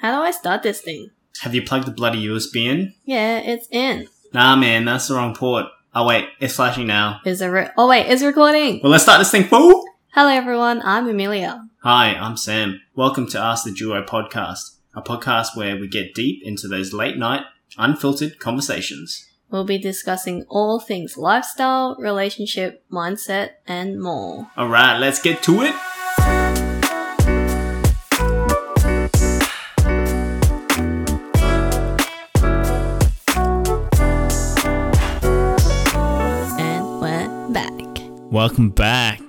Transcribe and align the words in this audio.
How 0.00 0.16
do 0.16 0.22
I 0.22 0.30
start 0.30 0.62
this 0.62 0.80
thing? 0.80 1.10
Have 1.42 1.54
you 1.54 1.62
plugged 1.62 1.86
the 1.86 1.90
bloody 1.90 2.24
USB 2.24 2.64
in? 2.64 2.94
Yeah, 3.04 3.36
it's 3.40 3.68
in. 3.70 4.08
Nah, 4.32 4.56
man, 4.56 4.86
that's 4.86 5.08
the 5.08 5.14
wrong 5.14 5.34
port. 5.34 5.66
Oh 5.94 6.06
wait, 6.06 6.26
it's 6.40 6.54
flashing 6.54 6.86
now. 6.86 7.20
Is 7.26 7.42
it? 7.42 7.48
Re- 7.48 7.68
oh 7.76 7.86
wait, 7.86 8.06
it's 8.06 8.22
recording. 8.22 8.80
Well, 8.82 8.92
let's 8.92 9.02
start 9.02 9.18
this 9.18 9.30
thing, 9.30 9.44
fool! 9.44 9.84
Hello 10.14 10.30
everyone, 10.30 10.80
I'm 10.86 11.06
Amelia. 11.06 11.68
Hi, 11.82 12.14
I'm 12.14 12.38
Sam. 12.38 12.80
Welcome 12.94 13.26
to 13.28 13.38
Ask 13.38 13.64
the 13.64 13.72
Duo 13.72 14.02
podcast, 14.02 14.76
a 14.94 15.02
podcast 15.02 15.54
where 15.54 15.76
we 15.76 15.86
get 15.86 16.14
deep 16.14 16.42
into 16.46 16.66
those 16.66 16.94
late 16.94 17.18
night, 17.18 17.42
unfiltered 17.76 18.38
conversations. 18.38 19.26
We'll 19.50 19.64
be 19.64 19.76
discussing 19.76 20.46
all 20.48 20.80
things 20.80 21.18
lifestyle, 21.18 21.94
relationship, 21.98 22.84
mindset, 22.90 23.50
and 23.66 24.00
more. 24.00 24.50
Alright, 24.56 24.98
let's 24.98 25.20
get 25.20 25.42
to 25.42 25.60
it! 25.60 25.74
Welcome 38.30 38.70
back. 38.70 39.22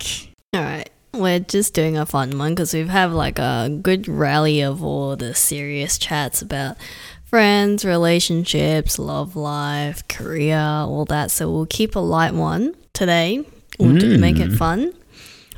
Alright, 0.55 0.91
we're 1.11 1.39
just 1.39 1.73
doing 1.73 1.97
a 1.97 2.05
fun 2.05 2.37
one 2.37 2.51
because 2.51 2.71
we've 2.71 2.87
had 2.87 3.11
like 3.11 3.39
a 3.39 3.79
good 3.81 4.07
rally 4.07 4.61
of 4.61 4.83
all 4.83 5.15
the 5.15 5.33
serious 5.33 5.97
chats 5.97 6.43
about 6.43 6.77
friends, 7.23 7.83
relationships, 7.83 8.99
love 8.99 9.35
life, 9.35 10.07
career, 10.07 10.59
all 10.59 11.05
that. 11.05 11.31
So 11.31 11.51
we'll 11.51 11.65
keep 11.65 11.95
a 11.95 11.99
light 11.99 12.35
one 12.35 12.75
today. 12.93 13.43
We'll 13.79 13.97
do, 13.97 14.19
make 14.19 14.37
it 14.37 14.51
mm. 14.51 14.57
fun. 14.57 14.93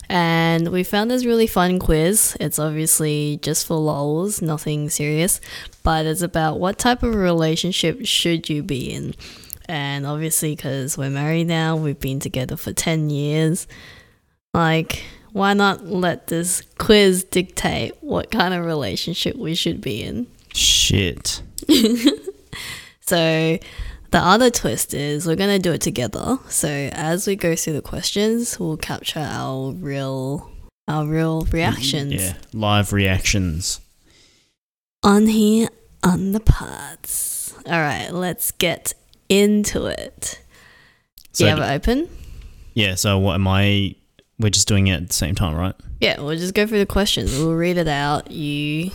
And 0.07 0.69
we 0.69 0.83
found 0.83 1.11
this 1.11 1.25
really 1.25 1.47
fun 1.47 1.79
quiz. 1.79 2.37
It's 2.39 2.59
obviously 2.59 3.39
just 3.41 3.67
for 3.67 3.75
lols, 3.75 4.41
nothing 4.41 4.89
serious, 4.89 5.41
but 5.83 6.05
it's 6.05 6.21
about 6.21 6.61
what 6.61 6.77
type 6.77 7.03
of 7.03 7.13
relationship 7.13 8.05
should 8.05 8.47
you 8.47 8.63
be 8.63 8.89
in. 8.93 9.15
And 9.69 10.05
obviously, 10.05 10.55
because 10.55 10.97
we're 10.97 11.09
married 11.09 11.47
now, 11.47 11.75
we've 11.75 11.99
been 11.99 12.19
together 12.19 12.55
for 12.57 12.73
10 12.73 13.09
years. 13.09 13.67
Like, 14.53 15.03
why 15.31 15.53
not 15.53 15.85
let 15.85 16.27
this 16.27 16.61
quiz 16.77 17.23
dictate 17.23 17.93
what 18.01 18.29
kind 18.31 18.53
of 18.53 18.65
relationship 18.65 19.35
we 19.35 19.55
should 19.55 19.81
be 19.81 20.03
in? 20.03 20.27
Shit. 20.53 21.41
So, 23.05 23.59
the 24.11 24.17
other 24.17 24.49
twist 24.49 24.93
is 24.93 25.27
we're 25.27 25.35
going 25.35 25.49
to 25.49 25.59
do 25.59 25.73
it 25.73 25.81
together. 25.81 26.39
So, 26.47 26.69
as 26.93 27.27
we 27.27 27.35
go 27.35 27.53
through 27.55 27.73
the 27.73 27.81
questions, 27.81 28.57
we'll 28.57 28.77
capture 28.77 29.19
our 29.19 29.73
real 29.73 30.49
our 30.87 31.05
real 31.05 31.43
mm, 31.43 31.51
reactions 31.53 32.13
Yeah, 32.13 32.33
live 32.53 32.93
reactions. 32.93 33.81
on 35.03 35.27
here 35.27 35.67
on 36.01 36.31
the 36.31 36.39
pods. 36.39 37.53
All 37.65 37.73
right, 37.73 38.09
let's 38.11 38.51
get 38.51 38.93
into 39.41 39.85
it. 39.85 40.39
Do 40.39 41.27
So 41.33 41.43
you 41.45 41.49
have 41.49 41.59
it 41.59 41.73
open? 41.75 42.09
Yeah, 42.73 42.95
so 42.95 43.17
what 43.17 43.35
am 43.35 43.47
I? 43.47 43.95
We're 44.39 44.49
just 44.49 44.67
doing 44.67 44.87
it 44.87 44.93
at 45.01 45.07
the 45.07 45.13
same 45.13 45.35
time, 45.35 45.55
right? 45.55 45.75
Yeah, 46.01 46.19
we'll 46.19 46.37
just 46.37 46.53
go 46.53 46.65
through 46.67 46.79
the 46.79 46.85
questions. 46.85 47.31
We'll 47.37 47.53
read 47.55 47.77
it 47.77 47.87
out. 47.87 48.31
You 48.31 48.91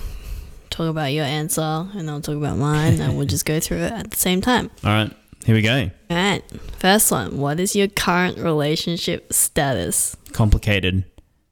talk 0.70 0.88
about 0.88 1.12
your 1.12 1.24
answer, 1.24 1.60
and 1.94 2.10
I'll 2.10 2.20
talk 2.20 2.36
about 2.36 2.58
mine, 2.58 3.00
and 3.00 3.16
we'll 3.16 3.26
just 3.26 3.46
go 3.46 3.60
through 3.60 3.78
it 3.78 3.92
at 3.92 4.10
the 4.10 4.16
same 4.16 4.40
time. 4.40 4.70
All 4.84 4.90
right, 4.90 5.12
here 5.44 5.54
we 5.54 5.62
go. 5.62 5.90
All 6.10 6.16
right. 6.16 6.42
First 6.78 7.10
one. 7.10 7.38
What 7.38 7.60
is 7.60 7.74
your 7.76 7.88
current 7.88 8.38
relationship 8.38 9.32
status? 9.32 10.16
Complicated. 10.32 11.04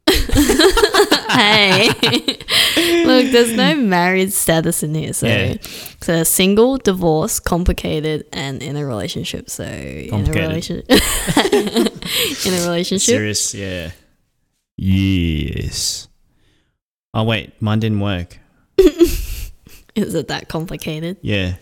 hey, 1.30 1.88
look, 3.04 3.30
there's 3.32 3.52
no 3.54 3.74
married 3.74 4.32
status 4.32 4.82
in 4.82 4.94
here. 4.94 5.12
So, 5.12 5.26
Yeah. 5.26 5.56
so 6.00 6.22
single, 6.22 6.76
divorce, 6.78 7.40
complicated, 7.40 8.26
and 8.32 8.62
in 8.62 8.76
a 8.76 8.86
relationship. 8.86 9.50
So, 9.50 9.64
in 9.64 10.28
a 10.28 10.32
relationship, 10.32 10.86
in 11.52 12.54
a 12.54 12.66
relationship. 12.66 13.00
Serious, 13.16 13.54
yeah. 13.54 13.90
Yes. 14.76 16.08
Oh 17.14 17.24
wait, 17.24 17.60
mine 17.60 17.80
didn't 17.80 18.00
work. 18.00 18.38
Is 18.78 20.14
it 20.14 20.28
that 20.28 20.48
complicated? 20.48 21.16
Yeah. 21.22 21.54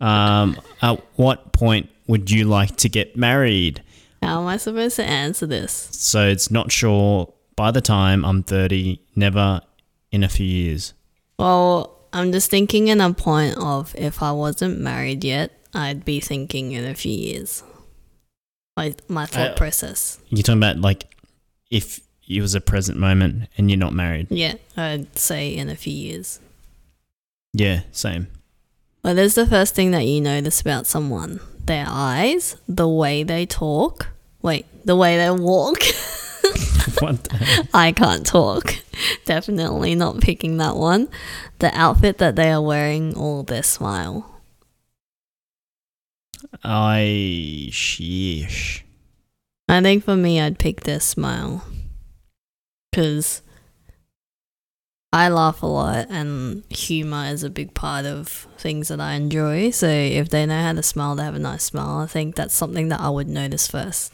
Um, 0.00 0.60
at 0.82 1.02
what 1.16 1.52
point 1.52 1.88
would 2.06 2.30
you 2.30 2.44
like 2.44 2.76
to 2.76 2.88
get 2.90 3.16
married? 3.16 3.82
How 4.22 4.42
am 4.42 4.46
I 4.46 4.58
supposed 4.58 4.96
to 4.96 5.04
answer 5.04 5.46
this? 5.46 5.88
So 5.92 6.28
it's 6.28 6.50
not 6.50 6.70
sure 6.70 7.32
by 7.58 7.72
the 7.72 7.80
time 7.80 8.24
I'm 8.24 8.44
30, 8.44 9.00
never 9.16 9.60
in 10.12 10.22
a 10.22 10.28
few 10.28 10.46
years. 10.46 10.94
Well, 11.40 11.98
I'm 12.12 12.30
just 12.30 12.50
thinking 12.50 12.86
in 12.86 13.00
a 13.00 13.12
point 13.12 13.56
of 13.58 13.94
if 13.98 14.22
I 14.22 14.30
wasn't 14.30 14.78
married 14.80 15.24
yet, 15.24 15.50
I'd 15.74 16.04
be 16.04 16.20
thinking 16.20 16.70
in 16.70 16.84
a 16.84 16.94
few 16.94 17.12
years. 17.12 17.64
Like 18.76 19.10
my 19.10 19.26
thought 19.26 19.50
Uh, 19.50 19.54
process. 19.56 20.20
You're 20.28 20.44
talking 20.44 20.60
about 20.60 20.78
like 20.80 21.12
if 21.68 22.00
it 22.28 22.40
was 22.40 22.54
a 22.54 22.60
present 22.60 22.96
moment 22.96 23.48
and 23.58 23.68
you're 23.68 23.76
not 23.86 23.92
married. 23.92 24.28
Yeah, 24.30 24.54
I'd 24.76 25.18
say 25.18 25.54
in 25.56 25.68
a 25.68 25.74
few 25.74 25.92
years. 25.92 26.38
Yeah, 27.52 27.80
same. 27.90 28.28
What 29.02 29.18
is 29.18 29.34
the 29.34 29.46
first 29.46 29.74
thing 29.74 29.90
that 29.90 30.06
you 30.06 30.20
notice 30.20 30.60
about 30.60 30.86
someone? 30.86 31.40
Their 31.64 31.86
eyes, 31.88 32.56
the 32.68 32.88
way 32.88 33.24
they 33.24 33.46
talk. 33.46 34.06
Wait, 34.42 34.64
the 34.84 34.94
way 34.94 35.16
they 35.16 35.30
walk. 35.32 35.78
what? 37.00 37.24
the- 37.24 37.68
I 37.74 37.92
can't 37.92 38.26
talk. 38.26 38.74
Definitely 39.24 39.94
not 39.94 40.20
picking 40.20 40.56
that 40.58 40.76
one. 40.76 41.08
The 41.58 41.70
outfit 41.78 42.18
that 42.18 42.36
they 42.36 42.50
are 42.50 42.62
wearing 42.62 43.16
or 43.16 43.44
their 43.44 43.62
smile. 43.62 44.40
I 46.64 47.68
sheesh. 47.70 48.82
I 49.68 49.82
think 49.82 50.04
for 50.04 50.16
me, 50.16 50.40
I'd 50.40 50.58
pick 50.58 50.82
their 50.82 51.00
smile. 51.00 51.64
Because 52.90 53.42
I 55.12 55.28
laugh 55.28 55.62
a 55.62 55.66
lot 55.66 56.06
and 56.10 56.64
humor 56.70 57.26
is 57.26 57.42
a 57.42 57.50
big 57.50 57.74
part 57.74 58.04
of 58.04 58.46
things 58.58 58.88
that 58.88 59.00
I 59.00 59.12
enjoy. 59.14 59.70
So 59.70 59.88
if 59.88 60.28
they 60.28 60.46
know 60.46 60.60
how 60.62 60.72
to 60.72 60.82
smile, 60.82 61.14
they 61.14 61.24
have 61.24 61.34
a 61.34 61.38
nice 61.38 61.64
smile. 61.64 61.98
I 61.98 62.06
think 62.06 62.34
that's 62.34 62.54
something 62.54 62.88
that 62.88 63.00
I 63.00 63.08
would 63.10 63.28
notice 63.28 63.66
first. 63.68 64.12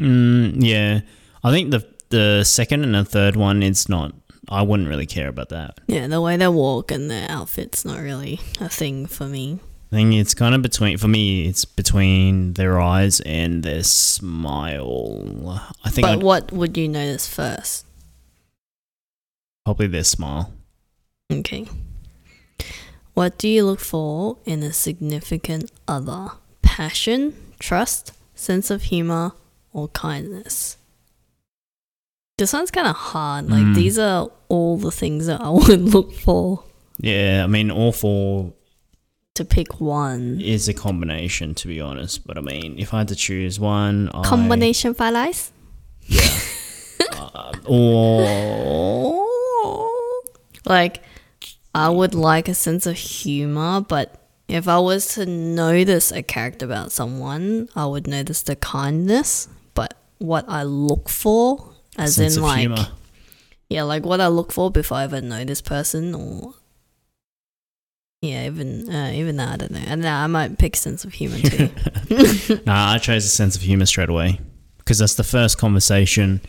Mm, 0.00 0.54
yeah, 0.58 1.00
I 1.42 1.50
think 1.50 1.70
the 1.70 1.86
the 2.10 2.44
second 2.44 2.82
and 2.84 2.94
the 2.94 3.04
third 3.04 3.36
one, 3.36 3.62
it's 3.62 3.88
not. 3.88 4.12
I 4.48 4.62
wouldn't 4.62 4.88
really 4.88 5.06
care 5.06 5.28
about 5.28 5.50
that. 5.50 5.78
Yeah, 5.86 6.06
the 6.08 6.20
way 6.20 6.36
they 6.36 6.48
walk 6.48 6.90
and 6.90 7.10
their 7.10 7.30
outfit's 7.30 7.84
not 7.84 8.00
really 8.00 8.40
a 8.60 8.68
thing 8.68 9.06
for 9.06 9.26
me. 9.26 9.60
I 9.92 9.96
think 9.96 10.14
it's 10.14 10.34
kind 10.34 10.54
of 10.54 10.62
between 10.62 10.98
for 10.98 11.08
me. 11.08 11.46
It's 11.46 11.64
between 11.64 12.54
their 12.54 12.80
eyes 12.80 13.20
and 13.20 13.62
their 13.62 13.82
smile. 13.84 15.62
I 15.84 15.90
think 15.90 16.06
But 16.06 16.12
I'd- 16.14 16.24
what 16.24 16.52
would 16.52 16.76
you 16.76 16.88
notice 16.88 17.26
first? 17.28 17.84
probably 19.64 19.86
their 19.86 20.04
smile. 20.04 20.52
Okay. 21.30 21.66
What 23.14 23.38
do 23.38 23.46
you 23.46 23.64
look 23.64 23.78
for 23.80 24.38
in 24.44 24.62
a 24.64 24.72
significant 24.72 25.70
other? 25.86 26.30
Passion, 26.62 27.34
trust, 27.60 28.12
sense 28.34 28.70
of 28.70 28.82
humor, 28.84 29.32
or 29.72 29.88
kindness? 29.88 30.76
This 32.40 32.54
one's 32.54 32.70
kind 32.70 32.86
of 32.88 32.96
hard. 32.96 33.50
Like, 33.50 33.62
Mm. 33.62 33.74
these 33.74 33.98
are 33.98 34.30
all 34.48 34.78
the 34.78 34.90
things 34.90 35.26
that 35.26 35.40
I 35.42 35.50
would 35.60 35.82
look 35.94 36.14
for 36.14 36.64
Yeah, 36.98 37.42
I 37.44 37.46
mean, 37.46 37.70
all 37.70 37.92
four 37.92 38.52
to 39.34 39.44
pick 39.44 39.78
one. 39.80 40.40
is 40.40 40.66
a 40.68 40.72
combination, 40.74 41.54
to 41.60 41.68
be 41.68 41.80
honest. 41.82 42.26
But 42.26 42.38
I 42.38 42.40
mean, 42.40 42.78
if 42.78 42.94
I 42.94 42.98
had 42.98 43.08
to 43.08 43.14
choose 43.14 43.60
one, 43.60 44.08
I, 44.14 44.22
Combination 44.24 44.94
for 44.94 45.10
life? 45.10 45.52
uh, 47.12 47.52
or 47.66 49.16
Like, 50.66 51.02
I 51.74 51.88
would 51.90 52.14
like 52.14 52.48
a 52.48 52.54
sense 52.54 52.86
of 52.86 52.96
humor, 52.96 53.80
but 53.82 54.16
if 54.48 54.66
I 54.66 54.78
was 54.78 55.14
to 55.14 55.26
notice 55.26 56.10
a 56.12 56.22
character 56.22 56.64
about 56.66 56.90
someone, 56.92 57.68
I 57.76 57.86
would 57.86 58.06
notice 58.06 58.42
the 58.42 58.56
kindness. 58.56 59.48
But 59.74 59.94
what 60.18 60.44
I 60.48 60.62
look 60.64 61.08
for, 61.08 61.69
as 61.96 62.16
sense 62.16 62.36
in 62.36 62.42
like, 62.42 62.60
humor. 62.60 62.88
yeah, 63.68 63.82
like 63.82 64.04
what 64.04 64.20
I 64.20 64.28
look 64.28 64.52
for 64.52 64.70
before 64.70 64.98
I 64.98 65.04
ever 65.04 65.20
know 65.20 65.44
this 65.44 65.60
person, 65.60 66.14
or 66.14 66.54
yeah, 68.22 68.46
even 68.46 68.88
uh, 68.90 69.12
even 69.14 69.36
that 69.36 69.48
I 69.54 69.56
don't 69.56 69.72
know. 69.72 69.82
And 69.86 70.06
I 70.06 70.26
might 70.26 70.58
pick 70.58 70.76
sense 70.76 71.04
of 71.04 71.14
humor 71.14 71.38
too. 71.38 71.70
Nah, 72.66 72.92
I 72.92 72.98
chose 72.98 73.24
a 73.24 73.28
sense 73.28 73.54
of 73.56 73.62
humor 73.62 73.86
straight 73.86 74.08
away 74.08 74.40
because 74.78 74.98
that's 74.98 75.14
the 75.14 75.24
first 75.24 75.58
conversation, 75.58 76.40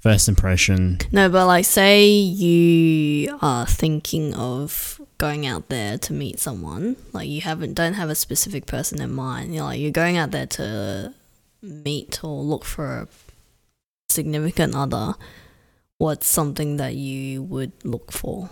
first 0.00 0.26
impression. 0.28 0.98
No, 1.12 1.28
but 1.28 1.46
like, 1.46 1.66
say 1.66 2.08
you 2.08 3.38
are 3.42 3.66
thinking 3.66 4.34
of 4.34 5.00
going 5.18 5.46
out 5.46 5.68
there 5.68 5.98
to 5.98 6.12
meet 6.12 6.40
someone, 6.40 6.96
like 7.12 7.28
you 7.28 7.42
haven't 7.42 7.74
don't 7.74 7.94
have 7.94 8.10
a 8.10 8.14
specific 8.14 8.66
person 8.66 9.00
in 9.00 9.12
mind. 9.12 9.54
You're 9.54 9.64
like 9.64 9.80
you're 9.80 9.90
going 9.90 10.16
out 10.16 10.30
there 10.30 10.46
to 10.46 11.14
meet 11.62 12.24
or 12.24 12.42
look 12.42 12.64
for 12.64 12.98
a 12.98 13.08
significant 14.12 14.74
other. 14.74 15.14
What's 15.98 16.26
something 16.26 16.76
that 16.78 16.94
you 16.94 17.42
would 17.42 17.72
look 17.84 18.12
for? 18.12 18.50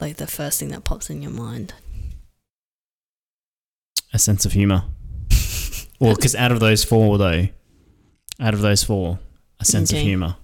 Like 0.00 0.16
the 0.16 0.26
first 0.26 0.58
thing 0.60 0.68
that 0.70 0.84
pops 0.84 1.10
in 1.10 1.22
your 1.22 1.32
mind. 1.32 1.74
A 4.12 4.18
sense 4.18 4.44
of 4.44 4.52
humor. 4.52 4.84
well, 6.00 6.14
because 6.14 6.34
out 6.34 6.52
of 6.52 6.60
those 6.60 6.84
four, 6.84 7.16
though, 7.18 7.48
out 8.40 8.54
of 8.54 8.60
those 8.60 8.84
four, 8.84 9.18
a 9.60 9.64
sense 9.64 9.90
Okay. 9.92 10.00
of 10.00 10.06
humor. 10.06 10.36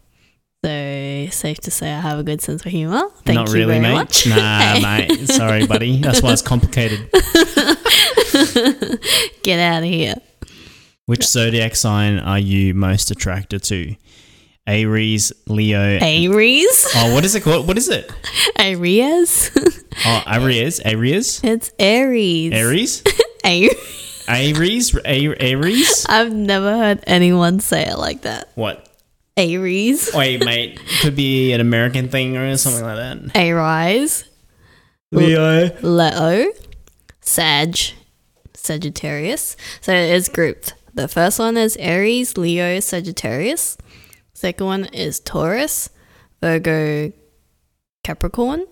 So 0.65 1.27
safe 1.31 1.59
to 1.61 1.71
say 1.71 1.93
I 1.93 2.01
have 2.01 2.19
a 2.19 2.25
good 2.25 2.41
sense 2.41 2.65
of 2.67 2.73
humor. 2.73 3.03
Thank 3.25 3.37
Not 3.37 3.49
you 3.49 3.55
really, 3.55 3.79
very 3.79 3.81
mate. 3.81 3.95
much. 3.95 4.27
Nah, 4.27 4.81
mate. 4.83 5.29
Sorry, 5.29 5.67
buddy. 5.67 6.01
That's 6.01 6.21
why 6.23 6.33
it's 6.33 6.43
complicated. 6.43 7.09
Get 9.43 9.59
out 9.61 9.83
of 9.83 9.89
here. 9.89 10.15
Which 11.07 11.25
zodiac 11.25 11.77
sign 11.77 12.19
are 12.19 12.39
you 12.39 12.75
most 12.75 13.11
attracted 13.11 13.63
to? 13.65 13.95
Aries, 14.69 15.33
Leo. 15.47 15.81
Aries. 16.01 16.87
oh, 16.95 17.15
what 17.15 17.25
is 17.25 17.35
it 17.35 17.43
called? 17.43 17.67
What 17.67 17.79
is 17.79 17.89
it? 17.89 18.13
Aries. 18.59 19.51
Oh, 20.05 20.23
Aries, 20.27 20.79
Aries, 20.81 21.41
it's 21.43 21.73
Aries. 21.79 22.53
Aries, 22.53 23.03
Aries. 23.45 23.75
Aries, 24.29 24.95
A- 25.07 25.35
Aries. 25.43 26.07
I've 26.09 26.33
never 26.33 26.77
heard 26.77 27.03
anyone 27.07 27.61
say 27.61 27.87
it 27.87 27.97
like 27.99 28.23
that. 28.23 28.51
What? 28.57 28.85
Aries. 29.39 30.11
Wait, 30.15 30.45
mate. 30.45 30.79
Could 31.01 31.17
be 31.17 31.53
an 31.53 31.61
American 31.63 32.09
thing 32.11 32.37
or 32.37 32.55
something 32.59 32.83
like 32.85 32.97
that. 32.97 33.37
Aries. 33.37 34.25
Leo. 35.13 35.71
Leo. 35.81 36.53
Sag. 37.23 37.79
Sagittarius. 38.53 39.57
So 39.81 39.93
it 39.93 40.11
is 40.13 40.29
grouped. 40.29 40.75
The 40.93 41.09
first 41.09 41.39
one 41.39 41.57
is 41.57 41.77
Aries, 41.79 42.37
Leo, 42.37 42.81
Sagittarius. 42.81 43.79
Second 44.39 44.67
one 44.67 44.85
is 44.93 45.19
Taurus, 45.19 45.91
Virgo, 46.41 47.13
Capricorn. 48.05 48.67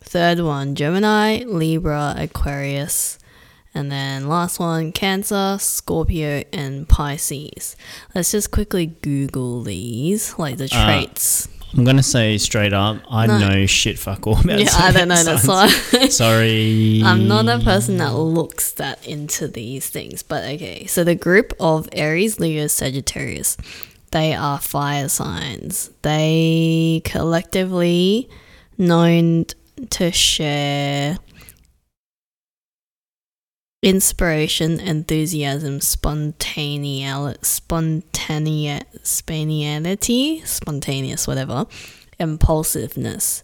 Third 0.00 0.40
one, 0.40 0.74
Gemini, 0.74 1.44
Libra, 1.46 2.16
Aquarius. 2.18 3.16
And 3.74 3.92
then 3.92 4.26
last 4.26 4.58
one, 4.58 4.90
Cancer, 4.90 5.58
Scorpio, 5.60 6.42
and 6.52 6.88
Pisces. 6.88 7.76
Let's 8.12 8.32
just 8.32 8.50
quickly 8.50 8.86
Google 8.86 9.62
these, 9.62 10.36
like 10.36 10.56
the 10.56 10.64
Uh, 10.72 10.84
traits. 10.84 11.46
I'm 11.76 11.84
gonna 11.84 12.02
say 12.02 12.36
straight 12.36 12.72
up, 12.72 12.96
I 13.08 13.28
No. 13.28 13.38
know 13.38 13.66
shit 13.66 14.00
fuck 14.00 14.26
all 14.26 14.40
about 14.40 14.58
yeah, 14.58 14.70
I 14.74 14.90
don't 14.90 15.06
know. 15.06 15.22
That's 15.22 15.46
why. 15.46 15.68
Sorry. 16.08 17.02
I'm 17.04 17.28
not 17.28 17.48
a 17.48 17.62
person 17.62 17.98
that 17.98 18.14
looks 18.16 18.72
that 18.72 19.06
into 19.06 19.46
these 19.46 19.88
things, 19.88 20.24
but 20.24 20.42
okay. 20.42 20.86
So 20.86 21.04
the 21.04 21.14
group 21.14 21.52
of 21.60 21.88
Aries, 21.92 22.40
Leo, 22.40 22.66
Sagittarius, 22.66 23.56
they 24.10 24.34
are 24.34 24.58
fire 24.58 25.08
signs. 25.08 25.90
They 26.02 27.02
collectively 27.04 28.28
known 28.78 29.46
to 29.90 30.12
share 30.12 31.18
inspiration, 33.82 34.80
enthusiasm, 34.80 35.80
spontaneity, 35.80 37.38
spontaneity, 37.42 38.82
spontaneous, 40.44 41.26
whatever, 41.26 41.66
impulsiveness. 42.18 43.42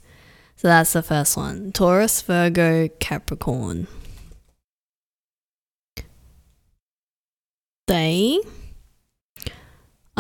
So 0.56 0.69
that's 0.69 0.93
the 0.93 1.03
first 1.03 1.37
one 1.37 1.73
Taurus, 1.73 2.23
Virgo, 2.23 2.88
Capricorn. 3.00 3.88
They 7.88 8.41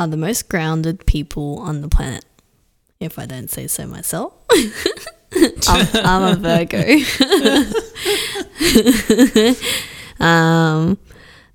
are 0.02 0.08
the 0.08 0.16
most 0.16 0.48
grounded 0.48 1.06
people 1.06 1.58
on 1.60 1.80
the 1.80 1.88
planet, 1.88 2.24
if 3.00 3.18
I 3.18 3.26
don't 3.26 3.48
say 3.50 3.66
so 3.68 3.86
myself. 3.86 4.32
I'm, 5.68 5.86
I'm 6.04 6.22
a 6.32 6.36
Virgo. 6.36 6.82
um, 10.24 10.98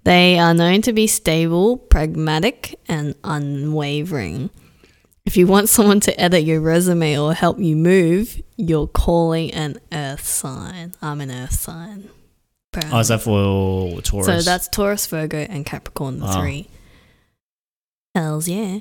they 0.03 0.39
are 0.39 0.53
known 0.53 0.81
to 0.83 0.93
be 0.93 1.07
stable, 1.07 1.77
pragmatic, 1.77 2.79
and 2.87 3.15
unwavering. 3.23 4.49
If 5.25 5.35
you 5.35 5.45
want 5.45 5.67
someone 5.67 5.99
to 6.01 6.19
edit 6.19 6.43
your 6.43 6.61
resume 6.61 7.19
or 7.19 7.33
help 7.33 7.59
you 7.59 7.75
move, 7.75 8.41
you're 8.55 8.87
calling 8.87 9.51
an 9.53 9.77
earth 9.91 10.25
sign. 10.25 10.93
I'm 11.01 11.19
an 11.19 11.31
earth 11.31 11.51
sign. 11.53 12.09
Oh, 12.91 12.99
is 12.99 13.09
that 13.09 13.21
for 13.21 14.01
Taurus? 14.01 14.25
So 14.27 14.41
that's 14.41 14.67
Taurus, 14.69 15.05
Virgo, 15.07 15.37
and 15.37 15.65
Capricorn, 15.65 16.19
the 16.19 16.27
Oh. 16.27 16.39
three. 16.41 16.69
Hells 18.17 18.47
yeah. 18.47 18.79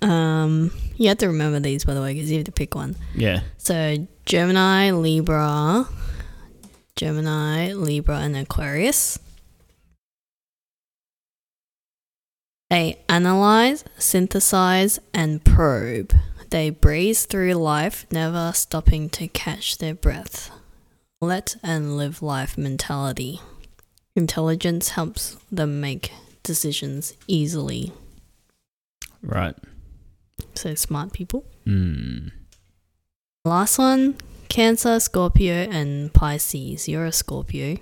Um, 0.00 0.72
you 0.96 1.08
have 1.08 1.18
to 1.18 1.26
remember 1.26 1.60
these, 1.60 1.84
by 1.84 1.92
the 1.92 2.00
way, 2.00 2.14
because 2.14 2.30
you 2.30 2.38
have 2.38 2.46
to 2.46 2.52
pick 2.52 2.74
one. 2.74 2.96
yeah. 3.14 3.40
So 3.58 4.08
Gemini, 4.24 4.92
Libra, 4.92 5.86
Gemini, 6.96 7.74
Libra, 7.74 8.20
and 8.20 8.34
Aquarius. 8.34 9.18
They 12.70 13.02
analyze, 13.10 13.84
synthesize, 13.98 14.98
and 15.12 15.44
probe. 15.44 16.14
They 16.48 16.70
breeze 16.70 17.26
through 17.26 17.52
life, 17.52 18.06
never 18.10 18.52
stopping 18.54 19.10
to 19.10 19.28
catch 19.28 19.76
their 19.76 19.94
breath. 19.94 20.50
Let 21.20 21.56
and 21.62 21.98
live 21.98 22.22
life 22.22 22.56
mentality. 22.56 23.42
Intelligence 24.16 24.90
helps 24.90 25.36
them 25.52 25.82
make 25.82 26.10
decisions 26.42 27.14
easily. 27.26 27.92
Right. 29.22 29.56
So 30.54 30.74
smart 30.74 31.12
people. 31.12 31.44
Hmm. 31.64 32.28
Last 33.44 33.78
one 33.78 34.16
Cancer, 34.48 34.98
Scorpio, 34.98 35.54
and 35.54 36.12
Pisces. 36.12 36.88
You're 36.88 37.06
a 37.06 37.12
Scorpio. 37.12 37.76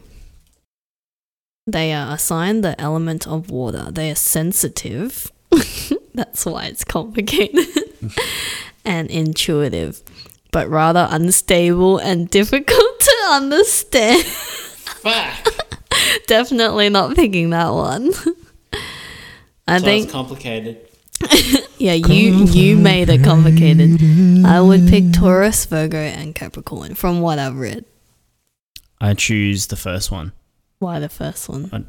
They 1.66 1.92
are 1.92 2.14
assigned 2.14 2.62
the 2.62 2.80
element 2.80 3.26
of 3.26 3.50
water. 3.50 3.90
They 3.90 4.10
are 4.10 4.14
sensitive. 4.14 5.30
That's 6.14 6.46
why 6.46 6.66
it's 6.66 6.84
complicated. 6.84 7.66
and 8.84 9.10
intuitive, 9.10 10.02
but 10.50 10.68
rather 10.68 11.08
unstable 11.10 11.98
and 11.98 12.30
difficult 12.30 13.00
to 13.00 13.16
understand. 13.30 14.24
Definitely 16.26 16.88
not 16.88 17.16
picking 17.16 17.50
that 17.50 17.70
one. 17.70 18.12
I 19.68 19.78
think 19.80 20.10
complicated. 20.10 20.88
yeah, 21.78 21.94
you 21.94 22.44
you 22.46 22.76
made 22.76 23.08
it 23.08 23.24
complicated. 23.24 24.00
I 24.46 24.60
would 24.60 24.88
pick 24.88 25.12
Taurus, 25.12 25.64
Virgo, 25.66 25.98
and 25.98 26.34
Capricorn 26.34 26.94
from 26.94 27.20
what 27.20 27.38
I've 27.38 27.56
read. 27.56 27.84
I 29.00 29.14
choose 29.14 29.66
the 29.66 29.76
first 29.76 30.10
one. 30.10 30.32
Why 30.78 30.98
the 31.00 31.08
first 31.08 31.48
one? 31.48 31.88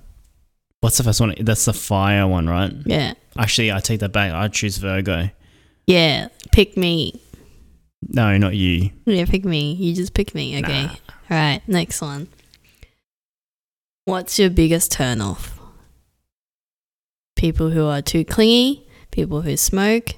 What's 0.81 0.97
the 0.97 1.03
first 1.03 1.19
one? 1.19 1.35
That's 1.39 1.65
the 1.65 1.73
fire 1.73 2.27
one, 2.27 2.47
right? 2.47 2.73
Yeah, 2.85 3.13
Actually, 3.37 3.71
I 3.71 3.79
take 3.79 3.99
that 3.99 4.11
back. 4.13 4.31
I 4.31 4.47
choose 4.47 4.77
Virgo. 4.77 5.29
yeah. 5.87 6.29
Pick 6.51 6.75
me. 6.77 7.21
No, 8.07 8.37
not 8.37 8.55
you. 8.55 8.89
Yeah, 9.05 9.25
pick 9.25 9.43
me. 9.45 9.73
You 9.73 9.93
just 9.93 10.13
pick 10.13 10.33
me. 10.33 10.57
Okay. 10.59 10.85
Nah. 10.85 10.91
All 10.91 10.97
right. 11.37 11.61
Next 11.67 12.01
one. 12.01 12.27
What's 14.05 14.39
your 14.39 14.49
biggest 14.49 14.91
turnoff? 14.91 15.51
People 17.39 17.69
who 17.69 17.85
are 17.87 18.01
too 18.01 18.25
clingy, 18.25 18.85
people 19.11 19.39
who 19.43 19.55
smoke, 19.55 20.09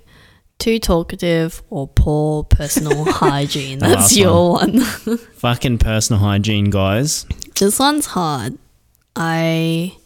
too 0.58 0.80
talkative, 0.80 1.62
or 1.70 1.88
poor 1.88 2.44
personal 2.44 3.06
hygiene. 3.12 3.78
The 3.78 3.86
That's 3.90 4.02
last 4.02 4.18
your 4.18 4.52
one. 4.54 4.80
Fucking 5.36 5.78
personal 5.78 6.20
hygiene, 6.20 6.72
guys. 6.72 7.28
This 7.60 7.78
one's 7.78 8.08
hard. 8.08 8.58
I 9.16 9.98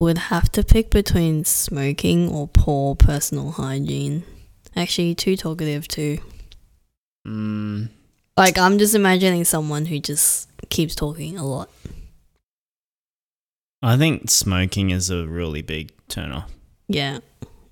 would 0.00 0.18
have 0.18 0.50
to 0.50 0.64
pick 0.64 0.90
between 0.90 1.44
smoking 1.44 2.28
or 2.28 2.48
poor 2.48 2.96
personal 2.96 3.52
hygiene. 3.52 4.24
Actually, 4.74 5.14
too 5.14 5.36
talkative 5.36 5.86
too. 5.86 6.18
Mm, 7.24 7.88
Like, 8.36 8.58
I'm 8.58 8.78
just 8.78 8.96
imagining 8.96 9.44
someone 9.44 9.86
who 9.86 10.00
just 10.00 10.48
keeps 10.70 10.96
talking 10.96 11.38
a 11.38 11.46
lot. 11.46 11.70
I 13.84 13.98
think 13.98 14.30
smoking 14.30 14.90
is 14.90 15.10
a 15.10 15.26
really 15.26 15.60
big 15.60 15.92
turn 16.08 16.32
off. 16.32 16.50
Yeah. 16.88 17.18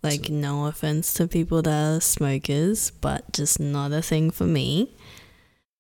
Like, 0.03 0.29
no 0.29 0.67
offense 0.67 1.15
to 1.15 1.27
people 1.27 1.63
that 1.63 1.97
are 1.97 2.01
smokers, 2.01 2.91
but 2.91 3.33
just 3.33 3.59
not 3.59 3.93
a 3.93 4.03
thing 4.03 4.31
for 4.31 4.45
me. 4.45 4.95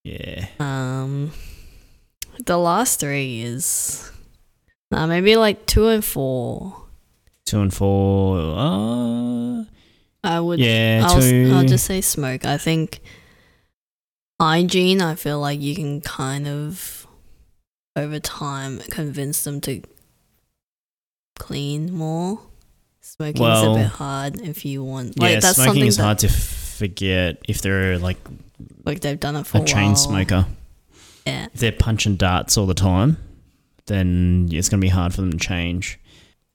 Yeah. 0.04 0.46
Um, 0.58 1.32
the 2.46 2.56
last 2.56 3.00
three 3.00 3.42
is. 3.42 4.10
Nah, 4.90 5.06
maybe 5.06 5.36
like 5.36 5.66
two 5.66 5.88
and 5.88 6.04
four. 6.04 6.84
Two 7.44 7.60
and 7.60 7.74
four. 7.74 8.38
Uh, 8.38 9.64
I 10.24 10.40
would 10.40 10.60
yeah, 10.60 11.04
I'll, 11.04 11.20
two. 11.20 11.50
I'll 11.52 11.66
just 11.66 11.84
say 11.84 12.00
smoke. 12.00 12.46
I 12.46 12.56
think 12.56 13.00
hygiene, 14.40 15.02
I 15.02 15.14
feel 15.14 15.40
like 15.40 15.60
you 15.60 15.74
can 15.74 16.00
kind 16.00 16.46
of, 16.46 17.06
over 17.96 18.20
time, 18.20 18.78
convince 18.90 19.44
them 19.44 19.60
to 19.62 19.82
clean 21.42 21.92
more. 21.92 22.38
Smoking's 23.00 23.40
Well, 23.40 23.74
a 23.74 23.78
bit 23.78 23.86
hard 23.86 24.40
if 24.42 24.64
you 24.64 24.84
want. 24.84 25.18
Like, 25.18 25.32
yeah, 25.32 25.40
that's 25.40 25.60
smoking 25.60 25.86
is 25.86 25.96
that, 25.96 26.04
hard 26.04 26.18
to 26.20 26.28
forget 26.28 27.38
if 27.48 27.60
they're 27.60 27.98
like 27.98 28.18
Like 28.84 29.00
they've 29.00 29.18
done 29.18 29.34
it 29.34 29.46
for 29.46 29.58
A 29.58 29.62
a, 29.62 29.64
chain 29.64 29.96
smoker. 29.96 30.46
Yeah. 31.26 31.48
If 31.52 31.58
they're 31.60 31.72
punching 31.72 32.16
darts 32.16 32.56
all 32.56 32.66
the 32.66 32.74
time, 32.74 33.16
then 33.86 34.48
it's 34.52 34.68
going 34.68 34.80
to 34.80 34.84
be 34.84 34.88
hard 34.88 35.14
for 35.14 35.22
them 35.22 35.32
to 35.32 35.38
change. 35.38 35.98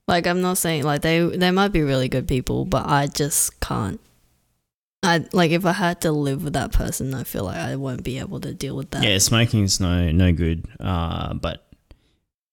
Like 0.08 0.26
I'm 0.26 0.42
not 0.42 0.58
saying 0.58 0.84
like 0.84 1.02
they 1.02 1.20
they 1.20 1.52
might 1.52 1.74
be 1.74 1.82
really 1.82 2.08
good 2.08 2.28
people, 2.28 2.64
but 2.64 2.88
I 2.88 3.08
just 3.08 3.60
can't. 3.60 4.00
I 5.04 5.26
like 5.34 5.52
if 5.52 5.66
I 5.66 5.74
had 5.74 6.00
to 6.02 6.14
live 6.14 6.46
with 6.46 6.54
that 6.54 6.72
person, 6.72 7.14
I 7.14 7.24
feel 7.26 7.44
like 7.44 7.58
I 7.58 7.76
won't 7.76 8.04
be 8.04 8.20
able 8.20 8.40
to 8.40 8.54
deal 8.54 8.78
with 8.78 8.92
that. 8.92 9.04
Yeah, 9.04 9.18
smoking's 9.18 9.82
no 9.82 10.10
no 10.14 10.32
good. 10.32 10.66
Uh, 10.80 11.34
but 11.34 11.68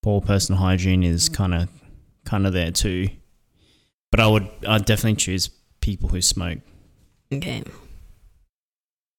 poor 0.03 0.21
personal 0.21 0.61
hygiene 0.61 1.05
is 1.05 1.29
kind 1.29 1.55
of 1.55 1.69
kind 2.25 2.47
of 2.47 2.53
there 2.53 2.71
too. 2.71 3.09
But 4.11 4.21
I 4.21 4.27
would 4.27 4.49
I'd 4.67 4.85
definitely 4.85 5.17
choose 5.17 5.51
people 5.81 6.09
who 6.09 6.21
smoke. 6.23 6.61
Okay. 7.33 7.63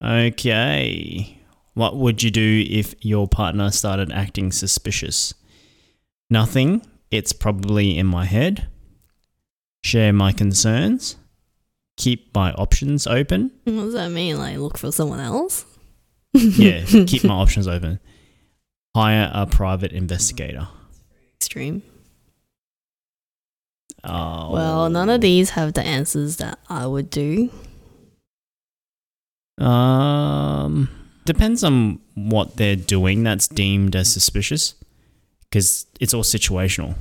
Okay. 0.04 1.40
What 1.74 1.98
would 1.98 2.24
you 2.24 2.32
do 2.32 2.66
if 2.70 2.96
your 3.04 3.28
partner 3.28 3.72
started 3.72 4.12
acting 4.12 4.52
suspicious? 4.52 5.34
Nothing. 6.30 6.82
It's 7.12 7.34
probably 7.34 7.98
in 7.98 8.08
my 8.08 8.26
head. 8.26 8.68
Share 9.84 10.14
my 10.14 10.32
concerns. 10.32 11.18
Keep 11.98 12.34
my 12.34 12.52
options 12.54 13.08
open. 13.08 13.52
What 13.66 13.74
does 13.74 13.94
that 13.94 14.10
mean? 14.10 14.38
Like 14.38 14.58
look 14.58 14.78
for 14.78 14.92
someone 14.92 15.20
else? 15.20 15.66
Yeah, 16.34 16.84
keep 16.84 17.24
my 17.24 17.34
options 17.44 17.66
open. 17.66 18.00
Hire 18.94 19.32
a 19.34 19.46
private 19.46 19.94
investigator. 19.94 20.68
Extreme. 21.38 21.82
Oh. 24.06 24.52
Well, 24.52 24.90
none 24.90 25.10
of 25.10 25.22
these 25.22 25.52
have 25.52 25.74
the 25.74 25.82
answers 25.82 26.38
that 26.38 26.60
I 26.70 26.86
would 26.86 27.10
do. 27.10 27.50
Um, 29.58 30.90
depends 31.26 31.64
on 31.64 32.00
what 32.14 32.58
they're 32.58 32.76
doing 32.76 33.24
that's 33.24 33.48
deemed 33.48 33.96
as 33.96 34.12
suspicious, 34.12 34.76
because 35.50 35.86
it's 36.00 36.14
all 36.14 36.24
situational. 36.24 36.96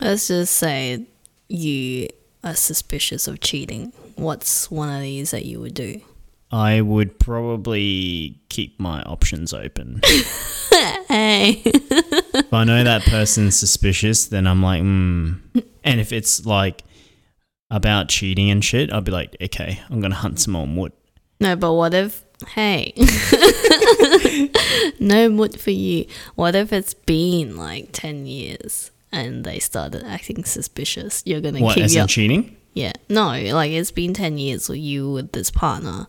Let's 0.00 0.28
just 0.28 0.54
say 0.54 1.04
you 1.48 2.08
are 2.42 2.54
suspicious 2.54 3.28
of 3.28 3.40
cheating. 3.40 3.92
What's 4.16 4.70
one 4.70 4.88
of 4.88 5.02
these 5.02 5.30
that 5.32 5.44
you 5.44 5.60
would 5.60 5.74
do? 5.74 6.00
I 6.50 6.80
would 6.80 7.18
probably 7.18 8.40
keep 8.48 8.78
my 8.80 9.02
options 9.02 9.52
open. 9.52 10.00
hey. 11.08 11.62
if 11.64 12.52
I 12.52 12.64
know 12.64 12.84
that 12.84 13.02
person's 13.02 13.58
suspicious, 13.58 14.26
then 14.26 14.46
I'm 14.46 14.62
like, 14.62 14.80
hmm. 14.80 15.34
And 15.84 16.00
if 16.00 16.12
it's 16.12 16.46
like 16.46 16.84
about 17.70 18.08
cheating 18.08 18.50
and 18.50 18.64
shit, 18.64 18.92
I'd 18.92 19.04
be 19.04 19.12
like, 19.12 19.36
okay, 19.42 19.80
I'm 19.90 20.00
gonna 20.00 20.14
hunt 20.14 20.40
some 20.40 20.52
more 20.52 20.66
wood. 20.66 20.92
no, 21.40 21.56
but 21.56 21.74
what 21.74 21.94
if 21.94 22.24
hey 22.54 22.92
no 25.00 25.28
mood 25.28 25.60
for 25.60 25.70
you. 25.70 26.06
What 26.34 26.54
if 26.54 26.72
it's 26.72 26.94
been 26.94 27.56
like 27.56 27.88
ten 27.92 28.26
years 28.26 28.90
and 29.10 29.44
they 29.44 29.58
started 29.58 30.04
acting 30.04 30.44
suspicious? 30.44 31.22
You're 31.26 31.40
gonna 31.40 31.60
What, 31.60 31.74
keep 31.74 31.84
as 31.84 31.94
your 31.94 32.02
in 32.02 32.08
cheating? 32.08 32.56
Yeah. 32.74 32.92
No, 33.08 33.30
like 33.30 33.72
it's 33.72 33.90
been 33.90 34.14
10 34.14 34.38
years 34.38 34.68
with 34.68 34.78
you 34.78 35.10
with 35.10 35.32
this 35.32 35.50
partner 35.50 36.06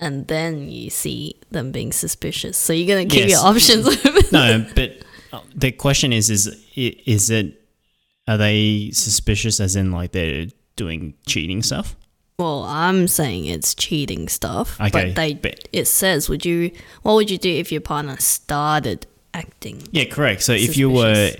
and 0.00 0.26
then 0.28 0.68
you 0.68 0.90
see 0.90 1.40
them 1.50 1.72
being 1.72 1.92
suspicious. 1.92 2.56
So 2.58 2.72
you're 2.72 2.86
going 2.88 3.08
to 3.08 3.14
keep 3.14 3.28
Yes. 3.28 3.38
your 3.40 3.48
options 3.50 3.86
open. 3.86 4.22
No, 4.32 4.66
but 4.74 4.98
uh, 5.32 5.40
the 5.54 5.72
question 5.72 6.12
is, 6.12 6.30
is 6.30 6.48
is 6.76 7.30
it 7.30 7.60
are 8.26 8.36
they 8.38 8.90
suspicious 8.92 9.60
as 9.60 9.76
in 9.76 9.92
like 9.92 10.12
they're 10.12 10.46
doing 10.76 11.14
cheating 11.26 11.62
stuff? 11.62 11.96
well, 12.36 12.64
I'm 12.64 13.06
saying 13.06 13.44
it's 13.44 13.76
cheating 13.76 14.28
stuff. 14.28 14.80
Okay, 14.80 14.90
But 14.90 15.14
they 15.14 15.34
but- 15.34 15.68
it 15.72 15.86
says 15.86 16.28
would 16.28 16.44
you 16.44 16.72
what 17.02 17.14
would 17.14 17.30
you 17.30 17.38
do 17.38 17.48
if 17.50 17.70
your 17.70 17.80
partner 17.80 18.16
started 18.18 19.06
acting? 19.32 19.86
Yeah, 19.92 20.06
correct. 20.06 20.42
So 20.42 20.52
if 20.52 20.76
you 20.76 20.90
were 20.90 21.30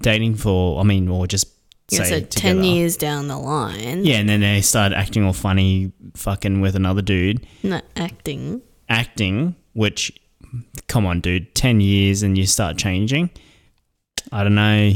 dating 0.00 0.34
for, 0.34 0.78
I 0.78 0.82
mean, 0.82 1.08
or 1.08 1.26
just 1.26 1.46
say 1.88 2.20
so 2.20 2.20
10 2.20 2.64
years 2.64 2.96
down 2.96 3.28
the 3.28 3.36
line. 3.38 4.04
Yeah, 4.04 4.16
and 4.16 4.28
then 4.28 4.40
they 4.40 4.60
started 4.60 4.96
acting 4.96 5.24
all 5.24 5.32
funny, 5.32 5.92
fucking 6.14 6.60
with 6.60 6.76
another 6.76 7.02
dude, 7.02 7.46
Not 7.62 7.84
acting. 7.96 8.62
acting. 8.88 9.56
Which, 9.74 10.12
come 10.88 11.06
on, 11.06 11.20
dude, 11.20 11.54
ten 11.54 11.80
years 11.80 12.22
and 12.22 12.36
you 12.36 12.46
start 12.46 12.76
changing. 12.76 13.30
I 14.30 14.42
don't 14.44 14.54
know. 14.54 14.92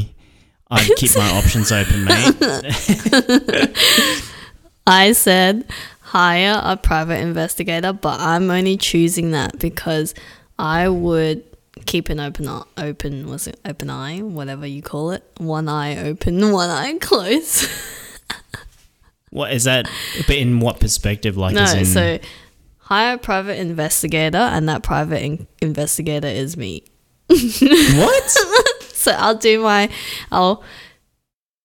I'd 0.70 0.90
keep 0.96 1.16
my 1.16 1.30
options 1.38 1.72
open, 1.72 2.04
mate. 2.04 2.34
I 4.86 5.12
said 5.12 5.64
hire 6.00 6.60
a 6.62 6.76
private 6.76 7.20
investigator, 7.20 7.92
but 7.92 8.20
I'm 8.20 8.50
only 8.50 8.76
choosing 8.76 9.32
that 9.32 9.58
because 9.58 10.14
I 10.58 10.88
would 10.88 11.42
keep 11.84 12.08
an 12.08 12.18
open 12.20 12.48
eye, 12.48 12.62
open 12.78 13.28
was 13.28 13.46
it 13.46 13.60
open 13.64 13.90
eye, 13.90 14.20
whatever 14.20 14.66
you 14.66 14.82
call 14.82 15.10
it, 15.10 15.22
one 15.38 15.68
eye 15.68 15.98
open, 15.98 16.52
one 16.52 16.70
eye 16.70 16.96
closed. 16.98 17.68
What 19.30 19.52
is 19.52 19.64
that? 19.64 19.90
But 20.26 20.36
in 20.36 20.60
what 20.60 20.80
perspective? 20.80 21.36
Like, 21.36 21.54
no, 21.54 21.64
in, 21.64 21.84
so 21.84 22.18
hire 22.78 23.14
a 23.14 23.18
private 23.18 23.58
investigator, 23.58 24.38
and 24.38 24.68
that 24.68 24.82
private 24.82 25.22
in- 25.22 25.46
investigator 25.60 26.28
is 26.28 26.56
me. 26.56 26.84
what? 27.28 28.30
So 28.82 29.12
I'll 29.12 29.36
do 29.36 29.60
my, 29.62 29.90
I'll. 30.32 30.62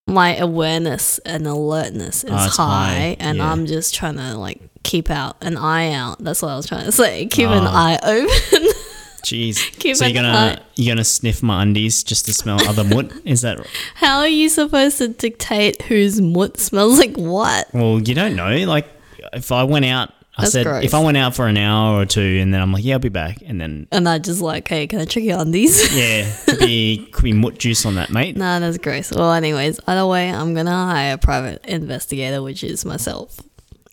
My 0.08 0.36
awareness 0.36 1.20
and 1.20 1.48
alertness 1.48 2.26
is 2.26 2.32
Oh, 2.32 2.36
high, 2.36 2.46
high, 2.58 3.18
and 3.20 3.38
yeah. 3.38 3.50
I'm 3.50 3.66
just 3.66 3.96
trying 3.96 4.16
to 4.18 4.36
like 4.36 4.60
keep 4.84 5.10
out 5.10 5.38
an 5.42 5.56
eye 5.56 5.94
out. 5.94 6.20
That's 6.20 6.42
what 6.42 6.50
I 6.50 6.58
was 6.58 6.66
trying 6.68 6.84
to 6.86 6.92
say. 6.92 7.28
Keep 7.28 7.48
an 7.50 7.64
Oh. 7.66 7.72
eye 7.72 8.00
open. 8.04 8.68
Jeez. 9.26 9.58
Keep 9.80 9.96
so 9.98 10.06
you're 10.06 10.14
gonna 10.22 10.62
you're 10.76 10.94
gonna 10.96 11.04
sniff 11.04 11.42
my 11.44 11.62
undies 11.62 12.04
just 12.04 12.26
to 12.26 12.34
smell 12.34 12.62
other 12.68 12.84
mutt? 12.84 13.12
Is 13.26 13.42
that? 13.42 13.66
How 13.96 14.20
are 14.20 14.28
you 14.28 14.50
supposed 14.50 14.98
to 15.00 15.08
dictate 15.10 15.82
whose 15.84 16.20
mutt 16.22 16.60
smells 16.60 16.98
like 17.00 17.16
what? 17.16 17.68
Well, 17.74 18.00
you 18.02 18.16
don't 18.16 18.36
know. 18.36 18.50
Like, 18.66 18.88
if 19.34 19.52
I 19.52 19.64
went 19.64 19.86
out, 19.86 20.10
I 20.38 20.44
That's 20.44 20.54
said 20.54 20.66
gross. 20.66 20.84
if 20.86 20.94
I 20.94 21.00
went 21.04 21.18
out 21.18 21.36
for 21.36 21.48
an 21.48 21.58
hour 21.58 22.00
or 22.02 22.06
two, 22.06 22.40
and 22.42 22.54
then 22.54 22.62
I'm 22.62 22.72
like, 22.72 22.84
yeah, 22.84 22.94
I'll 22.96 23.00
be 23.00 23.10
back, 23.10 23.38
and 23.46 23.60
then 23.62 23.88
And 23.92 24.08
I 24.08 24.18
just 24.18 24.42
like, 24.42 24.68
hey, 24.68 24.88
can 24.88 25.00
I 25.00 25.06
check 25.06 25.24
your 25.24 25.40
undies? 25.40 25.94
yeah, 25.96 26.34
could 26.46 26.60
be 26.60 27.08
could 27.12 27.24
be 27.24 27.34
mutt 27.34 27.58
juice 27.60 27.86
on 27.86 27.96
that, 27.96 28.10
mate. 28.12 28.38
nah, 28.38 28.60
that's 28.60 28.78
gross. 28.78 29.12
Well, 29.12 29.34
anyways, 29.34 29.80
either 29.88 30.08
way, 30.08 30.30
I'm 30.32 30.54
gonna 30.56 30.72
hire 30.72 31.14
a 31.16 31.18
private 31.18 31.64
investigator, 31.66 32.42
which 32.42 32.64
is 32.64 32.86
myself. 32.86 33.40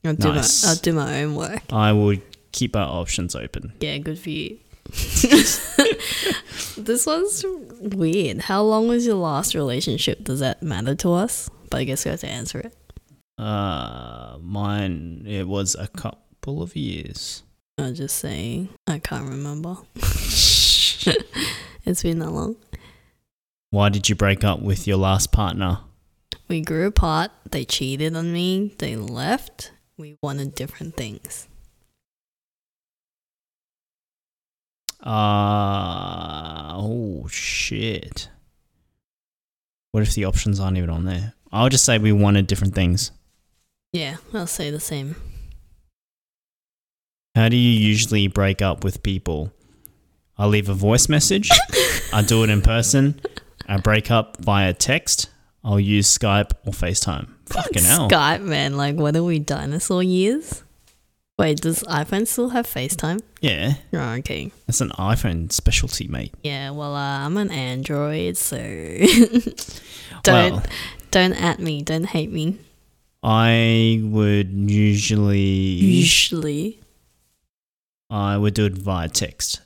I'll 0.05 0.15
do 0.15 0.33
Nice. 0.33 0.65
my 0.65 0.71
I'll 0.71 0.77
do 0.77 0.93
my 0.93 1.23
own 1.25 1.35
work. 1.35 1.63
I 1.73 1.93
would 1.93 2.23
keep 2.53 2.77
our 2.77 2.89
options 2.89 3.35
open. 3.35 3.73
Yeah, 3.81 3.99
good 3.99 4.19
for 4.19 4.31
you. 4.31 4.59
this 6.77 7.07
was 7.07 7.45
weird. 7.81 8.41
How 8.43 8.63
long 8.63 8.89
was 8.89 9.07
your 9.07 9.17
last 9.17 9.55
relationship? 9.55 10.25
Does 10.25 10.41
that 10.41 10.63
matter 10.63 10.95
to 10.97 11.13
us? 11.13 11.51
But 11.71 11.81
I 11.81 11.85
guess 11.85 12.05
we 12.05 12.11
have 12.11 12.21
to 12.21 12.29
answer 12.29 12.61
it. 12.61 12.75
Uh, 13.39 14.39
mine 14.41 15.25
it 15.27 15.47
was 15.47 15.77
a 15.79 15.89
couple 15.89 16.63
of 16.63 16.75
years. 16.75 17.43
I'm 17.79 17.95
just 17.95 18.17
saying. 18.17 18.71
I 18.87 18.99
can't 18.99 19.29
remember. 19.29 19.77
it's 21.85 22.03
been 22.03 22.19
that 22.19 22.31
long. 22.31 22.57
Why 23.71 23.89
did 23.91 24.09
you 24.09 24.15
break 24.15 24.45
up 24.45 24.61
with 24.63 24.87
your 24.87 24.97
last 24.97 25.31
partner? 25.31 25.81
We 26.49 26.63
grew 26.63 26.87
apart. 26.87 27.31
They 27.51 27.65
cheated 27.65 28.17
on 28.17 28.33
me. 28.33 28.75
They 28.79 28.97
left. 28.97 29.73
We 29.99 30.17
wanted 30.23 30.55
different 30.55 30.97
things. 30.97 31.49
Uh 35.01 36.73
oh 36.75 37.27
shit. 37.31 38.29
What 39.93 40.03
if 40.03 40.15
the 40.15 40.25
options 40.25 40.61
aren't 40.61 40.77
even 40.77 40.91
on 40.91 41.05
there? 41.05 41.35
I'll 41.51 41.69
just 41.69 41.85
say 41.85 41.99
we 41.99 42.13
wanted 42.13 42.47
different 42.47 42.75
things. 42.75 43.11
Yeah, 43.93 44.17
I'll 44.35 44.47
say 44.47 44.71
the 44.71 44.81
same. 44.81 45.17
How 47.35 47.49
do 47.49 47.57
you 47.57 47.71
usually 47.71 48.27
break 48.27 48.61
up 48.61 48.85
with 48.85 49.03
people? 49.03 49.53
I 50.37 50.47
leave 50.47 50.69
a 50.69 50.75
voice 50.75 51.09
message. 51.09 51.49
I 52.13 52.23
do 52.23 52.45
it 52.45 52.51
in 52.51 52.63
person. 52.63 53.21
I 53.67 53.79
break 53.79 54.11
up 54.11 54.37
via 54.41 54.73
text. 54.75 55.31
I'll 55.65 55.81
use 55.81 56.07
Skype 56.17 56.53
or 56.67 56.73
FaceTime. 56.73 57.29
Fucking 57.47 57.83
hell. 57.85 58.09
Skype, 58.09 58.43
man. 58.43 58.77
Like, 58.77 58.97
what 58.97 59.17
are 59.17 59.23
we, 59.23 59.39
dinosaur 59.39 60.03
years? 60.03 60.63
Wait, 61.39 61.61
does 61.61 61.85
iPhone 61.85 62.27
still 62.27 62.49
have 62.49 62.67
FaceTime? 62.67 63.21
Yeah, 63.41 63.75
Oh, 63.93 64.15
okay. 64.19 64.51
that's 64.67 64.81
an 64.81 64.91
iPhone 64.99 65.53
specialty, 65.53 66.09
mate. 66.09 66.35
Yeah, 66.43 66.71
well, 66.71 66.97
uh, 66.97 67.21
I'm 67.25 67.37
an 67.37 67.51
Android, 67.53 68.37
so 68.37 68.57
don't 70.25 70.53
Well, 70.55 70.63
don't 71.13 71.33
at 71.41 71.61
me, 71.61 71.83
don't 71.83 72.07
hate 72.07 72.33
me. 72.33 72.59
I 73.23 74.01
would 74.05 74.49
usually 74.51 75.39
Usually, 75.39 76.81
I 78.11 78.37
would 78.37 78.55
do 78.55 78.65
it 78.67 78.73
via 78.75 79.09
text. 79.09 79.61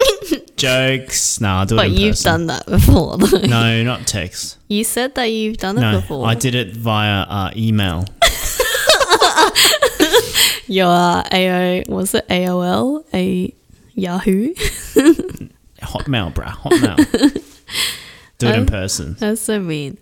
Jokes. 0.56 1.40
No, 1.40 1.48
I'll 1.48 1.66
do 1.66 1.74
it 1.74 1.78
but 1.78 1.90
you've 1.90 2.12
person. 2.12 2.30
done 2.32 2.46
that 2.48 2.66
before. 2.66 3.18
Though. 3.18 3.38
No, 3.40 3.82
not 3.82 4.06
text. 4.06 4.58
You 4.68 4.84
said 4.84 5.14
that 5.16 5.26
you've 5.26 5.56
done 5.58 5.76
it 5.78 5.80
No, 5.82 6.00
before. 6.00 6.26
I 6.26 6.34
did 6.34 6.54
it 6.54 6.74
via 6.76 7.22
uh, 7.22 7.50
email. 7.56 8.04
Your 10.66 10.86
uh, 10.86 11.22
AO 11.32 11.82
was 11.88 12.14
it 12.14 12.26
AOL? 12.28 13.04
A 13.14 13.54
Yahoo. 13.94 14.54
Hotmail, 15.82 16.32
bruh. 16.34 16.46
Hotmail. 16.52 17.42
Do 18.38 18.48
it 18.48 18.58
in 18.58 18.66
person. 18.66 19.16
That's 19.18 19.40
so 19.40 19.60
mean. 19.60 19.98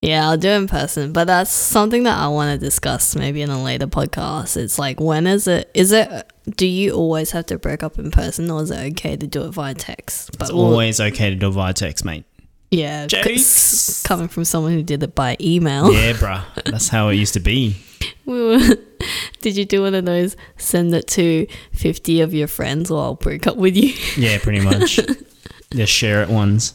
Yeah, 0.00 0.28
I'll 0.28 0.36
do 0.36 0.48
it 0.48 0.56
in 0.56 0.68
person, 0.68 1.12
but 1.12 1.24
that's 1.24 1.50
something 1.50 2.04
that 2.04 2.16
I 2.16 2.28
want 2.28 2.52
to 2.60 2.64
discuss 2.64 3.16
maybe 3.16 3.42
in 3.42 3.50
a 3.50 3.60
later 3.60 3.88
podcast. 3.88 4.56
It's 4.56 4.78
like, 4.78 5.00
when 5.00 5.26
is 5.26 5.48
it? 5.48 5.68
Is 5.74 5.90
it? 5.90 6.08
Do 6.56 6.68
you 6.68 6.92
always 6.92 7.32
have 7.32 7.46
to 7.46 7.58
break 7.58 7.82
up 7.82 7.98
in 7.98 8.12
person, 8.12 8.48
or 8.48 8.62
is 8.62 8.70
it 8.70 8.92
okay 8.92 9.16
to 9.16 9.26
do 9.26 9.44
it 9.46 9.50
via 9.50 9.74
text? 9.74 10.36
It's 10.40 10.52
we'll- 10.52 10.66
always 10.66 11.00
okay 11.00 11.30
to 11.30 11.36
do 11.36 11.48
it 11.48 11.52
via 11.52 11.72
text, 11.72 12.04
mate. 12.04 12.24
Yeah, 12.70 13.06
coming 14.04 14.28
from 14.28 14.44
someone 14.44 14.72
who 14.72 14.82
did 14.82 15.02
it 15.02 15.14
by 15.14 15.36
email. 15.40 15.90
Yeah, 15.92 16.12
bruh. 16.12 16.44
That's 16.64 16.88
how 16.88 17.08
it 17.08 17.14
used 17.14 17.34
to 17.34 17.40
be. 17.40 17.76
We 18.28 18.44
were, 18.44 18.58
did 19.40 19.56
you 19.56 19.64
do 19.64 19.80
one 19.80 19.94
of 19.94 20.04
those? 20.04 20.36
Send 20.58 20.94
it 20.94 21.06
to 21.08 21.46
fifty 21.72 22.20
of 22.20 22.34
your 22.34 22.46
friends, 22.46 22.90
or 22.90 23.02
I'll 23.02 23.14
break 23.14 23.46
up 23.46 23.56
with 23.56 23.74
you. 23.74 23.94
Yeah, 24.18 24.38
pretty 24.38 24.60
much. 24.60 24.96
the 25.70 25.86
share 25.86 26.22
it 26.22 26.28
ones. 26.28 26.74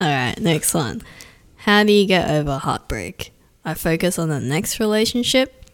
All 0.00 0.08
right, 0.08 0.40
next 0.40 0.72
one. 0.72 1.02
How 1.56 1.84
do 1.84 1.92
you 1.92 2.06
get 2.06 2.30
over 2.30 2.56
heartbreak? 2.56 3.34
I 3.66 3.74
focus 3.74 4.18
on 4.18 4.30
the 4.30 4.40
next 4.40 4.80
relationship. 4.80 5.66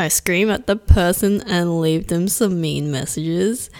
I 0.00 0.08
scream 0.08 0.50
at 0.50 0.66
the 0.66 0.74
person 0.74 1.40
and 1.42 1.80
leave 1.80 2.08
them 2.08 2.26
some 2.26 2.60
mean 2.60 2.90
messages. 2.90 3.70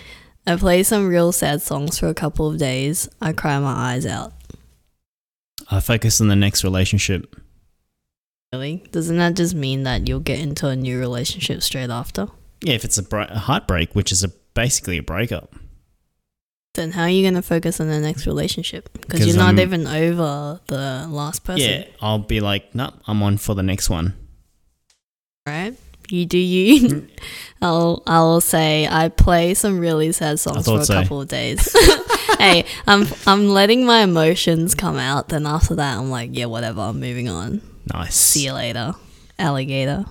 I 0.47 0.55
play 0.55 0.85
some 0.85 1.09
real 1.09 1.33
sad 1.33 1.63
songs 1.63 1.99
for 1.99 2.07
a 2.07 2.15
couple 2.15 2.49
of 2.49 2.59
days. 2.59 3.09
I 3.21 3.33
cry 3.33 3.59
my 3.59 3.73
eyes 3.73 4.07
out. 4.07 4.35
I 5.69 5.81
focus 5.81 6.21
on 6.21 6.29
the 6.29 6.37
next 6.37 6.63
relationship. 6.63 7.35
Really? 8.53 8.85
Doesn't 8.93 9.19
that 9.19 9.35
just 9.35 9.55
mean 9.55 9.83
that 9.83 10.09
you'll 10.09 10.21
get 10.21 10.39
into 10.41 10.69
a 10.69 10.77
new 10.77 10.99
relationship 10.99 11.63
straight 11.63 11.91
after? 11.91 12.29
Yeah, 12.63 12.75
if 12.75 12.85
it's 12.85 12.97
a, 12.99 13.03
bra- 13.03 13.27
a 13.29 13.39
heartbreak, 13.39 13.95
which 13.95 14.11
is 14.11 14.25
a 14.25 14.29
basically 14.55 14.99
a 14.99 15.03
breakup. 15.03 15.55
Then 16.75 16.93
how 16.93 17.03
are 17.03 17.09
you 17.11 17.23
going 17.23 17.35
to 17.35 17.43
focus 17.43 17.81
on 17.81 17.89
the 17.89 18.01
next 18.01 18.27
relationship? 18.27 18.89
Because 19.01 19.27
you're 19.27 19.37
not 19.37 19.49
I'm- 19.57 19.61
even 19.61 19.87
over 19.87 20.61
the 20.69 21.07
last 21.11 21.45
person, 21.45 21.69
Yeah, 21.69 21.85
I'll 22.01 22.19
be 22.21 22.41
like, 22.41 22.75
no, 22.75 22.93
I'm 23.07 23.23
on 23.23 23.37
for 23.37 23.55
the 23.55 23.63
next 23.63 23.91
one. 23.91 24.15
right? 25.47 25.77
You 26.09 26.25
do 26.25 26.39
you. 26.39 27.07
I'll 27.63 28.03
I'll 28.07 28.41
say 28.41 28.89
I 28.91 29.11
play 29.11 29.53
some 29.53 29.79
really 29.79 30.11
sad 30.13 30.41
songs 30.41 30.65
for 30.65 30.79
a 30.81 30.85
so. 30.85 30.95
couple 31.03 31.21
of 31.21 31.29
days. 31.29 31.71
hey, 32.39 32.65
I'm 32.87 33.07
I'm 33.27 33.49
letting 33.51 33.85
my 33.85 34.01
emotions 34.01 34.75
come 34.75 34.97
out. 34.97 35.29
Then 35.29 35.47
after 35.47 35.75
that, 35.75 35.99
I'm 35.99 36.09
like, 36.11 36.31
yeah, 36.33 36.47
whatever. 36.47 36.81
I'm 36.81 36.99
moving 36.99 37.29
on. 37.29 37.61
Nice. 37.93 38.15
See 38.15 38.45
you 38.45 38.53
later, 38.53 38.95
alligator. 39.39 40.05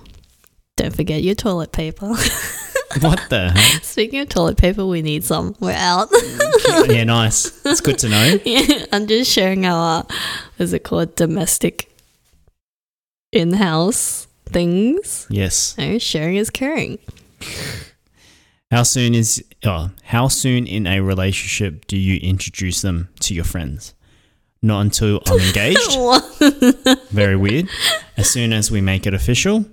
Don't 0.76 0.94
forget 0.94 1.22
your 1.22 1.34
toilet 1.34 1.72
paper. 1.72 2.14
What 3.00 3.28
the 3.28 3.50
heck? 3.50 3.84
Speaking 3.84 4.20
of 4.20 4.28
toilet 4.30 4.56
paper, 4.56 4.84
we 4.86 5.02
need 5.02 5.22
some. 5.22 5.54
We're 5.60 5.72
out. 5.72 6.08
yeah, 6.88 7.04
nice. 7.04 7.64
It's 7.64 7.82
good 7.82 7.98
to 7.98 8.08
know. 8.08 8.38
yeah, 8.44 8.86
I'm 8.92 9.06
just 9.06 9.30
sharing 9.30 9.66
our, 9.66 10.06
is 10.58 10.72
it 10.72 10.84
called 10.84 11.14
domestic 11.14 11.90
in-house 13.30 14.26
things. 14.46 15.26
Yes. 15.28 15.76
No, 15.76 15.98
sharing 15.98 16.36
is 16.36 16.50
caring. 16.50 16.98
How 18.70 18.82
soon 18.82 19.14
is 19.14 19.44
oh, 19.64 19.90
how 20.04 20.28
soon 20.28 20.66
in 20.66 20.86
a 20.86 21.00
relationship 21.00 21.86
do 21.86 21.96
you 21.96 22.18
introduce 22.20 22.82
them 22.82 23.08
to 23.20 23.34
your 23.34 23.44
friends? 23.44 23.94
Not 24.60 24.80
until 24.80 25.22
I'm 25.26 25.38
engaged. 25.38 25.98
Very 27.10 27.36
weird. 27.36 27.68
As 28.16 28.28
soon 28.28 28.52
as 28.52 28.70
we 28.70 28.80
make 28.80 29.06
it 29.06 29.14
official, 29.14 29.64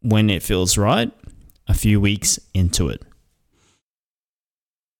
when 0.00 0.30
it 0.30 0.42
feels 0.42 0.78
right, 0.78 1.10
a 1.66 1.74
few 1.74 2.00
weeks 2.00 2.38
into 2.54 2.88
it. 2.88 3.02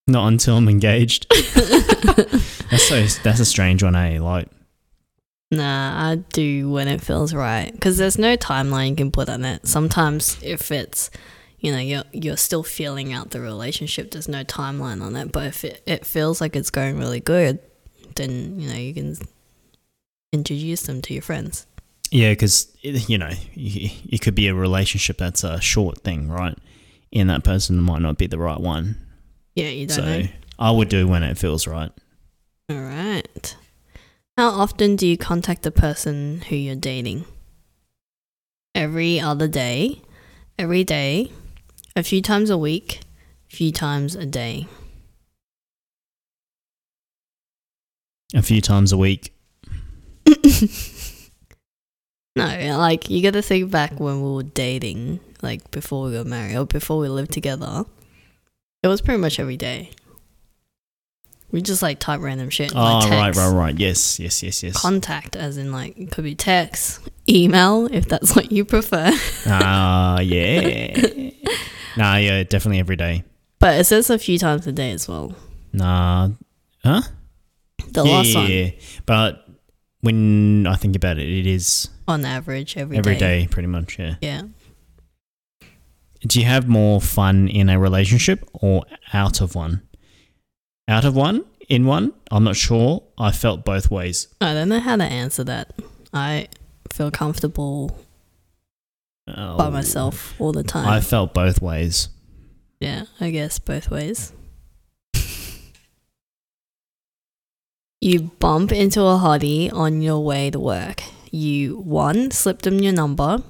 Not 0.07 0.27
until 0.27 0.57
I'm 0.57 0.67
engaged. 0.67 1.27
that's 2.69 2.87
so 2.87 3.05
that's 3.23 3.39
a 3.39 3.45
strange 3.45 3.83
one, 3.83 3.95
eh? 3.95 4.19
Like 4.19 4.49
Nah, 5.53 6.11
I 6.11 6.15
do 6.15 6.69
when 6.71 6.87
it 6.87 6.99
feels 6.99 7.33
right 7.33 7.71
because 7.71 7.97
there's 7.97 8.17
no 8.17 8.35
timeline 8.35 8.89
you 8.89 8.95
can 8.95 9.11
put 9.11 9.29
on 9.29 9.45
it. 9.45 9.67
Sometimes 9.67 10.37
if 10.41 10.71
it's, 10.71 11.11
you 11.59 11.71
know, 11.71 11.77
you're 11.79 12.03
you're 12.11 12.37
still 12.37 12.63
feeling 12.63 13.13
out 13.13 13.29
the 13.29 13.39
relationship, 13.39 14.11
there's 14.11 14.27
no 14.27 14.43
timeline 14.43 15.01
on 15.01 15.15
it. 15.15 15.31
But 15.31 15.47
if 15.47 15.63
it, 15.63 15.83
it 15.85 16.05
feels 16.05 16.41
like 16.41 16.55
it's 16.55 16.71
going 16.71 16.97
really 16.97 17.19
good, 17.19 17.59
then 18.15 18.59
you 18.59 18.69
know 18.69 18.75
you 18.75 18.93
can 18.93 19.15
introduce 20.31 20.83
them 20.83 21.01
to 21.03 21.13
your 21.13 21.23
friends. 21.23 21.65
Yeah, 22.11 22.31
because 22.31 22.75
you 22.81 23.17
know 23.17 23.31
it 23.55 24.21
could 24.21 24.35
be 24.35 24.47
a 24.47 24.53
relationship 24.53 25.17
that's 25.17 25.43
a 25.43 25.59
short 25.61 25.99
thing, 25.99 26.29
right? 26.29 26.57
And 27.11 27.29
that 27.29 27.43
person 27.43 27.79
might 27.79 28.01
not 28.01 28.17
be 28.17 28.27
the 28.27 28.39
right 28.39 28.59
one. 28.59 28.95
Yeah, 29.55 29.69
you 29.69 29.87
don't 29.87 29.95
So 29.95 30.01
know. 30.03 30.27
I 30.59 30.71
would 30.71 30.89
do 30.89 31.07
when 31.07 31.23
it 31.23 31.37
feels 31.37 31.67
right. 31.67 31.91
All 32.69 32.81
right. 32.81 33.55
How 34.37 34.49
often 34.49 34.95
do 34.95 35.05
you 35.07 35.17
contact 35.17 35.61
the 35.61 35.71
person 35.71 36.41
who 36.49 36.55
you're 36.55 36.75
dating? 36.75 37.25
Every 38.73 39.19
other 39.19 39.47
day, 39.47 40.01
every 40.57 40.83
day, 40.83 41.31
a 41.95 42.01
few 42.01 42.21
times 42.21 42.49
a 42.49 42.57
week, 42.57 43.01
a 43.51 43.55
few 43.55 43.71
times 43.71 44.15
a 44.15 44.25
day. 44.25 44.67
A 48.33 48.41
few 48.41 48.61
times 48.61 48.91
a 48.91 48.97
week. 48.97 49.33
No, 52.35 52.77
like 52.79 53.09
you 53.09 53.21
got 53.21 53.33
to 53.33 53.41
think 53.43 53.69
back 53.69 53.99
when 53.99 54.21
we 54.23 54.31
were 54.31 54.43
dating, 54.43 55.19
like 55.43 55.69
before 55.69 56.07
we 56.07 56.13
got 56.13 56.25
married 56.25 56.55
or 56.55 56.65
before 56.65 56.97
we 56.97 57.07
lived 57.07 57.31
together. 57.31 57.85
It 58.81 58.87
was 58.87 59.01
pretty 59.01 59.19
much 59.19 59.39
every 59.39 59.55
day. 59.55 59.91
We 61.51 61.61
just 61.61 61.83
like 61.83 61.99
type 61.99 62.21
random 62.21 62.49
shit. 62.49 62.73
Oh, 62.75 62.81
like 62.81 63.03
right, 63.03 63.25
text. 63.25 63.39
right, 63.39 63.53
right. 63.53 63.79
Yes, 63.79 64.19
yes, 64.19 64.41
yes, 64.41 64.63
yes. 64.63 64.81
Contact, 64.81 65.35
as 65.35 65.57
in 65.57 65.71
like 65.71 65.95
it 65.95 66.09
could 66.09 66.23
be 66.23 66.33
text, 66.33 67.07
email, 67.29 67.87
if 67.91 68.07
that's 68.07 68.35
what 68.35 68.51
you 68.51 68.65
prefer. 68.65 69.11
Ah, 69.45 70.19
yeah. 70.19 71.29
nah, 71.95 72.15
yeah, 72.15 72.43
definitely 72.43 72.79
every 72.79 72.95
day. 72.95 73.23
But 73.59 73.79
it 73.79 73.83
says 73.83 74.09
a 74.09 74.17
few 74.17 74.39
times 74.39 74.65
a 74.65 74.71
day 74.71 74.91
as 74.91 75.07
well. 75.07 75.35
Nah, 75.71 76.29
huh? 76.83 77.03
The 77.93 78.03
yeah, 78.03 78.11
last 78.11 78.27
yeah, 78.27 78.39
one, 78.39 78.51
yeah. 78.51 78.69
But 79.05 79.47
when 80.01 80.67
I 80.67 80.75
think 80.75 80.95
about 80.95 81.17
it, 81.17 81.29
it 81.29 81.47
is 81.47 81.89
on 82.07 82.25
average, 82.25 82.75
every 82.77 82.97
every 82.97 83.13
day. 83.15 83.43
day, 83.43 83.47
pretty 83.49 83.67
much. 83.67 83.97
Yeah. 83.99 84.15
Yeah. 84.21 84.41
Do 86.25 86.39
you 86.39 86.45
have 86.45 86.67
more 86.67 87.01
fun 87.01 87.47
in 87.47 87.69
a 87.69 87.77
relationship 87.79 88.47
or 88.53 88.83
out 89.13 89.41
of 89.41 89.55
one? 89.55 89.81
Out 90.87 91.05
of 91.05 91.15
one, 91.15 91.43
in 91.69 91.85
one, 91.85 92.13
I'm 92.31 92.43
not 92.43 92.55
sure. 92.55 93.03
I 93.17 93.31
felt 93.31 93.65
both 93.65 93.91
ways. 93.91 94.27
I 94.41 94.53
don't 94.53 94.69
know 94.69 94.79
how 94.79 94.95
to 94.95 95.03
answer 95.03 95.43
that. 95.45 95.73
I 96.13 96.47
feel 96.91 97.11
comfortable 97.11 97.97
Oh, 99.27 99.57
by 99.57 99.69
myself 99.69 100.35
all 100.39 100.51
the 100.51 100.63
time. 100.63 100.87
I 100.87 100.99
felt 100.99 101.33
both 101.33 101.61
ways. 101.61 102.09
Yeah, 102.79 103.03
I 103.21 103.29
guess 103.29 103.59
both 103.59 103.89
ways. 103.89 104.33
You 108.03 108.31
bump 108.39 108.71
into 108.71 109.01
a 109.01 109.17
hottie 109.17 109.71
on 109.73 110.01
your 110.01 110.19
way 110.23 110.49
to 110.51 110.59
work. 110.59 111.03
You 111.31 111.77
one 111.79 112.31
slip 112.31 112.61
them 112.63 112.79
your 112.79 112.93
number. 112.93 113.41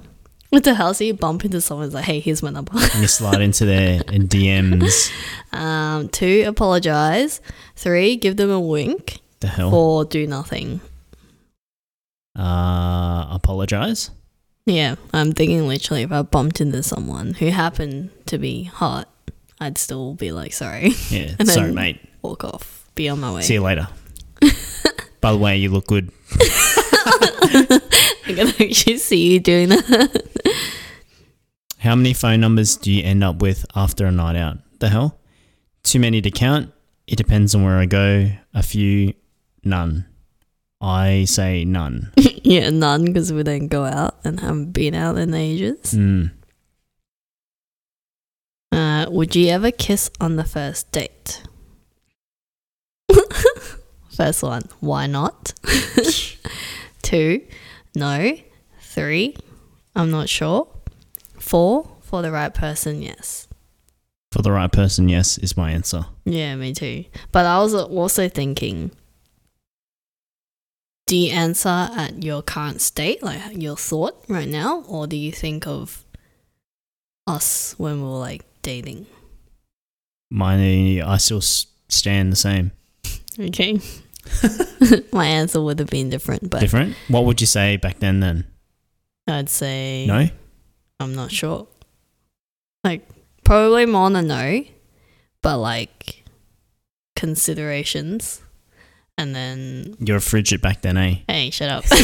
What 0.50 0.62
the 0.62 0.74
hell? 0.74 0.94
So 0.94 1.02
you 1.04 1.14
bump 1.14 1.44
into 1.44 1.60
someone's 1.60 1.94
like, 1.94 2.04
"Hey, 2.04 2.20
here's 2.20 2.42
my 2.42 2.50
number." 2.50 2.72
And 2.74 3.02
you 3.02 3.08
slide 3.08 3.40
into 3.40 3.64
their 3.66 4.00
DMs. 4.00 5.10
um, 5.52 6.08
two, 6.08 6.44
apologize. 6.46 7.40
Three, 7.74 8.16
give 8.16 8.36
them 8.36 8.50
a 8.50 8.60
wink. 8.60 9.18
The 9.40 9.48
hell? 9.48 9.70
Four, 9.70 10.04
do 10.04 10.26
nothing. 10.26 10.80
Uh, 12.38 13.26
apologize. 13.30 14.10
Yeah, 14.66 14.94
I'm 15.12 15.32
thinking 15.32 15.68
literally 15.68 16.02
if 16.02 16.12
I 16.12 16.22
bumped 16.22 16.60
into 16.60 16.82
someone 16.82 17.34
who 17.34 17.48
happened 17.48 18.10
to 18.26 18.38
be 18.38 18.64
hot, 18.64 19.08
I'd 19.60 19.78
still 19.78 20.14
be 20.14 20.32
like, 20.32 20.52
sorry, 20.52 20.94
Yeah. 21.10 21.34
And 21.38 21.48
Sorry, 21.48 21.66
then- 21.66 21.74
mate. 21.74 22.00
walk 22.22 22.44
off, 22.44 22.88
be 22.94 23.08
on 23.08 23.20
my 23.20 23.32
way. 23.34 23.42
See 23.42 23.54
you 23.54 23.60
later. 23.62 23.88
By 25.24 25.32
the 25.32 25.38
way, 25.38 25.56
you 25.56 25.70
look 25.70 25.86
good. 25.86 26.12
I 26.32 27.80
can 28.26 28.48
actually 28.60 28.98
see 28.98 29.32
you 29.32 29.40
doing 29.40 29.70
that. 29.70 30.22
How 31.78 31.94
many 31.94 32.12
phone 32.12 32.42
numbers 32.42 32.76
do 32.76 32.92
you 32.92 33.02
end 33.02 33.24
up 33.24 33.40
with 33.40 33.64
after 33.74 34.04
a 34.04 34.12
night 34.12 34.36
out? 34.36 34.58
The 34.80 34.90
hell? 34.90 35.18
Too 35.82 35.98
many 35.98 36.20
to 36.20 36.30
count? 36.30 36.74
It 37.06 37.16
depends 37.16 37.54
on 37.54 37.64
where 37.64 37.78
I 37.78 37.86
go. 37.86 38.32
A 38.52 38.62
few, 38.62 39.14
none. 39.64 40.04
I 40.82 41.24
say 41.24 41.64
none. 41.64 42.12
yeah, 42.18 42.68
none 42.68 43.06
because 43.06 43.32
we 43.32 43.42
don't 43.44 43.68
go 43.68 43.86
out 43.86 44.16
and 44.24 44.40
haven't 44.40 44.72
been 44.72 44.94
out 44.94 45.16
in 45.16 45.32
ages. 45.32 45.94
Mm. 45.94 46.32
Uh, 48.70 49.06
would 49.08 49.34
you 49.34 49.48
ever 49.48 49.70
kiss 49.70 50.10
on 50.20 50.36
the 50.36 50.44
first 50.44 50.92
date? 50.92 51.44
first 54.14 54.42
one, 54.42 54.62
why 54.80 55.06
not? 55.06 55.54
Two, 57.02 57.42
no. 57.94 58.36
Three, 58.80 59.36
I'm 59.94 60.10
not 60.10 60.28
sure. 60.28 60.68
Four, 61.38 61.96
for 62.00 62.22
the 62.22 62.30
right 62.30 62.54
person, 62.54 63.02
yes. 63.02 63.48
For 64.32 64.42
the 64.42 64.52
right 64.52 64.70
person, 64.70 65.08
yes, 65.08 65.38
is 65.38 65.56
my 65.56 65.72
answer. 65.72 66.06
Yeah, 66.24 66.56
me 66.56 66.72
too. 66.72 67.04
But 67.32 67.46
I 67.46 67.58
was 67.58 67.74
also 67.74 68.28
thinking 68.28 68.90
do 71.06 71.16
you 71.16 71.32
answer 71.32 71.68
at 71.68 72.22
your 72.22 72.42
current 72.42 72.80
state, 72.80 73.22
like 73.22 73.40
your 73.60 73.76
thought 73.76 74.24
right 74.28 74.48
now, 74.48 74.82
or 74.88 75.06
do 75.06 75.16
you 75.16 75.32
think 75.32 75.66
of 75.66 76.04
us 77.26 77.74
when 77.78 78.00
we 78.00 78.08
were 78.08 78.18
like 78.18 78.44
dating? 78.62 79.06
My, 80.30 81.02
I 81.04 81.16
still 81.18 81.42
stand 81.42 82.32
the 82.32 82.36
same. 82.36 82.72
Okay. 83.38 83.80
My 85.12 85.26
answer 85.26 85.60
would 85.60 85.78
have 85.78 85.90
been 85.90 86.10
different, 86.10 86.50
but 86.50 86.60
Different. 86.60 86.96
What 87.08 87.24
would 87.24 87.40
you 87.40 87.46
say 87.46 87.76
back 87.76 88.00
then? 88.00 88.20
Then 88.20 88.46
I'd 89.26 89.48
say 89.48 90.06
no. 90.06 90.28
I'm 91.00 91.14
not 91.14 91.30
sure. 91.30 91.66
Like 92.82 93.08
probably 93.44 93.86
more 93.86 94.10
than 94.10 94.28
no, 94.28 94.64
but 95.42 95.58
like 95.58 96.24
considerations, 97.16 98.42
and 99.16 99.34
then 99.34 99.96
You're 100.00 100.18
a 100.18 100.20
frigid 100.20 100.60
back 100.60 100.82
then, 100.82 100.96
eh? 100.96 101.16
hey, 101.28 101.50
shut 101.50 101.70
up. 101.70 101.84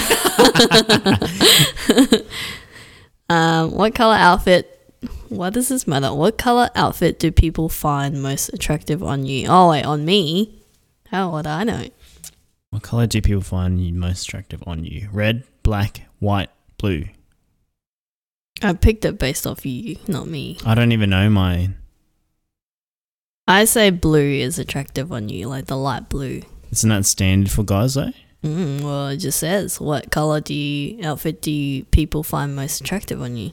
um, 3.28 3.72
what 3.72 3.94
color 3.94 4.16
outfit? 4.16 4.76
What 5.28 5.54
does 5.54 5.68
this 5.68 5.86
matter? 5.86 6.12
What 6.12 6.38
color 6.38 6.70
outfit 6.74 7.18
do 7.18 7.30
people 7.30 7.68
find 7.68 8.22
most 8.22 8.48
attractive 8.50 9.02
on 9.02 9.26
you? 9.26 9.46
Oh 9.48 9.70
wait, 9.70 9.84
on 9.84 10.04
me? 10.04 10.62
How 11.08 11.30
would 11.30 11.46
I 11.46 11.64
know? 11.64 11.86
What 12.70 12.82
color 12.82 13.06
do 13.06 13.20
people 13.20 13.42
find 13.42 13.84
you 13.84 13.92
most 13.92 14.28
attractive 14.28 14.62
on 14.66 14.84
you? 14.84 15.08
Red, 15.12 15.44
black, 15.62 16.02
white, 16.20 16.50
blue. 16.78 17.06
I 18.62 18.74
picked 18.74 19.04
it 19.04 19.18
based 19.18 19.46
off 19.46 19.66
you, 19.66 19.96
not 20.06 20.28
me. 20.28 20.58
I 20.64 20.74
don't 20.74 20.92
even 20.92 21.10
know 21.10 21.28
my. 21.30 21.70
I 23.48 23.64
say 23.64 23.90
blue 23.90 24.20
is 24.34 24.58
attractive 24.58 25.10
on 25.10 25.28
you, 25.28 25.48
like 25.48 25.66
the 25.66 25.76
light 25.76 26.08
blue. 26.08 26.42
Isn't 26.70 26.90
that 26.90 27.06
standard 27.06 27.50
for 27.50 27.64
guys 27.64 27.94
though? 27.94 28.12
Mm, 28.44 28.82
well, 28.82 29.08
it 29.08 29.16
just 29.18 29.40
says 29.40 29.80
what 29.80 30.10
color 30.12 30.40
do 30.40 30.54
you 30.54 31.04
outfit 31.04 31.42
do 31.42 31.50
you 31.50 31.84
people 31.86 32.22
find 32.22 32.54
most 32.56 32.80
attractive 32.80 33.20
on 33.20 33.36
you, 33.36 33.50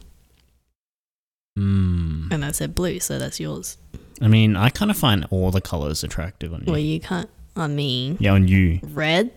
Hmm. 1.58 2.28
and 2.32 2.46
I 2.46 2.52
said 2.52 2.74
blue, 2.76 3.00
so 3.02 3.18
that's 3.20 3.40
yours. 3.40 3.78
I 4.22 4.28
mean, 4.30 4.56
I 4.56 4.70
kind 4.70 4.90
of 4.92 4.96
find 4.98 5.26
all 5.30 5.52
the 5.52 5.60
colors 5.60 6.04
attractive 6.04 6.54
on 6.54 6.62
you. 6.66 6.72
Well, 6.72 6.80
you 6.80 7.00
can't. 7.02 7.30
On 7.58 7.76
me, 7.76 8.16
yeah, 8.20 8.34
on 8.34 8.48
you. 8.48 8.80
red. 8.84 9.32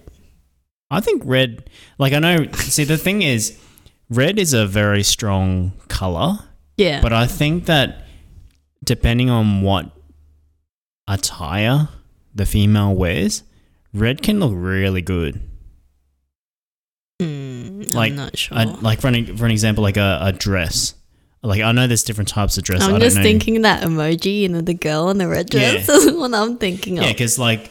I 0.91 1.01
think 1.01 1.23
red. 1.25 1.69
Like 1.99 2.13
I 2.13 2.19
know. 2.19 2.47
see, 2.53 2.85
the 2.85 2.99
thing 2.99 3.23
is, 3.23 3.59
red 4.11 4.39
is 4.39 4.53
a 4.53 4.67
very 4.67 5.03
strong 5.03 5.73
color, 5.89 6.39
Yeah, 6.77 7.01
but 7.01 7.13
I 7.13 7.27
think 7.27 7.65
that 7.67 8.05
depending 8.85 9.31
on 9.31 9.63
what 9.63 9.91
attire 11.09 11.89
the 12.35 12.47
female 12.47 12.95
wears, 12.95 13.43
red 13.95 14.23
can 14.23 14.39
look 14.41 14.53
really 14.55 15.03
good. 15.03 15.41
mm, 17.23 17.93
like, 17.95 18.11
I'm 18.13 18.17
not 18.17 18.37
sure. 18.37 18.59
I, 18.59 18.65
like 18.65 19.01
for 19.01 19.09
an, 19.09 19.37
for 19.37 19.45
an 19.47 19.51
example, 19.51 19.83
like 19.83 19.97
a, 19.97 20.19
a 20.23 20.33
dress. 20.33 20.95
Like 21.43 21.63
I 21.63 21.73
know 21.73 21.87
there's 21.87 22.03
different 22.03 22.29
types 22.29 22.59
of 22.59 22.65
dress. 22.65 22.83
I 22.83 22.91
I'm 22.93 23.01
just 23.01 23.17
know. 23.17 23.23
thinking 23.23 23.63
that 23.63 23.83
emoji, 23.83 24.41
you 24.43 24.49
know, 24.51 24.61
the 24.61 24.75
girl 24.75 25.09
in 25.09 25.17
the 25.19 25.27
red 25.27 25.49
dress 25.49 25.89
Yeah. 25.89 25.95
is 25.97 26.13
what 26.13 26.35
I'm 26.35 26.59
thinking 26.59 26.99
of. 26.99 27.05
Yeah, 27.05 27.13
because 27.13 27.39
like 27.39 27.71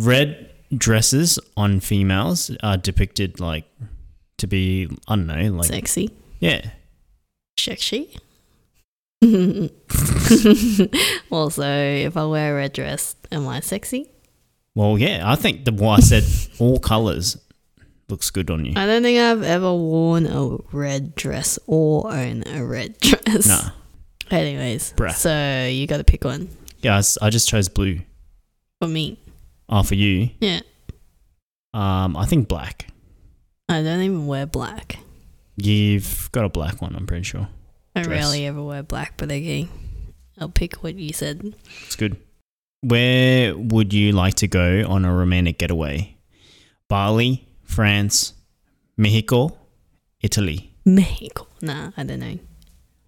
red 0.00 0.50
dresses 0.76 1.38
on 1.56 1.80
females 1.80 2.50
are 2.62 2.76
depicted 2.76 3.40
like 3.40 3.64
to 4.38 4.46
be 4.46 4.88
I 5.08 5.16
don't 5.16 5.26
know, 5.26 5.52
like 5.52 5.66
Sexy, 5.66 6.10
yeah. 6.38 6.70
sexy. 7.58 8.16
also, 11.30 11.62
if 11.64 12.16
I 12.16 12.24
wear 12.24 12.52
a 12.54 12.56
red 12.56 12.72
dress, 12.72 13.16
am 13.30 13.46
I 13.48 13.60
sexy? 13.60 14.10
Well, 14.74 14.96
yeah, 14.98 15.22
I 15.30 15.34
think 15.36 15.64
the 15.66 15.72
what 15.72 15.98
I 15.98 16.00
said 16.00 16.24
all 16.58 16.78
colors 16.78 17.36
looks 18.08 18.30
good 18.30 18.50
on 18.50 18.64
you. 18.64 18.72
I 18.76 18.86
don't 18.86 19.02
think 19.02 19.18
I've 19.18 19.42
ever 19.42 19.74
worn 19.74 20.26
a 20.26 20.56
red 20.72 21.14
dress 21.14 21.58
or 21.66 22.10
own 22.12 22.44
a 22.46 22.64
red 22.64 22.98
dress. 23.00 23.46
Nah, 23.46 23.70
Anyways, 24.30 24.94
Bruh. 24.94 25.12
so 25.12 25.66
you 25.68 25.86
got 25.86 25.98
to 25.98 26.04
pick 26.04 26.24
one 26.24 26.48
yeah, 26.82 27.02
I 27.20 27.30
just 27.30 27.48
chose 27.48 27.68
blue. 27.68 28.00
for 28.80 28.88
me. 28.88 29.18
Oh, 29.72 29.82
for 29.84 29.94
you, 29.94 30.30
Yeah, 30.40 30.60
um, 31.72 32.16
I 32.16 32.26
think 32.26 32.48
black. 32.48 32.88
I 33.68 33.82
don't 33.82 34.00
even 34.00 34.26
wear 34.26 34.46
black. 34.46 34.98
You've 35.56 36.28
got 36.32 36.44
a 36.44 36.48
black 36.48 36.82
one, 36.82 36.96
I'm 36.96 37.06
pretty 37.06 37.22
sure. 37.22 37.48
I 37.94 38.02
Dress. 38.02 38.18
rarely 38.24 38.46
ever 38.46 38.62
wear 38.62 38.82
black, 38.82 39.14
but 39.16 39.30
okay, 39.30 39.68
I'll 40.38 40.48
pick 40.48 40.82
what 40.82 40.96
you 40.96 41.12
said. 41.12 41.54
It's 41.86 41.94
good. 41.96 42.16
Where 42.82 43.56
would 43.56 43.92
you 43.92 44.10
like 44.12 44.34
to 44.36 44.48
go 44.48 44.84
on 44.88 45.04
a 45.04 45.14
romantic 45.14 45.58
getaway? 45.58 46.16
Bali, 46.88 47.46
France, 47.62 48.32
Mexico, 48.96 49.56
Italy. 50.20 50.72
Mexico. 50.84 51.46
Nah, 51.62 51.92
I 51.96 52.02
don't 52.02 52.18
know. 52.20 52.38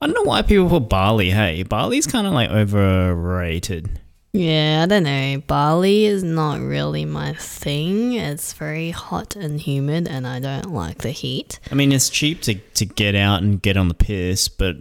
I 0.01 0.07
don't 0.07 0.15
know 0.15 0.23
why 0.31 0.43
people 0.43 0.69
put 0.69 0.89
Bali. 0.89 1.31
Hey, 1.31 1.63
Bali's 1.65 2.07
kind 2.07 2.27
of 2.27 2.33
like 2.35 2.51
overrated. 2.51 3.99
Yeah, 4.33 4.83
I 4.83 4.87
don't 4.87 5.03
know. 5.03 5.43
Bali 5.47 6.07
is 6.07 6.23
not 6.23 6.61
really 6.61 7.05
my 7.05 7.35
thing. 7.35 8.15
It's 8.15 8.55
very 8.55 8.91
hot 8.91 9.37
and 9.37 9.61
humid, 9.61 10.09
and 10.09 10.27
I 10.27 10.41
don't 10.41 10.73
like 10.73 10.99
the 10.99 11.11
heat. 11.11 11.61
I 11.71 11.75
mean, 11.75 11.93
it's 11.93 12.09
cheap 12.09 12.41
to, 12.43 12.55
to 12.55 12.87
get 12.87 13.15
out 13.15 13.43
and 13.43 13.61
get 13.61 13.77
on 13.77 13.89
the 13.89 13.95
piss, 13.95 14.49
but 14.49 14.77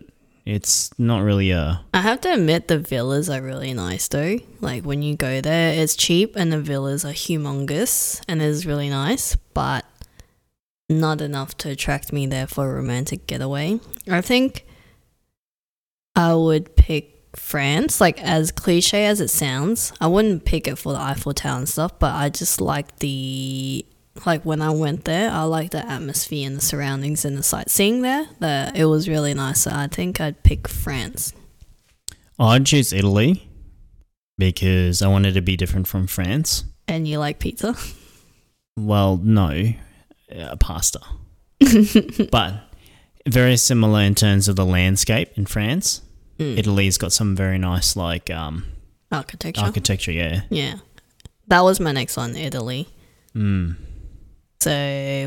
it's 0.45 0.97
not 0.97 1.21
really 1.21 1.51
a. 1.51 1.83
I 1.93 1.99
have 1.99 2.21
to 2.21 2.33
admit, 2.33 2.69
the 2.69 2.79
villas 2.79 3.29
are 3.29 3.41
really 3.41 3.73
nice 3.73 4.07
though. 4.07 4.37
Like 4.61 4.85
when 4.85 5.03
you 5.03 5.17
go 5.17 5.41
there, 5.41 5.73
it's 5.73 5.95
cheap, 5.97 6.37
and 6.37 6.51
the 6.51 6.61
villas 6.61 7.03
are 7.03 7.11
humongous, 7.11 8.21
and 8.29 8.41
it's 8.41 8.65
really 8.65 8.89
nice, 8.89 9.35
but 9.35 9.85
not 10.89 11.19
enough 11.19 11.57
to 11.57 11.69
attract 11.69 12.13
me 12.13 12.25
there 12.25 12.47
for 12.47 12.71
a 12.71 12.75
romantic 12.75 13.27
getaway. 13.27 13.81
I 14.09 14.21
think 14.21 14.65
I 16.15 16.35
would 16.35 16.75
pick 16.77 17.10
France. 17.35 18.01
Like 18.01 18.21
as 18.21 18.51
cliche 18.51 19.05
as 19.05 19.21
it 19.21 19.29
sounds, 19.29 19.93
I 19.99 20.07
wouldn't 20.07 20.45
pick 20.45 20.67
it 20.67 20.77
for 20.77 20.93
the 20.93 20.99
Eiffel 20.99 21.33
Tower 21.33 21.59
and 21.59 21.69
stuff, 21.69 21.97
but 21.99 22.13
I 22.13 22.29
just 22.29 22.61
like 22.61 22.97
the 22.97 23.85
like 24.25 24.43
when 24.43 24.61
I 24.61 24.71
went 24.71 25.05
there, 25.05 25.31
I 25.31 25.43
like 25.43 25.71
the 25.71 25.85
atmosphere 25.85 26.45
and 26.45 26.57
the 26.57 26.61
surroundings 26.61 27.23
and 27.23 27.37
the 27.37 27.43
sightseeing 27.43 28.01
there. 28.01 28.27
That 28.39 28.75
it 28.75 28.85
was 28.85 29.07
really 29.07 29.33
nice. 29.33 29.61
So 29.61 29.71
I 29.73 29.87
think 29.87 30.19
I'd 30.19 30.43
pick 30.43 30.67
France. 30.67 31.33
I'd 32.39 32.65
choose 32.65 32.91
Italy 32.91 33.47
because 34.37 35.01
I 35.01 35.07
wanted 35.07 35.35
to 35.35 35.41
be 35.41 35.55
different 35.55 35.87
from 35.87 36.07
France. 36.07 36.65
And 36.87 37.07
you 37.07 37.19
like 37.19 37.39
pizza? 37.39 37.75
Well, 38.75 39.17
no, 39.17 39.73
uh, 40.35 40.55
pasta. 40.57 40.99
but 42.31 42.55
very 43.27 43.57
similar 43.57 44.01
in 44.01 44.15
terms 44.15 44.47
of 44.47 44.55
the 44.55 44.65
landscape 44.65 45.29
in 45.35 45.45
France. 45.45 46.01
Mm. 46.41 46.57
Italy's 46.57 46.97
got 46.97 47.11
some 47.13 47.35
very 47.35 47.59
nice 47.59 47.95
like 47.95 48.31
um, 48.31 48.65
Architecture. 49.11 49.61
architecture. 49.61 50.11
Yeah. 50.11 50.41
yeah. 50.49 50.75
That 51.47 51.61
was 51.61 51.79
my 51.79 51.91
next 51.91 52.17
one, 52.17 52.35
Italy. 52.35 52.87
Mm. 53.35 53.75
So 54.59 54.71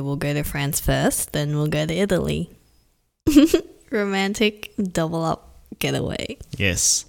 we'll 0.03 0.17
go 0.17 0.35
to 0.35 0.43
France 0.43 0.81
first, 0.81 1.33
then 1.33 1.55
we'll 1.55 1.69
go 1.69 1.87
to 1.87 1.95
Italy. 1.95 2.51
Romantic 3.91 4.73
double 4.77 5.25
up 5.25 5.61
getaway. 5.79 6.39
Yes. 6.57 7.05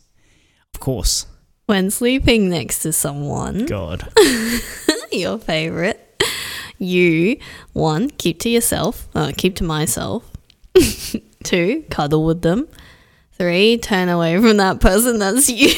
Of 0.76 0.82
course. 0.82 1.26
When 1.66 1.90
sleeping 1.90 2.50
next 2.50 2.80
to 2.84 2.94
someone, 2.94 3.66
God. 3.66 4.08
your 5.12 5.40
favorite, 5.40 6.24
you, 6.78 7.40
one, 7.74 8.12
keep 8.12 8.40
to 8.42 8.50
yourself, 8.50 9.08
uh, 9.16 9.32
keep 9.36 9.56
to 9.56 9.64
myself. 9.64 10.30
Two, 11.44 11.86
cuddle 11.90 12.24
with 12.24 12.44
them. 12.44 12.68
Three, 13.38 13.78
turn 13.78 14.08
away 14.08 14.40
from 14.40 14.58
that 14.58 14.80
person 14.80 15.20
that's 15.20 15.50
you. 15.50 15.70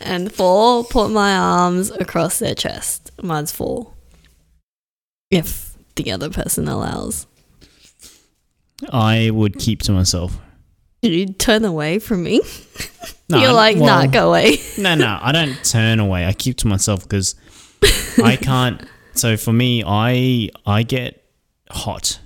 and 0.00 0.32
four, 0.32 0.84
put 0.84 1.10
my 1.10 1.34
arms 1.36 1.90
across 1.90 2.38
their 2.38 2.54
chest. 2.54 3.10
Mine's 3.20 3.50
four. 3.50 3.92
If 5.30 5.76
the 5.96 6.12
other 6.12 6.30
person 6.30 6.68
allows. 6.68 7.26
I 8.92 9.30
would 9.30 9.58
keep 9.58 9.82
to 9.82 9.92
myself. 9.92 10.38
You 11.02 11.26
turn 11.26 11.64
away 11.64 11.98
from 11.98 12.22
me. 12.22 12.40
No, 13.28 13.38
You're 13.38 13.52
like, 13.52 13.78
nah, 13.78 14.06
go 14.06 14.28
away. 14.28 14.58
No, 14.78 14.94
no, 14.94 15.18
I 15.20 15.32
don't 15.32 15.56
turn 15.64 15.98
away. 16.00 16.26
I 16.26 16.34
keep 16.34 16.58
to 16.58 16.66
myself 16.66 17.02
because 17.02 17.34
I 18.22 18.36
can't. 18.40 18.82
So 19.14 19.36
for 19.36 19.52
me, 19.52 19.82
I 19.86 20.50
I 20.66 20.82
get 20.82 21.24
hot 21.70 22.18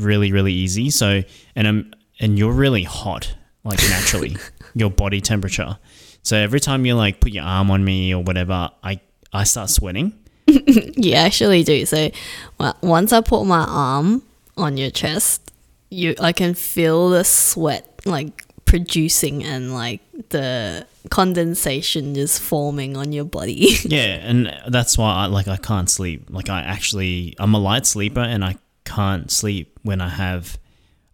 really, 0.00 0.32
really 0.32 0.52
easy. 0.52 0.90
So 0.90 1.22
and 1.56 1.68
I'm 1.68 1.92
and 2.18 2.38
you're 2.38 2.52
really 2.52 2.84
hot, 2.84 3.34
like 3.64 3.78
naturally, 3.88 4.36
your 4.74 4.90
body 4.90 5.20
temperature. 5.20 5.78
So 6.22 6.36
every 6.36 6.60
time 6.60 6.84
you 6.84 6.94
like 6.94 7.20
put 7.20 7.32
your 7.32 7.44
arm 7.44 7.70
on 7.70 7.84
me 7.84 8.14
or 8.14 8.22
whatever, 8.22 8.70
I 8.82 9.00
I 9.32 9.44
start 9.44 9.70
sweating. 9.70 10.14
You 10.96 11.14
actually 11.14 11.62
do. 11.64 11.86
So 11.86 12.10
well, 12.58 12.76
once 12.82 13.12
I 13.12 13.20
put 13.20 13.44
my 13.44 13.64
arm 13.64 14.22
on 14.56 14.76
your 14.76 14.90
chest, 14.90 15.50
you 15.88 16.14
I 16.20 16.32
can 16.32 16.54
feel 16.54 17.10
the 17.10 17.24
sweat 17.24 18.00
like 18.04 18.44
producing 18.64 19.42
and 19.44 19.72
like 19.72 20.00
the 20.28 20.86
condensation 21.08 22.14
just 22.14 22.40
forming 22.40 22.96
on 22.96 23.12
your 23.12 23.24
body. 23.24 23.76
Yeah, 23.84 24.18
and 24.22 24.54
that's 24.68 24.98
why 24.98 25.12
I 25.14 25.26
like 25.26 25.48
I 25.48 25.56
can't 25.56 25.88
sleep. 25.88 26.26
Like 26.28 26.48
I 26.48 26.60
actually 26.60 27.34
I'm 27.38 27.54
a 27.54 27.58
light 27.58 27.86
sleeper 27.86 28.20
and 28.20 28.44
I 28.44 28.56
can't 28.90 29.30
sleep 29.30 29.78
when 29.82 30.00
I 30.00 30.08
have 30.08 30.58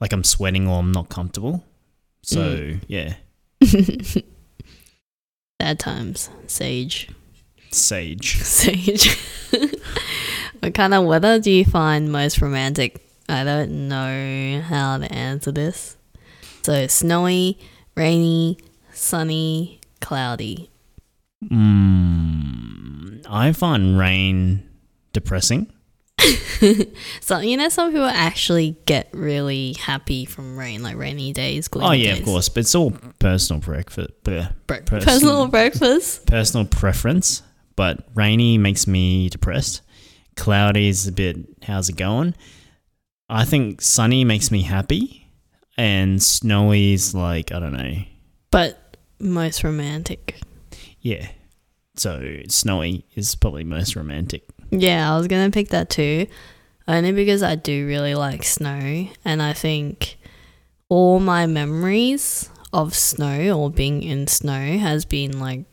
like 0.01 0.13
I'm 0.13 0.25
sweating 0.25 0.67
or 0.67 0.79
I'm 0.79 0.93
not 0.93 1.09
comfortable. 1.09 1.65
So, 2.23 2.73
yeah, 2.89 3.15
Bad 5.59 5.79
times. 5.79 6.31
Sage. 6.47 7.09
sage. 7.71 8.37
Sage. 8.43 9.17
what 10.61 10.75
kind 10.75 10.95
of 10.95 11.05
weather 11.05 11.39
do 11.39 11.51
you 11.51 11.65
find 11.65 12.13
most 12.13 12.41
romantic? 12.41 13.03
I 13.29 13.45
don't 13.45 13.89
know 13.89 14.61
how 14.61 14.99
to 14.99 15.13
answer 15.13 15.51
this. 15.53 15.97
So 16.63 16.87
snowy, 16.87 17.59
rainy, 17.97 18.59
sunny, 18.93 19.81
cloudy. 20.01 20.71
Mm, 21.45 23.25
I 23.29 23.53
find 23.53 23.99
rain 23.99 24.69
depressing. 25.13 25.73
So 27.21 27.39
you 27.41 27.57
know 27.57 27.69
some 27.69 27.91
people 27.91 28.07
actually 28.07 28.77
get 28.87 29.09
really 29.13 29.75
happy 29.75 30.25
from 30.25 30.57
rain, 30.59 30.83
like 30.83 30.97
rainy 30.97 31.33
days, 31.33 31.69
Oh 31.75 31.93
yeah, 31.93 32.13
days. 32.13 32.21
of 32.21 32.25
course, 32.25 32.49
but 32.49 32.61
it's 32.61 32.75
all 32.75 32.93
personal 33.19 33.61
breakfast, 33.61 34.11
Bre- 34.25 34.41
Person- 34.67 35.01
personal 35.01 35.47
breakfast. 35.49 36.27
personal 36.27 36.67
preference. 36.67 37.43
But 37.77 38.07
rainy 38.15 38.57
makes 38.57 38.87
me 38.87 39.29
depressed. 39.29 39.83
Cloudy 40.37 40.89
is 40.89 41.07
a 41.07 41.13
bit. 41.13 41.37
How's 41.63 41.89
it 41.91 41.97
going? 41.97 42.35
I 43.29 43.45
think 43.45 43.83
sunny 43.83 44.25
makes 44.25 44.51
me 44.51 44.63
happy, 44.63 45.29
and 45.77 46.23
snowy 46.23 46.93
is 46.95 47.15
like 47.15 47.53
I 47.53 47.59
don't 47.61 47.73
know. 47.75 47.97
But 48.51 48.97
most 49.19 49.63
romantic. 49.65 50.41
Yeah, 51.01 51.29
so 51.97 52.39
snowy 52.49 53.05
is 53.15 53.35
probably 53.35 53.65
most 53.65 53.95
romantic. 53.97 54.49
Yeah, 54.71 55.13
I 55.13 55.17
was 55.17 55.29
gonna 55.29 55.51
pick 55.51 55.69
that 55.69 55.91
too. 55.91 56.27
Only 56.89 57.13
because 57.13 57.43
I 57.43 57.57
do 57.57 57.87
really 57.87 58.15
like 58.15 58.45
snow 58.45 59.09
and 59.25 59.43
I 59.43 59.53
think 59.53 60.19
all 60.89 61.19
my 61.19 61.47
memories 61.47 62.49
of 62.73 62.95
snow 62.95 63.59
or 63.59 63.71
being 63.71 64.03
in 64.03 64.27
snow 64.27 64.79
has 64.79 65.05
been 65.05 65.41
like 65.41 65.65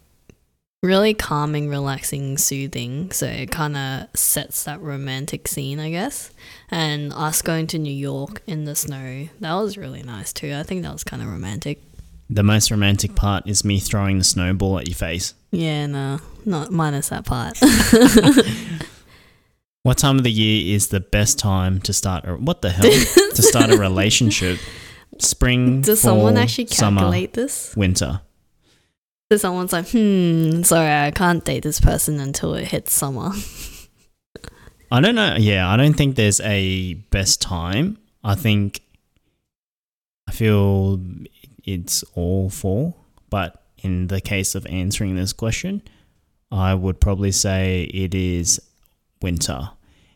really 0.82 1.14
calming, 1.14 1.70
relaxing, 1.70 2.38
soothing. 2.38 3.12
So 3.12 3.28
it 3.28 3.52
kinda 3.52 4.10
sets 4.16 4.64
that 4.64 4.82
romantic 4.82 5.48
scene, 5.48 5.80
I 5.80 5.92
guess. 5.92 6.32
And 6.70 7.14
us 7.14 7.42
going 7.42 7.68
to 7.68 7.80
New 7.80 7.94
York 7.94 8.42
in 8.48 8.66
the 8.66 8.76
snow, 8.76 9.30
that 9.40 9.54
was 9.54 9.78
really 9.78 10.04
nice 10.04 10.34
too. 10.34 10.54
I 10.54 10.64
think 10.64 10.84
that 10.84 10.92
was 10.92 11.04
kinda 11.04 11.26
romantic. 11.26 11.82
The 12.30 12.44
most 12.44 12.72
romantic 12.72 13.16
part 13.16 13.48
is 13.48 13.64
me 13.64 13.80
throwing 13.80 14.18
the 14.18 14.24
snowball 14.24 14.80
at 14.80 14.88
your 14.88 14.96
face. 14.96 15.36
Yeah, 15.54 15.86
no, 15.86 16.20
not 16.46 16.72
minus 16.72 17.10
that 17.10 17.26
part. 17.26 17.60
What 19.84 19.98
time 19.98 20.18
of 20.18 20.24
the 20.24 20.32
year 20.32 20.74
is 20.74 20.88
the 20.88 21.02
best 21.02 21.38
time 21.38 21.82
to 21.82 21.92
start? 21.92 22.24
A, 22.26 22.36
what 22.36 22.62
the 22.62 22.70
hell? 22.70 22.90
to 22.90 23.42
start 23.42 23.70
a 23.70 23.78
relationship? 23.78 24.58
Spring. 25.20 25.82
Does 25.82 26.00
someone 26.00 26.36
fall, 26.36 26.44
actually 26.44 26.68
summer, 26.68 27.02
calculate 27.02 27.34
this? 27.34 27.76
winter? 27.76 28.22
So 29.30 29.38
someone's 29.38 29.74
like, 29.74 29.90
hmm, 29.90 30.62
sorry, 30.64 30.90
I 30.90 31.12
can't 31.12 31.44
date 31.44 31.64
this 31.64 31.82
person 31.82 32.22
until 32.22 32.54
it 32.54 32.70
hits 32.70 32.94
summer. 32.94 33.32
I 34.90 35.02
don't 35.02 35.16
know. 35.16 35.36
Yeah, 35.38 35.70
I 35.70 35.76
don't 35.76 35.96
think 35.96 36.16
there's 36.16 36.40
a 36.40 36.94
best 37.12 37.42
time. 37.42 37.98
I 38.24 38.36
think 38.36 38.82
I 40.30 40.32
feel 40.32 41.02
it's 41.66 42.04
all 42.14 42.50
four. 42.50 42.96
But 43.30 43.62
in 43.84 44.08
the 44.08 44.22
case 44.22 44.56
of 44.56 44.66
answering 44.68 45.16
this 45.16 45.34
question, 45.34 45.82
I 46.52 46.74
would 46.74 47.00
probably 47.00 47.32
say 47.32 47.84
it 47.94 48.16
is 48.16 48.62
winter. 49.22 49.70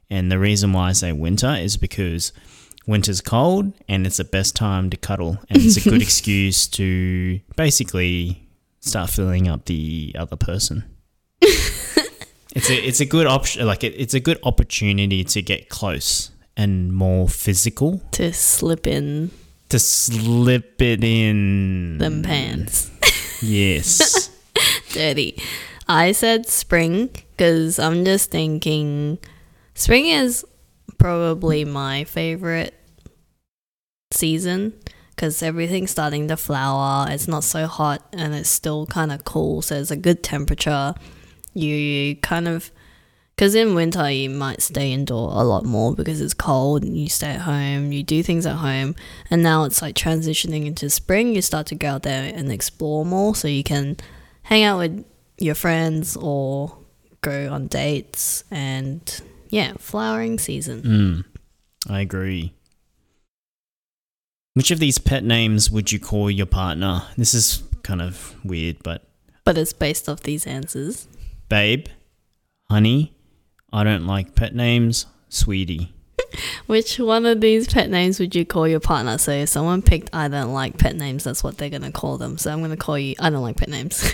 And 0.10 0.32
the 0.32 0.40
reason 0.40 0.74
why 0.74 0.90
I 0.90 0.94
say 0.94 1.12
winter 1.12 1.54
is 1.56 1.78
because 1.78 2.32
winter's 2.86 3.22
cold 3.22 3.74
and 3.90 4.08
it's 4.08 4.18
the 4.18 4.24
best 4.24 4.56
time 4.56 4.90
to 4.90 4.98
cuddle. 4.98 5.38
And 5.50 5.62
it's 5.62 5.78
a 5.78 5.90
good 5.90 6.02
excuse 6.08 6.68
to 6.70 7.40
basically 7.56 8.48
start 8.80 9.10
filling 9.10 9.48
up 9.48 9.66
the 9.66 10.16
other 10.18 10.36
person. 10.38 10.84
It's 12.56 12.72
a 12.72 12.76
it's 12.88 13.00
a 13.02 13.06
good 13.06 13.28
option. 13.28 13.68
Like 13.68 13.84
it, 13.84 13.94
it's 13.98 14.16
a 14.16 14.20
good 14.20 14.40
opportunity 14.42 15.24
to 15.24 15.42
get 15.44 15.70
close 15.70 16.32
and 16.56 16.92
more 16.92 17.28
physical. 17.30 18.02
to 18.14 18.34
slip 18.34 18.88
in 18.88 19.30
To 19.70 19.78
slip 19.78 20.82
it 20.82 21.04
in 21.04 22.00
them 22.00 22.24
pants. 22.24 22.90
Yes. 23.42 24.30
Dirty. 24.92 25.42
I 25.88 26.12
said 26.12 26.48
spring 26.48 27.10
because 27.32 27.80
I'm 27.80 28.04
just 28.04 28.32
thinking 28.32 29.20
spring 29.74 30.08
is 30.08 30.46
probably 30.98 31.64
my 31.64 32.04
favorite 32.04 32.74
season 34.12 34.74
because 35.16 35.42
everything's 35.42 35.92
starting 35.92 36.28
to 36.28 36.38
flower. 36.38 37.08
It's 37.10 37.28
not 37.28 37.44
so 37.44 37.68
hot 37.68 38.08
and 38.14 38.34
it's 38.34 38.50
still 38.50 38.86
kind 38.86 39.12
of 39.12 39.24
cool, 39.24 39.62
so 39.62 39.76
it's 39.76 39.92
a 39.92 39.96
good 39.96 40.24
temperature. 40.24 40.94
You 41.54 42.16
kind 42.18 42.48
of 42.48 42.72
because 43.38 43.54
in 43.54 43.76
winter 43.76 44.10
you 44.10 44.32
might 44.32 44.64
stay 44.64 44.92
indoor 44.92 45.30
a 45.32 45.44
lot 45.44 45.64
more 45.64 45.94
because 45.94 46.20
it's 46.20 46.34
cold 46.34 46.82
and 46.84 46.98
you 46.98 47.08
stay 47.08 47.28
at 47.28 47.42
home, 47.42 47.92
you 47.92 48.02
do 48.02 48.24
things 48.24 48.48
at 48.48 48.56
home, 48.56 48.96
and 49.30 49.44
now 49.44 49.64
it's 49.64 49.80
like 49.82 49.96
transitioning 49.96 50.66
into 50.66 50.90
spring. 50.90 51.36
You 51.36 51.44
start 51.44 51.68
to 51.68 51.76
go 51.76 51.88
out 51.90 52.02
there 52.04 52.34
and 52.34 52.52
explore 52.52 53.06
more, 53.06 53.36
so 53.36 53.48
you 53.48 53.64
can 53.64 53.96
hang 54.42 54.64
out 54.64 54.80
with 54.80 55.06
your 55.38 55.54
friends 55.54 56.18
or 56.18 56.78
go 57.22 57.52
on 57.54 57.68
dates 57.68 58.44
and 58.50 59.22
yeah, 59.50 59.74
flowering 59.78 60.40
season. 60.40 60.82
mm, 60.82 61.92
I 61.92 62.02
agree. 62.02 62.54
Which 64.56 64.72
of 64.72 64.80
these 64.80 64.98
pet 64.98 65.24
names 65.24 65.70
would 65.70 65.92
you 65.92 66.00
call 66.00 66.32
your 66.32 66.48
partner? 66.48 67.04
This 67.16 67.36
is 67.36 67.62
kind 67.84 68.02
of 68.02 68.36
weird, 68.44 68.78
but 68.82 69.08
But 69.46 69.58
it's 69.60 69.74
based 69.74 70.10
off 70.10 70.22
these 70.22 70.48
answers. 70.48 71.08
babe, 71.50 71.86
honey, 72.70 73.14
I 73.72 73.84
don't 73.84 74.06
like 74.06 74.36
pet 74.36 74.56
names, 74.56 75.06
sweetie. 75.30 75.94
Which 76.68 77.00
one 77.00 77.26
of 77.26 77.42
these 77.42 77.68
pet 77.68 77.90
names 77.90 78.20
would 78.20 78.36
you 78.36 78.46
call 78.46 78.68
your 78.68 78.80
partner? 78.80 79.18
So 79.18 79.32
if 79.32 79.50
someone 79.50 79.82
picked 79.82 80.10
I 80.14 80.28
don't 80.28 80.54
like 80.54 80.78
pet 80.78 80.96
names, 80.96 81.24
that's 81.24 81.44
what 81.44 81.58
they're 81.58 81.70
gonna 81.70 81.92
call 81.92 82.18
them. 82.18 82.38
So 82.38 82.52
I'm 82.52 82.62
gonna 82.62 82.78
call 82.78 82.98
you 82.98 83.16
I 83.20 83.30
don't 83.30 83.42
like 83.42 83.58
pet 83.58 83.70
names. 83.70 84.14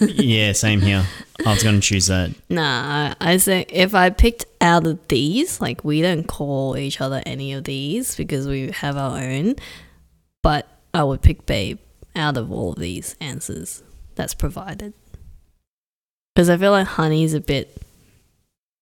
yeah, 0.00 0.52
same 0.52 0.80
here. 0.80 1.04
I 1.46 1.52
was 1.52 1.62
going 1.62 1.76
to 1.76 1.80
choose 1.80 2.06
that. 2.06 2.34
Nah, 2.48 3.14
I, 3.20 3.32
I 3.32 3.36
say 3.36 3.64
if 3.68 3.94
I 3.94 4.10
picked 4.10 4.46
out 4.60 4.86
of 4.86 4.98
these, 5.08 5.60
like 5.60 5.84
we 5.84 6.02
don't 6.02 6.26
call 6.26 6.76
each 6.76 7.00
other 7.00 7.22
any 7.24 7.52
of 7.52 7.64
these 7.64 8.16
because 8.16 8.48
we 8.48 8.70
have 8.72 8.96
our 8.96 9.18
own, 9.18 9.54
but 10.42 10.68
I 10.92 11.04
would 11.04 11.22
pick 11.22 11.46
babe 11.46 11.78
out 12.16 12.36
of 12.36 12.50
all 12.50 12.72
of 12.72 12.78
these 12.78 13.14
answers 13.20 13.82
that's 14.16 14.34
provided. 14.34 14.94
Because 16.34 16.50
I 16.50 16.56
feel 16.56 16.72
like 16.72 16.86
honey's 16.86 17.34
a 17.34 17.40
bit 17.40 17.80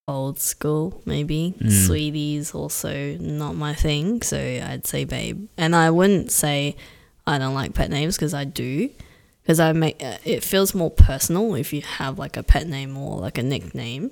old 0.09 0.39
school, 0.39 1.03
maybe. 1.05 1.55
Mm. 1.59 1.87
Sweetie's 1.87 2.55
also 2.55 3.17
not 3.19 3.57
my 3.57 3.75
thing, 3.75 4.23
so 4.23 4.39
I'd 4.39 4.87
say 4.87 5.05
babe. 5.05 5.49
And 5.57 5.75
I 5.75 5.91
wouldn't 5.91 6.31
say 6.31 6.77
I 7.27 7.39
don't 7.39 7.55
like 7.55 7.75
pet 7.75 7.91
names 7.91 8.17
because 8.17 8.35
I 8.35 8.45
do 8.45 8.91
because 9.43 9.61
I 9.61 9.73
make 9.73 10.03
uh, 10.03 10.19
it 10.25 10.45
feels 10.45 10.75
more 10.75 10.91
personal 10.91 11.55
if 11.55 11.73
you 11.73 11.83
have 11.83 12.19
like 12.19 12.37
a 12.37 12.43
pet 12.43 12.67
name 12.67 12.97
or 12.97 13.19
like 13.19 13.39
a 13.39 13.43
nickname. 13.43 14.11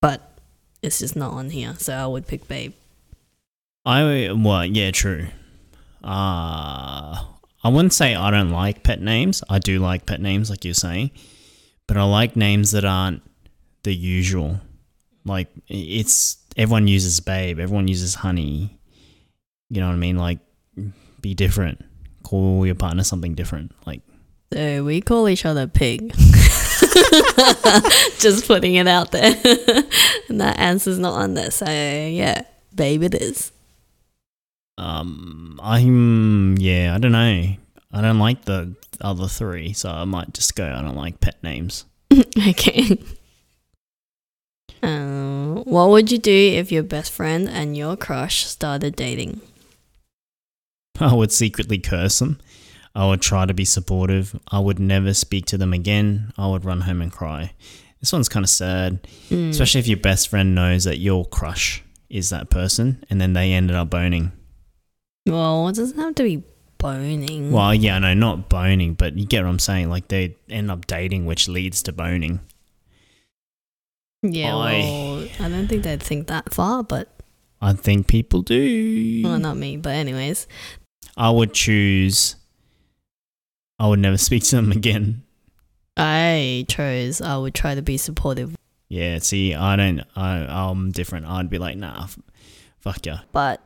But 0.00 0.38
it's 0.82 0.98
just 0.98 1.16
not 1.16 1.32
on 1.32 1.50
here, 1.50 1.74
so 1.78 1.94
I 1.94 2.06
would 2.06 2.26
pick 2.26 2.46
Babe. 2.46 2.74
I 3.84 4.30
well, 4.32 4.64
yeah, 4.64 4.90
true. 4.92 5.28
Uh 6.02 7.24
I 7.64 7.68
wouldn't 7.68 7.94
say 7.94 8.14
I 8.14 8.30
don't 8.30 8.50
like 8.50 8.82
pet 8.82 9.00
names. 9.00 9.42
I 9.48 9.58
do 9.58 9.78
like 9.78 10.06
pet 10.06 10.20
names, 10.20 10.50
like 10.50 10.64
you're 10.64 10.74
saying, 10.74 11.10
but 11.88 11.96
I 11.96 12.04
like 12.04 12.36
names 12.36 12.72
that 12.72 12.84
aren't 12.84 13.22
the 13.84 13.94
usual. 13.94 14.60
Like 15.24 15.48
it's 15.68 16.36
everyone 16.56 16.88
uses 16.88 17.20
babe, 17.20 17.58
everyone 17.58 17.88
uses 17.88 18.14
honey. 18.16 18.78
You 19.70 19.80
know 19.80 19.86
what 19.86 19.94
I 19.94 19.96
mean? 19.96 20.16
Like 20.18 20.40
be 21.20 21.34
different. 21.34 21.82
Call 22.22 22.66
your 22.66 22.74
partner 22.74 23.04
something 23.04 23.34
different. 23.34 23.72
Like 23.86 24.02
So 24.52 24.84
we 24.84 25.00
call 25.00 25.28
each 25.28 25.46
other 25.46 25.66
pig. 25.66 26.12
just 28.18 28.46
putting 28.46 28.74
it 28.74 28.86
out 28.88 29.10
there. 29.12 29.34
and 30.28 30.40
that 30.40 30.58
answer's 30.58 30.98
not 30.98 31.14
on 31.14 31.34
there, 31.34 31.50
so 31.50 31.64
yeah, 31.66 32.42
Babe 32.74 33.04
it 33.04 33.14
is. 33.14 33.52
um 34.76 35.58
I'm 35.62 36.58
yeah, 36.58 36.94
I 36.94 36.98
don't 36.98 37.12
know. 37.12 37.56
I 37.92 38.00
don't 38.00 38.18
like 38.18 38.44
the 38.44 38.74
other 39.00 39.28
three, 39.28 39.72
so 39.72 39.88
I 39.90 40.04
might 40.04 40.34
just 40.34 40.54
go 40.56 40.66
I 40.66 40.82
don't 40.82 40.96
like 40.96 41.20
pet 41.20 41.42
names. 41.42 41.84
okay. 42.48 42.98
Um, 44.84 45.62
what 45.64 45.90
would 45.90 46.10
you 46.12 46.18
do 46.18 46.32
if 46.32 46.70
your 46.72 46.82
best 46.82 47.12
friend 47.12 47.48
and 47.48 47.76
your 47.76 47.96
crush 47.96 48.44
started 48.46 48.96
dating? 48.96 49.40
I 51.00 51.14
would 51.14 51.32
secretly 51.32 51.78
curse 51.78 52.18
them. 52.18 52.38
I 52.94 53.06
would 53.08 53.20
try 53.20 53.46
to 53.46 53.54
be 53.54 53.64
supportive. 53.64 54.38
I 54.52 54.60
would 54.60 54.78
never 54.78 55.14
speak 55.14 55.46
to 55.46 55.58
them 55.58 55.72
again. 55.72 56.32
I 56.38 56.46
would 56.48 56.64
run 56.64 56.82
home 56.82 57.02
and 57.02 57.10
cry. 57.10 57.52
This 58.00 58.12
one's 58.12 58.28
kind 58.28 58.44
of 58.44 58.50
sad, 58.50 59.00
Mm. 59.30 59.48
especially 59.50 59.80
if 59.80 59.88
your 59.88 59.96
best 59.98 60.28
friend 60.28 60.54
knows 60.54 60.84
that 60.84 60.98
your 60.98 61.24
crush 61.24 61.82
is 62.10 62.30
that 62.30 62.50
person 62.50 63.02
and 63.10 63.20
then 63.20 63.32
they 63.32 63.52
ended 63.52 63.74
up 63.74 63.90
boning. 63.90 64.30
Well, 65.26 65.66
it 65.68 65.74
doesn't 65.76 65.98
have 65.98 66.14
to 66.16 66.22
be 66.22 66.42
boning. 66.78 67.50
Well, 67.50 67.74
yeah, 67.74 67.98
no, 67.98 68.12
not 68.14 68.48
boning, 68.50 68.94
but 68.94 69.16
you 69.16 69.24
get 69.26 69.42
what 69.42 69.48
I'm 69.50 69.58
saying. 69.58 69.88
Like 69.88 70.08
they 70.08 70.36
end 70.50 70.70
up 70.70 70.86
dating, 70.86 71.24
which 71.26 71.48
leads 71.48 71.82
to 71.84 71.92
boning. 71.92 72.40
Yeah, 74.24 74.54
I- 74.56 74.72
well, 74.80 75.28
I 75.40 75.48
don't 75.48 75.68
think 75.68 75.82
they'd 75.84 76.02
think 76.02 76.26
that 76.28 76.52
far, 76.54 76.82
but 76.82 77.08
I 77.60 77.72
think 77.74 78.06
people 78.08 78.42
do. 78.42 79.22
well, 79.24 79.38
not 79.38 79.56
me. 79.56 79.76
But 79.76 79.94
anyways, 79.94 80.46
I 81.16 81.30
would 81.30 81.52
choose. 81.54 82.36
I 83.78 83.88
would 83.88 83.98
never 84.00 84.16
speak 84.28 84.42
to 84.44 84.56
them 84.56 84.72
again. 84.72 85.22
I 85.96 86.64
chose 86.68 87.20
I 87.20 87.36
would 87.36 87.54
try 87.54 87.74
to 87.76 87.82
be 87.82 87.96
supportive, 87.96 88.56
Yeah, 88.88 89.18
see, 89.20 89.54
I 89.54 89.76
don't. 89.76 90.02
I, 90.16 90.38
I'm 90.48 90.90
different. 90.90 91.26
I'd 91.26 91.48
be 91.48 91.58
like, 91.58 91.76
nah, 91.76 92.08
fuck 92.80 93.06
ya. 93.06 93.18
but 93.32 93.60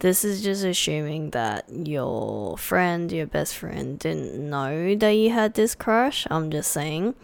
this 0.00 0.24
is 0.24 0.42
just 0.42 0.64
assuming 0.64 1.30
that 1.30 1.66
your 1.70 2.56
friend, 2.58 3.12
your 3.12 3.26
best 3.26 3.54
friend, 3.54 3.98
didn't 3.98 4.48
know 4.50 4.94
that 4.96 5.10
you 5.10 5.30
had 5.30 5.54
this 5.54 5.74
crush. 5.76 6.26
I'm 6.30 6.50
just 6.50 6.72
saying, 6.72 7.14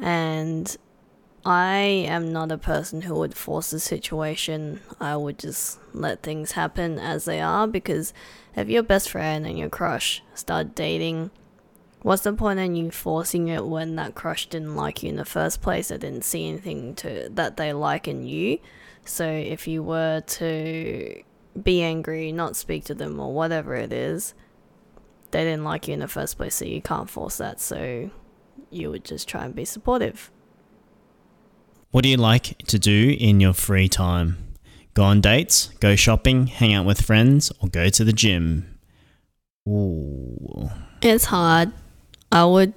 and 0.00 0.76
I 1.44 1.78
am 2.06 2.32
not 2.32 2.52
a 2.52 2.58
person 2.58 3.02
who 3.02 3.14
would 3.16 3.34
force 3.34 3.72
a 3.72 3.80
situation. 3.80 4.80
I 5.00 5.16
would 5.16 5.38
just 5.38 5.78
let 5.92 6.22
things 6.22 6.52
happen 6.52 6.98
as 6.98 7.24
they 7.24 7.40
are 7.40 7.66
because 7.66 8.14
if 8.54 8.68
your 8.68 8.84
best 8.84 9.10
friend 9.10 9.44
and 9.44 9.58
your 9.58 9.68
crush 9.68 10.22
start 10.34 10.76
dating, 10.76 11.32
what's 12.02 12.22
the 12.22 12.32
point 12.32 12.60
in 12.60 12.76
you 12.76 12.92
forcing 12.92 13.48
it 13.48 13.66
when 13.66 13.96
that 13.96 14.14
crush 14.14 14.48
didn't 14.48 14.76
like 14.76 15.02
you 15.02 15.08
in 15.08 15.16
the 15.16 15.24
first 15.24 15.60
place? 15.62 15.88
They 15.88 15.98
didn't 15.98 16.24
see 16.24 16.48
anything 16.48 16.94
to 16.96 17.28
that 17.32 17.56
they 17.56 17.72
like 17.72 18.06
in 18.06 18.24
you. 18.24 18.60
So 19.04 19.26
if 19.26 19.66
you 19.66 19.82
were 19.82 20.20
to 20.20 21.22
be 21.60 21.82
angry, 21.82 22.30
not 22.30 22.54
speak 22.54 22.84
to 22.84 22.94
them 22.94 23.18
or 23.18 23.32
whatever 23.32 23.74
it 23.74 23.92
is, 23.92 24.34
they 25.32 25.42
didn't 25.42 25.64
like 25.64 25.88
you 25.88 25.94
in 25.94 26.00
the 26.00 26.08
first 26.08 26.36
place, 26.36 26.54
so 26.54 26.66
you 26.66 26.80
can't 26.80 27.10
force 27.10 27.38
that. 27.38 27.60
So 27.60 28.10
you 28.70 28.90
would 28.90 29.04
just 29.04 29.26
try 29.26 29.44
and 29.44 29.54
be 29.56 29.64
supportive. 29.64 30.30
What 31.92 32.04
do 32.04 32.08
you 32.08 32.16
like 32.16 32.56
to 32.68 32.78
do 32.78 33.14
in 33.20 33.38
your 33.38 33.52
free 33.52 33.86
time? 33.86 34.38
Go 34.94 35.02
on 35.02 35.20
dates, 35.20 35.68
go 35.78 35.94
shopping, 35.94 36.46
hang 36.46 36.72
out 36.72 36.86
with 36.86 37.02
friends, 37.02 37.52
or 37.60 37.68
go 37.68 37.90
to 37.90 38.02
the 38.02 38.14
gym? 38.14 38.78
Ooh. 39.68 40.70
It's 41.02 41.26
hard. 41.26 41.70
I 42.32 42.46
would 42.46 42.72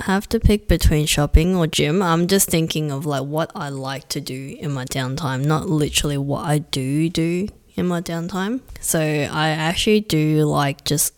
have 0.00 0.28
to 0.28 0.38
pick 0.38 0.68
between 0.68 1.06
shopping 1.06 1.56
or 1.56 1.66
gym. 1.66 2.02
I'm 2.02 2.26
just 2.26 2.50
thinking 2.50 2.92
of 2.92 3.06
like 3.06 3.24
what 3.24 3.50
I 3.54 3.70
like 3.70 4.06
to 4.10 4.20
do 4.20 4.54
in 4.60 4.72
my 4.72 4.84
downtime, 4.84 5.46
not 5.46 5.70
literally 5.70 6.18
what 6.18 6.44
I 6.44 6.58
do 6.58 7.08
do 7.08 7.48
in 7.74 7.86
my 7.86 8.02
downtime. 8.02 8.60
So 8.80 9.00
I 9.00 9.48
actually 9.48 10.02
do 10.02 10.44
like 10.44 10.84
just 10.84 11.14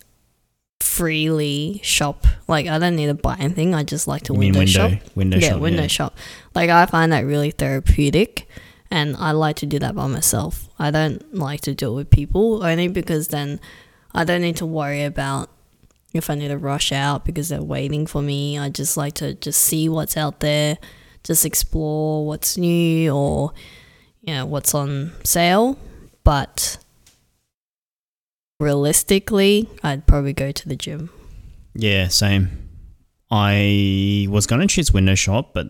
freely 1.01 1.81
shop. 1.83 2.27
Like 2.47 2.67
I 2.67 2.79
don't 2.79 2.95
need 2.95 3.07
to 3.07 3.15
buy 3.15 3.35
anything. 3.41 3.75
I 3.75 3.85
just 3.85 4.07
like 4.07 4.25
to 4.25 4.35
window, 4.35 4.59
window, 4.59 4.91
shop. 4.91 4.93
window 5.15 5.39
yeah, 5.39 5.49
shop? 5.53 5.61
window 5.61 5.83
yeah. 5.83 5.89
shop. 5.89 6.19
Like 6.55 6.69
I 6.69 6.85
find 6.85 7.11
that 7.13 7.25
really 7.25 7.53
therapeutic 7.53 8.47
and 8.91 9.17
I 9.17 9.31
like 9.31 9.57
to 9.57 9.67
do 9.67 9.79
that 9.79 9.95
by 9.95 10.07
myself. 10.09 10.69
I 10.79 10.91
don't 10.91 11.35
like 11.35 11.63
to 11.63 11.75
do 11.75 11.93
it 11.93 11.95
with 11.95 12.11
people 12.11 12.63
only 12.63 12.89
because 12.89 13.29
then 13.29 13.61
I 14.13 14.25
don't 14.25 14.43
need 14.43 14.59
to 14.59 14.67
worry 14.67 15.03
about 15.05 15.49
if 16.13 16.29
I 16.29 16.35
need 16.35 16.49
to 16.49 16.59
rush 16.59 16.93
out 16.93 17.25
because 17.25 17.49
they're 17.49 17.63
waiting 17.63 18.07
for 18.07 18.21
me. 18.21 18.59
I 18.59 18.69
just 18.69 18.99
like 18.99 19.15
to 19.15 19.33
just 19.33 19.63
see 19.63 19.89
what's 19.89 20.19
out 20.19 20.41
there, 20.41 20.77
just 21.25 21.47
explore 21.47 22.27
what's 22.27 22.59
new 22.59 23.11
or 23.11 23.55
you 24.21 24.35
know 24.35 24.45
what's 24.45 24.75
on 24.75 25.13
sale. 25.25 25.79
But 26.25 26.77
realistically, 28.61 29.69
I'd 29.83 30.07
probably 30.07 30.33
go 30.33 30.53
to 30.53 30.69
the 30.69 30.77
gym. 30.77 31.11
Yeah, 31.75 32.09
same. 32.09 32.69
I 33.31 34.27
was 34.31 34.47
going 34.47 34.61
to 34.61 34.67
choose 34.67 34.93
window 34.93 35.15
shop, 35.15 35.55
but 35.55 35.69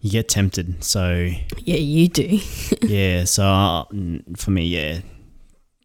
you 0.00 0.10
get 0.10 0.28
tempted. 0.28 0.82
So, 0.82 1.30
Yeah, 1.58 1.76
you 1.76 2.08
do. 2.08 2.40
yeah, 2.82 3.24
so 3.24 3.44
uh, 3.44 3.84
for 4.36 4.50
me, 4.50 4.66
yeah, 4.66 5.00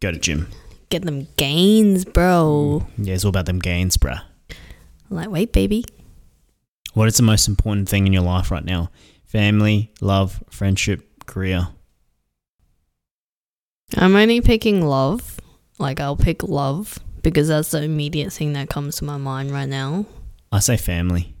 go 0.00 0.12
to 0.12 0.18
gym. 0.18 0.48
Get 0.88 1.04
them 1.04 1.28
gains, 1.36 2.04
bro. 2.04 2.86
Yeah, 2.96 3.14
it's 3.14 3.24
all 3.24 3.30
about 3.30 3.46
them 3.46 3.58
gains, 3.58 3.96
bruh. 3.96 4.22
Wait, 5.10 5.52
baby. 5.52 5.84
What 6.94 7.08
is 7.08 7.16
the 7.16 7.22
most 7.22 7.48
important 7.48 7.88
thing 7.88 8.06
in 8.06 8.12
your 8.12 8.22
life 8.22 8.50
right 8.50 8.64
now? 8.64 8.90
Family, 9.24 9.92
love, 10.00 10.42
friendship, 10.48 11.26
career. 11.26 11.68
I'm 13.96 14.16
only 14.16 14.40
picking 14.40 14.86
love. 14.86 15.38
Like, 15.78 16.00
I'll 16.00 16.16
pick 16.16 16.42
love 16.42 16.98
because 17.22 17.48
that's 17.48 17.70
the 17.70 17.82
immediate 17.82 18.32
thing 18.32 18.52
that 18.54 18.68
comes 18.68 18.96
to 18.96 19.04
my 19.04 19.16
mind 19.16 19.50
right 19.50 19.68
now. 19.68 20.06
I 20.52 20.60
say 20.60 20.76
family. 20.76 21.34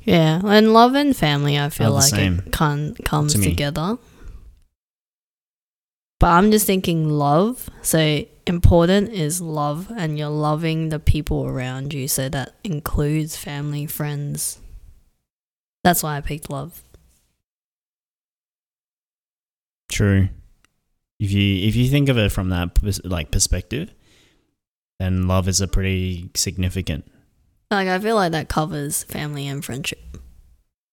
Yeah, 0.00 0.40
and 0.44 0.72
love 0.72 0.94
and 0.94 1.16
family, 1.16 1.58
I 1.58 1.68
feel 1.68 1.88
Are 1.88 2.00
like 2.00 2.12
it 2.12 2.52
can, 2.52 2.94
comes 3.04 3.34
to 3.34 3.42
together. 3.42 3.98
But 6.18 6.28
I'm 6.28 6.50
just 6.50 6.66
thinking 6.66 7.10
love. 7.10 7.68
So 7.82 8.24
important 8.46 9.12
is 9.12 9.40
love, 9.40 9.92
and 9.96 10.18
you're 10.18 10.28
loving 10.28 10.88
the 10.88 10.98
people 10.98 11.44
around 11.44 11.92
you. 11.92 12.08
So 12.08 12.28
that 12.28 12.54
includes 12.64 13.36
family, 13.36 13.86
friends. 13.86 14.60
That's 15.84 16.02
why 16.02 16.16
I 16.16 16.20
picked 16.20 16.48
love. 16.50 16.82
True. 19.90 20.28
If 21.18 21.32
you 21.32 21.66
if 21.68 21.74
you 21.76 21.88
think 21.88 22.08
of 22.08 22.18
it 22.18 22.30
from 22.32 22.50
that 22.50 22.78
like 23.04 23.30
perspective, 23.30 23.92
then 24.98 25.26
love 25.26 25.48
is 25.48 25.60
a 25.60 25.68
pretty 25.68 26.30
significant. 26.34 27.10
Like 27.70 27.88
I 27.88 27.98
feel 27.98 28.14
like 28.16 28.32
that 28.32 28.48
covers 28.48 29.02
family 29.04 29.46
and 29.46 29.64
friendship. 29.64 30.18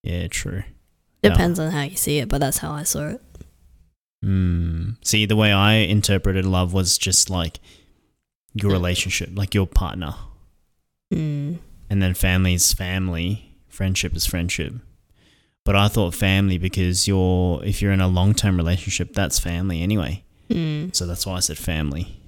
Yeah, 0.04 0.28
true. 0.28 0.64
Yeah. 1.22 1.30
Depends 1.32 1.60
on 1.60 1.72
how 1.72 1.84
you 1.84 1.96
see 1.96 2.20
it, 2.20 2.30
but 2.30 2.40
that's 2.40 2.58
how 2.58 2.72
I 2.72 2.84
saw 2.84 3.10
it. 3.10 3.22
Mm. 4.26 4.96
See, 5.06 5.26
the 5.26 5.36
way 5.36 5.52
I 5.52 5.74
interpreted 5.76 6.46
love 6.46 6.74
was 6.74 6.98
just 6.98 7.30
like 7.30 7.60
your 8.54 8.72
relationship, 8.72 9.30
like 9.34 9.54
your 9.54 9.68
partner, 9.68 10.16
Mm. 11.14 11.60
and 11.90 12.02
then 12.02 12.14
family 12.14 12.54
is 12.54 12.74
family, 12.74 13.56
friendship 13.68 14.16
is 14.16 14.26
friendship. 14.26 14.74
But 15.66 15.76
I 15.76 15.88
thought 15.88 16.14
family 16.14 16.58
because 16.58 17.08
you're 17.08 17.64
if 17.64 17.82
you're 17.82 17.94
in 17.94 18.02
a 18.02 18.08
long 18.08 18.34
term 18.34 18.58
relationship, 18.58 19.14
that's 19.14 19.40
family 19.40 19.82
anyway. 19.82 20.24
Mm. 20.50 20.96
So 20.96 21.06
that's 21.06 21.26
why 21.26 21.36
I 21.36 21.40
said 21.40 21.58
family. 21.58 22.20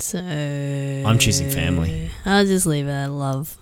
So 0.00 0.18
I'm 0.18 1.18
choosing 1.18 1.50
family. 1.50 2.10
I'll 2.24 2.46
just 2.46 2.66
leave 2.66 2.86
it 2.86 2.90
at 2.90 3.10
love. 3.10 3.58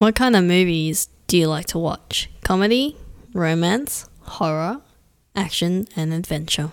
What 0.00 0.14
kind 0.14 0.36
of 0.36 0.44
movies 0.44 1.08
do 1.26 1.36
you 1.38 1.48
like 1.48 1.66
to 1.66 1.78
watch? 1.78 2.28
Comedy, 2.44 2.96
romance, 3.32 4.08
horror, 4.22 4.80
action, 5.34 5.88
and 5.96 6.12
adventure. 6.12 6.70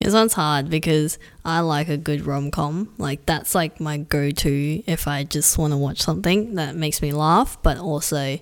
This 0.00 0.14
one's 0.14 0.32
hard 0.32 0.70
because 0.70 1.18
I 1.44 1.60
like 1.60 1.90
a 1.90 1.98
good 1.98 2.24
rom 2.24 2.50
com. 2.50 2.94
Like 2.96 3.26
that's 3.26 3.54
like 3.54 3.80
my 3.80 3.98
go 3.98 4.30
to 4.30 4.82
if 4.86 5.06
I 5.06 5.24
just 5.24 5.58
want 5.58 5.74
to 5.74 5.76
watch 5.76 6.00
something 6.00 6.54
that 6.54 6.74
makes 6.74 7.02
me 7.02 7.12
laugh, 7.12 7.58
but 7.62 7.76
also 7.76 8.38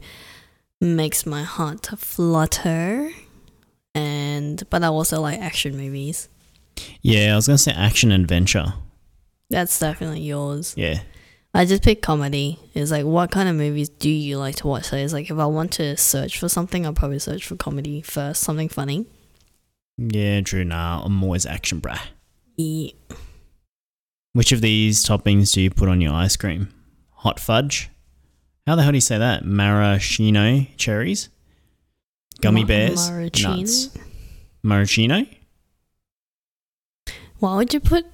makes 0.80 1.26
my 1.26 1.42
heart 1.42 1.86
flutter. 1.98 3.10
And 3.92 4.62
but 4.70 4.84
I 4.84 4.86
also 4.86 5.20
like 5.20 5.40
action 5.40 5.76
movies. 5.76 6.28
Yeah, 7.02 7.32
I 7.32 7.36
was 7.36 7.48
gonna 7.48 7.58
say 7.58 7.72
action 7.72 8.12
adventure. 8.12 8.74
That's 9.50 9.76
definitely 9.80 10.20
yours. 10.20 10.74
Yeah. 10.76 11.00
I 11.54 11.64
just 11.64 11.82
pick 11.82 12.02
comedy. 12.02 12.60
It's 12.74 12.92
like, 12.92 13.04
what 13.04 13.32
kind 13.32 13.48
of 13.48 13.56
movies 13.56 13.88
do 13.88 14.10
you 14.10 14.38
like 14.38 14.56
to 14.56 14.68
watch? 14.68 14.84
So 14.84 14.96
it's 14.96 15.12
like, 15.12 15.30
if 15.30 15.38
I 15.38 15.46
want 15.46 15.72
to 15.72 15.96
search 15.96 16.38
for 16.38 16.48
something, 16.48 16.84
I'll 16.84 16.92
probably 16.92 17.18
search 17.18 17.46
for 17.46 17.56
comedy 17.56 18.02
first, 18.02 18.42
something 18.42 18.68
funny. 18.68 19.06
Yeah, 19.98 20.40
true. 20.42 20.64
Nah, 20.64 21.02
I'm 21.04 21.22
always 21.22 21.44
action, 21.44 21.80
bruh. 21.80 21.98
Yeah. 22.56 22.92
Which 24.32 24.52
of 24.52 24.60
these 24.60 25.04
toppings 25.04 25.52
do 25.52 25.60
you 25.60 25.70
put 25.70 25.88
on 25.88 26.00
your 26.00 26.12
ice 26.12 26.36
cream? 26.36 26.68
Hot 27.10 27.40
fudge? 27.40 27.90
How 28.66 28.76
the 28.76 28.82
hell 28.82 28.92
do 28.92 28.96
you 28.96 29.00
say 29.00 29.18
that? 29.18 29.44
Maraschino 29.44 30.66
cherries? 30.76 31.28
Gummy 32.40 32.62
Ma- 32.62 32.68
bears? 32.68 33.10
maraschino? 33.10 33.56
Nuts? 33.56 33.98
Maraschino? 34.62 35.26
Why 37.38 37.56
would 37.56 37.74
you 37.74 37.80
put, 37.80 38.06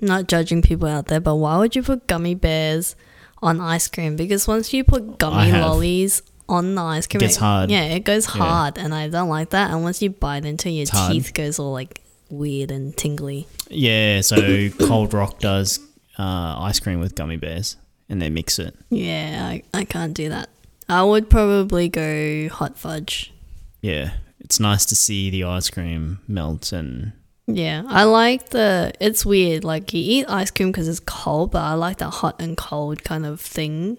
not 0.00 0.28
judging 0.28 0.62
people 0.62 0.86
out 0.86 1.06
there, 1.06 1.20
but 1.20 1.36
why 1.36 1.58
would 1.58 1.74
you 1.74 1.82
put 1.82 2.06
gummy 2.06 2.34
bears 2.34 2.94
on 3.42 3.60
ice 3.60 3.88
cream? 3.88 4.14
Because 4.14 4.46
once 4.46 4.72
you 4.72 4.84
put 4.84 5.18
gummy 5.18 5.50
lollies 5.52 6.22
on 6.52 6.74
the 6.74 6.82
ice 6.82 7.06
cream. 7.06 7.20
Gets 7.20 7.36
it- 7.36 7.40
hard. 7.40 7.70
Yeah, 7.70 7.84
it 7.84 8.04
goes 8.04 8.26
Yeah. 8.26 8.42
hard, 8.42 8.78
and 8.78 8.94
I 8.94 9.08
don't 9.08 9.28
like 9.28 9.50
that. 9.50 9.70
And 9.70 9.82
once 9.82 10.00
you 10.02 10.10
bite 10.10 10.44
into 10.44 10.70
your 10.70 10.86
hard. 10.90 11.12
teeth 11.12 11.32
goes 11.34 11.58
all 11.58 11.72
like 11.72 12.00
weird 12.30 12.70
and 12.70 12.96
tingly. 12.96 13.46
Yeah, 13.70 14.20
so 14.20 14.68
Cold 14.86 15.12
Rock 15.14 15.38
does 15.38 15.78
uh, 16.18 16.54
ice 16.58 16.78
cream 16.80 17.00
with 17.00 17.14
gummy 17.14 17.36
bears, 17.36 17.76
and 18.08 18.20
they 18.22 18.30
mix 18.30 18.58
it. 18.58 18.74
Yeah, 18.90 19.48
I, 19.50 19.62
I 19.74 19.84
can't 19.84 20.14
do 20.14 20.28
that. 20.28 20.48
I 20.88 21.02
would 21.04 21.30
probably 21.30 21.88
go 21.88 22.48
hot 22.48 22.76
fudge. 22.78 23.32
Yeah, 23.80 24.12
it's 24.40 24.60
nice 24.60 24.84
to 24.86 24.94
see 24.94 25.30
the 25.30 25.44
ice 25.44 25.70
cream 25.70 26.18
melt 26.28 26.72
and 26.72 27.12
Yeah, 27.46 27.82
I 27.88 28.04
like 28.04 28.50
the. 28.50 28.92
It's 29.00 29.24
weird. 29.24 29.64
Like 29.64 29.92
you 29.94 30.00
eat 30.04 30.26
ice 30.28 30.50
cream 30.50 30.70
because 30.70 30.88
it's 30.88 31.00
cold, 31.00 31.50
but 31.52 31.62
I 31.62 31.74
like 31.74 31.98
the 31.98 32.10
hot 32.10 32.40
and 32.40 32.56
cold 32.56 33.04
kind 33.04 33.24
of 33.26 33.40
thing 33.40 33.96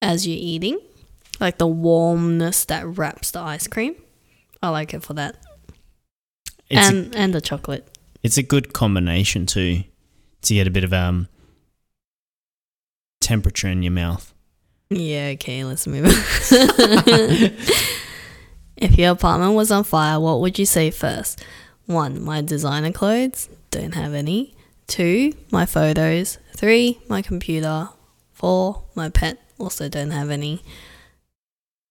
as 0.00 0.26
you're 0.26 0.38
eating, 0.38 0.78
like 1.40 1.58
the 1.58 1.66
warmness 1.66 2.64
that 2.66 2.86
wraps 2.86 3.30
the 3.30 3.40
ice 3.40 3.66
cream. 3.66 3.94
I 4.62 4.68
like 4.70 4.94
it 4.94 5.02
for 5.02 5.14
that, 5.14 5.36
it's 6.70 6.86
a, 6.86 6.88
and 6.88 7.14
and 7.14 7.34
the 7.34 7.40
chocolate. 7.40 7.86
it's 8.22 8.38
a 8.38 8.42
good 8.42 8.72
combination 8.72 9.46
too 9.46 9.84
to 10.42 10.54
get 10.54 10.66
a 10.66 10.70
bit 10.70 10.84
of 10.84 10.92
um 10.92 11.28
temperature 13.20 13.68
in 13.68 13.82
your 13.82 13.92
mouth. 13.92 14.32
Yeah, 14.90 15.30
okay, 15.34 15.64
let's 15.64 15.86
move 15.86 16.04
on. 16.04 16.12
if 18.76 18.98
your 18.98 19.12
apartment 19.12 19.54
was 19.54 19.70
on 19.70 19.84
fire, 19.84 20.20
what 20.20 20.40
would 20.40 20.58
you 20.58 20.66
say 20.66 20.90
first? 20.90 21.42
One, 21.86 22.22
my 22.22 22.42
designer 22.42 22.92
clothes, 22.92 23.48
don't 23.70 23.94
have 23.94 24.14
any. 24.14 24.54
Two, 24.86 25.32
my 25.50 25.66
photos. 25.66 26.38
Three, 26.56 27.00
my 27.08 27.22
computer. 27.22 27.88
Four, 28.32 28.82
my 28.94 29.08
pet, 29.08 29.38
also 29.58 29.88
don't 29.88 30.10
have 30.10 30.30
any. 30.30 30.62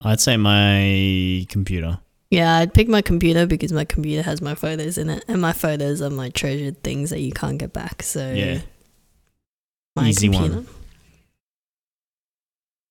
I'd 0.04 0.20
say 0.20 0.38
my 0.38 1.46
computer. 1.50 2.00
Yeah, 2.30 2.56
I'd 2.58 2.74
pick 2.74 2.88
my 2.88 3.02
computer 3.02 3.46
because 3.46 3.72
my 3.72 3.86
computer 3.86 4.24
has 4.24 4.42
my 4.42 4.56
photos 4.56 4.98
in 4.98 5.10
it, 5.10 5.24
and 5.28 5.40
my 5.42 5.54
photos 5.54 6.02
are 6.02 6.10
my 6.10 6.30
treasured 6.30 6.84
things 6.84 7.10
that 7.12 7.20
you 7.20 7.32
can't 7.32 7.58
get 7.58 7.74
back. 7.74 8.02
So, 8.04 8.32
Yeah. 8.34 8.62
my 9.96 10.08
Easy 10.10 10.30
one. 10.30 10.68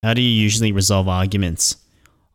How 0.02 0.14
do 0.14 0.20
you 0.22 0.30
usually 0.30 0.72
resolve 0.72 1.08
arguments? 1.08 1.76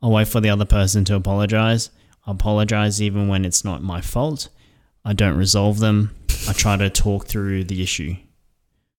I'll 0.01 0.11
wait 0.11 0.27
for 0.27 0.39
the 0.41 0.49
other 0.49 0.65
person 0.65 1.03
to 1.05 1.15
apologize. 1.15 1.89
I 2.25 2.31
apologize 2.31 3.01
even 3.01 3.27
when 3.27 3.45
it's 3.45 3.63
not 3.65 3.81
my 3.81 4.01
fault. 4.01 4.49
I 5.03 5.13
don't 5.13 5.37
resolve 5.37 5.79
them. 5.79 6.13
I 6.47 6.53
try 6.53 6.77
to 6.77 6.89
talk 6.89 7.25
through 7.25 7.63
the 7.65 7.81
issue. 7.81 8.15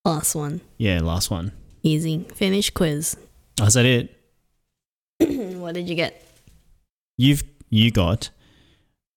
Last 0.04 0.34
one, 0.34 0.60
Yeah, 0.78 1.00
last 1.00 1.30
one. 1.30 1.52
easy. 1.82 2.24
Finish 2.34 2.70
quiz. 2.70 3.16
Oh, 3.60 3.66
is 3.66 3.74
that 3.74 3.84
it? 3.84 4.14
what 5.60 5.74
did 5.74 5.88
you 5.88 5.94
get? 5.94 6.24
You've 7.16 7.42
you 7.70 7.90
got 7.90 8.30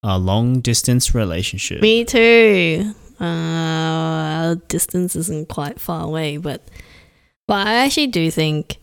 a 0.03 0.17
long 0.17 0.59
distance 0.59 1.13
relationship. 1.13 1.81
Me 1.81 2.03
too. 2.05 2.93
Uh, 3.19 3.23
our 3.23 4.55
distance 4.55 5.15
isn't 5.15 5.47
quite 5.49 5.79
far 5.79 6.03
away, 6.05 6.37
but 6.37 6.67
but 7.47 7.67
I 7.67 7.75
actually 7.85 8.07
do 8.07 8.31
think 8.31 8.77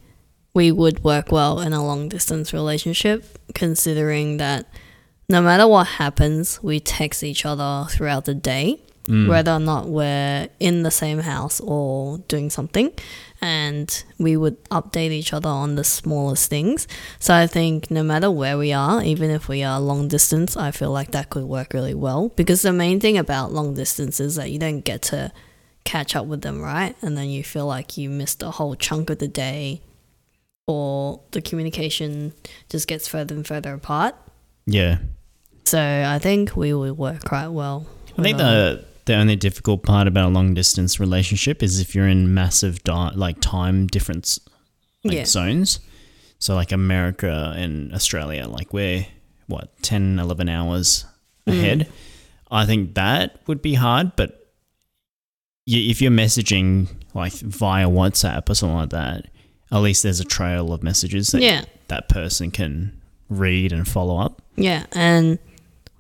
we 0.54 0.70
would 0.72 1.02
work 1.04 1.32
well 1.32 1.60
in 1.60 1.72
a 1.72 1.84
long 1.84 2.08
distance 2.08 2.52
relationship, 2.52 3.38
considering 3.54 4.36
that 4.38 4.66
no 5.28 5.42
matter 5.42 5.66
what 5.66 5.86
happens, 5.86 6.62
we 6.62 6.80
text 6.80 7.22
each 7.22 7.44
other 7.44 7.86
throughout 7.90 8.24
the 8.24 8.34
day, 8.34 8.80
Mm. 9.08 9.26
whether 9.26 9.52
or 9.52 9.58
not 9.58 9.88
we're 9.88 10.48
in 10.60 10.82
the 10.82 10.90
same 10.90 11.20
house 11.20 11.60
or 11.60 12.18
doing 12.28 12.50
something, 12.50 12.90
and 13.40 14.04
we 14.18 14.36
would 14.36 14.62
update 14.70 15.10
each 15.10 15.32
other 15.32 15.48
on 15.48 15.76
the 15.76 15.84
smallest 15.84 16.50
things. 16.50 16.88
So 17.18 17.34
I 17.34 17.46
think 17.46 17.90
no 17.90 18.02
matter 18.02 18.30
where 18.30 18.58
we 18.58 18.72
are, 18.72 19.02
even 19.02 19.30
if 19.30 19.48
we 19.48 19.62
are 19.62 19.80
long 19.80 20.08
distance, 20.08 20.56
I 20.56 20.70
feel 20.70 20.90
like 20.90 21.12
that 21.12 21.30
could 21.30 21.44
work 21.44 21.72
really 21.72 21.94
well 21.94 22.30
because 22.30 22.62
the 22.62 22.72
main 22.72 23.00
thing 23.00 23.16
about 23.16 23.52
long 23.52 23.74
distance 23.74 24.20
is 24.20 24.34
that 24.36 24.50
you 24.50 24.58
don't 24.58 24.80
get 24.80 25.02
to 25.02 25.32
catch 25.84 26.16
up 26.16 26.26
with 26.26 26.42
them, 26.42 26.60
right? 26.60 26.96
And 27.00 27.16
then 27.16 27.28
you 27.28 27.44
feel 27.44 27.66
like 27.66 27.96
you 27.96 28.10
missed 28.10 28.42
a 28.42 28.50
whole 28.50 28.74
chunk 28.74 29.10
of 29.10 29.18
the 29.18 29.28
day 29.28 29.82
or 30.66 31.20
the 31.30 31.40
communication 31.40 32.34
just 32.68 32.88
gets 32.88 33.08
further 33.08 33.34
and 33.34 33.46
further 33.46 33.72
apart. 33.72 34.14
Yeah. 34.66 34.98
So 35.64 35.80
I 35.80 36.18
think 36.18 36.56
we 36.56 36.72
would 36.72 36.98
work 36.98 37.24
quite 37.24 37.48
well. 37.48 37.86
I 38.16 38.22
think 38.22 38.38
the 38.38 38.84
the 39.08 39.14
only 39.14 39.34
difficult 39.36 39.82
part 39.82 40.06
about 40.06 40.26
a 40.26 40.32
long 40.32 40.54
distance 40.54 41.00
relationship 41.00 41.62
is 41.62 41.80
if 41.80 41.94
you're 41.94 42.06
in 42.08 42.32
massive 42.32 42.82
di- 42.84 43.12
like 43.16 43.40
time 43.40 43.86
difference 43.88 44.38
like 45.04 45.14
Yeah. 45.14 45.24
zones. 45.24 45.80
So 46.38 46.54
like 46.54 46.70
America 46.70 47.52
and 47.56 47.92
Australia, 47.92 48.46
like 48.46 48.72
we're 48.72 49.06
what 49.48 49.70
10, 49.82 50.18
11 50.20 50.48
hours 50.48 51.04
Mm. 51.46 51.52
ahead. 51.58 51.88
I 52.50 52.64
think 52.66 52.94
that 52.94 53.40
would 53.46 53.60
be 53.62 53.74
hard, 53.74 54.12
but 54.16 54.46
if 55.66 56.00
you're 56.00 56.10
messaging 56.10 56.88
like 57.14 57.32
via 57.32 57.88
WhatsApp 57.88 58.48
or 58.48 58.54
something 58.54 58.76
like 58.76 58.90
that, 58.90 59.26
at 59.70 59.78
least 59.78 60.02
there's 60.02 60.20
a 60.20 60.24
trail 60.24 60.72
of 60.72 60.82
messages 60.82 61.28
that 61.32 61.42
yeah. 61.42 61.64
that 61.88 62.08
person 62.08 62.50
can 62.50 62.92
read 63.28 63.72
and 63.72 63.86
follow 63.86 64.18
up. 64.18 64.40
Yeah, 64.56 64.86
and 64.92 65.38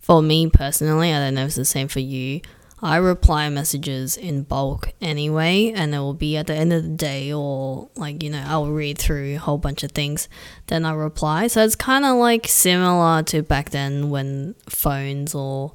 for 0.00 0.22
me 0.22 0.48
personally, 0.48 1.12
I 1.12 1.18
don't 1.18 1.34
know 1.34 1.42
if 1.42 1.48
it's 1.48 1.56
the 1.56 1.64
same 1.66 1.88
for 1.88 2.00
you. 2.00 2.40
I 2.80 2.96
reply 2.96 3.48
messages 3.48 4.16
in 4.16 4.44
bulk 4.44 4.92
anyway, 5.00 5.72
and 5.74 5.94
it 5.94 5.98
will 5.98 6.14
be 6.14 6.36
at 6.36 6.46
the 6.46 6.54
end 6.54 6.72
of 6.72 6.84
the 6.84 6.90
day, 6.90 7.32
or 7.32 7.90
like, 7.96 8.22
you 8.22 8.30
know, 8.30 8.44
I'll 8.46 8.70
read 8.70 8.98
through 8.98 9.34
a 9.34 9.36
whole 9.36 9.58
bunch 9.58 9.82
of 9.82 9.92
things, 9.92 10.28
then 10.68 10.84
I 10.84 10.92
reply. 10.92 11.48
So 11.48 11.64
it's 11.64 11.74
kind 11.74 12.04
of 12.04 12.16
like 12.16 12.46
similar 12.46 13.22
to 13.24 13.42
back 13.42 13.70
then 13.70 14.10
when 14.10 14.54
phones 14.68 15.34
or 15.34 15.72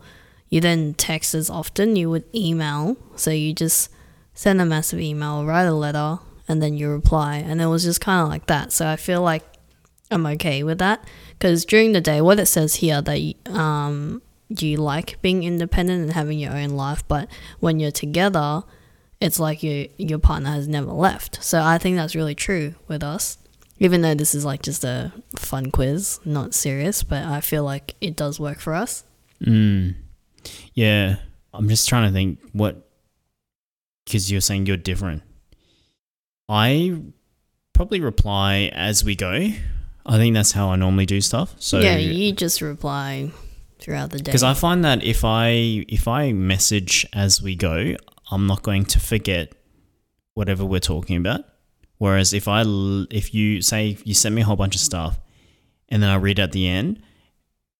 you 0.49 0.61
didn't 0.61 0.97
text 0.97 1.33
as 1.33 1.49
often, 1.49 1.95
you 1.95 2.09
would 2.09 2.23
email. 2.33 2.95
So 3.15 3.31
you 3.31 3.53
just 3.53 3.89
send 4.33 4.61
a 4.61 4.65
massive 4.65 4.99
email, 4.99 5.45
write 5.45 5.63
a 5.63 5.73
letter, 5.73 6.19
and 6.47 6.61
then 6.61 6.77
you 6.77 6.89
reply. 6.89 7.37
And 7.37 7.61
it 7.61 7.67
was 7.67 7.83
just 7.83 8.01
kind 8.01 8.21
of 8.21 8.29
like 8.29 8.45
that. 8.45 8.71
So 8.71 8.87
I 8.87 8.95
feel 8.95 9.21
like 9.21 9.43
I'm 10.09 10.25
okay 10.27 10.63
with 10.63 10.77
that 10.77 11.03
because 11.29 11.65
during 11.65 11.91
the 11.91 12.01
day, 12.01 12.21
what 12.21 12.39
it 12.39 12.45
says 12.45 12.75
here 12.75 13.01
that 13.01 13.33
um 13.47 14.21
you 14.49 14.77
like 14.77 15.21
being 15.21 15.43
independent 15.43 16.03
and 16.03 16.13
having 16.13 16.39
your 16.39 16.53
own 16.53 16.69
life, 16.69 17.07
but 17.07 17.29
when 17.59 17.79
you're 17.79 17.91
together, 17.91 18.63
it's 19.19 19.39
like 19.39 19.63
you 19.63 19.89
your 19.97 20.19
partner 20.19 20.51
has 20.51 20.67
never 20.67 20.91
left. 20.91 21.43
So 21.43 21.61
I 21.61 21.77
think 21.77 21.95
that's 21.95 22.15
really 22.15 22.35
true 22.35 22.75
with 22.87 23.03
us. 23.03 23.37
Even 23.79 24.01
though 24.01 24.13
this 24.13 24.35
is 24.35 24.45
like 24.45 24.61
just 24.61 24.83
a 24.83 25.11
fun 25.37 25.71
quiz, 25.71 26.19
not 26.25 26.53
serious, 26.53 27.03
but 27.03 27.23
I 27.23 27.41
feel 27.41 27.63
like 27.63 27.95
it 28.01 28.15
does 28.15 28.39
work 28.39 28.59
for 28.59 28.73
us. 28.73 29.03
Mm. 29.43 29.95
Yeah, 30.73 31.17
I'm 31.53 31.67
just 31.69 31.87
trying 31.89 32.07
to 32.07 32.13
think 32.13 32.39
what 32.51 32.87
because 34.05 34.31
you're 34.31 34.41
saying 34.41 34.65
you're 34.65 34.77
different. 34.77 35.23
I 36.49 36.97
probably 37.73 38.01
reply 38.01 38.71
as 38.73 39.03
we 39.03 39.15
go. 39.15 39.49
I 40.05 40.17
think 40.17 40.35
that's 40.35 40.51
how 40.51 40.69
I 40.69 40.75
normally 40.75 41.05
do 41.05 41.21
stuff. 41.21 41.55
So 41.59 41.79
yeah, 41.79 41.95
you 41.97 42.33
just 42.33 42.61
reply 42.61 43.31
throughout 43.84 44.09
the 44.09 44.17
day. 44.17 44.23
because 44.23 44.43
I 44.43 44.53
find 44.53 44.84
that 44.86 45.03
if 45.03 45.23
I 45.23 45.86
if 45.88 46.07
I 46.07 46.31
message 46.31 47.05
as 47.13 47.41
we 47.41 47.55
go, 47.55 47.95
I'm 48.31 48.47
not 48.47 48.63
going 48.63 48.86
to 48.86 48.99
forget 48.99 49.53
whatever 50.34 50.65
we're 50.65 50.79
talking 50.79 51.17
about. 51.17 51.41
Whereas 51.97 52.34
if 52.34 52.47
I 52.47 52.63
if 53.11 53.34
you 53.34 53.61
say 53.61 53.97
you 54.03 54.13
send 54.13 54.36
me 54.36 54.41
a 54.41 54.45
whole 54.45 54.55
bunch 54.55 54.75
of 54.75 54.81
stuff, 54.81 55.19
and 55.89 56.01
then 56.01 56.09
I 56.09 56.15
read 56.15 56.39
at 56.39 56.51
the 56.51 56.67
end, 56.67 57.01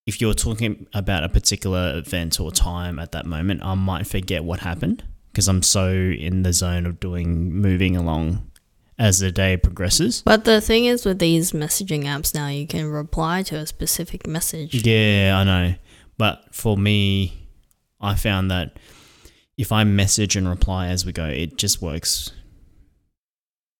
if 0.06 0.20
you're 0.20 0.34
talking 0.34 0.86
about 0.94 1.24
a 1.24 1.28
particular 1.28 1.96
event 1.96 2.38
or 2.38 2.52
time 2.52 2.98
at 2.98 3.12
that 3.12 3.26
moment, 3.26 3.62
I 3.64 3.74
might 3.74 4.06
forget 4.06 4.44
what 4.44 4.60
happened 4.60 5.02
because 5.32 5.48
I'm 5.48 5.62
so 5.62 5.88
in 5.90 6.42
the 6.42 6.52
zone 6.52 6.86
of 6.86 7.00
doing 7.00 7.52
moving 7.52 7.96
along 7.96 8.50
as 8.98 9.18
the 9.18 9.32
day 9.32 9.56
progresses. 9.56 10.22
But 10.24 10.44
the 10.44 10.60
thing 10.60 10.84
is, 10.84 11.04
with 11.04 11.18
these 11.18 11.50
messaging 11.52 12.04
apps 12.04 12.34
now, 12.34 12.48
you 12.48 12.66
can 12.66 12.86
reply 12.86 13.42
to 13.44 13.56
a 13.56 13.66
specific 13.66 14.26
message. 14.26 14.86
Yeah, 14.86 15.36
I 15.36 15.44
know. 15.44 15.74
But 16.16 16.54
for 16.54 16.76
me, 16.76 17.48
I 18.00 18.14
found 18.14 18.50
that 18.50 18.78
if 19.56 19.72
I 19.72 19.84
message 19.84 20.36
and 20.36 20.48
reply 20.48 20.88
as 20.88 21.06
we 21.06 21.12
go, 21.12 21.26
it 21.26 21.56
just 21.56 21.80
works 21.80 22.32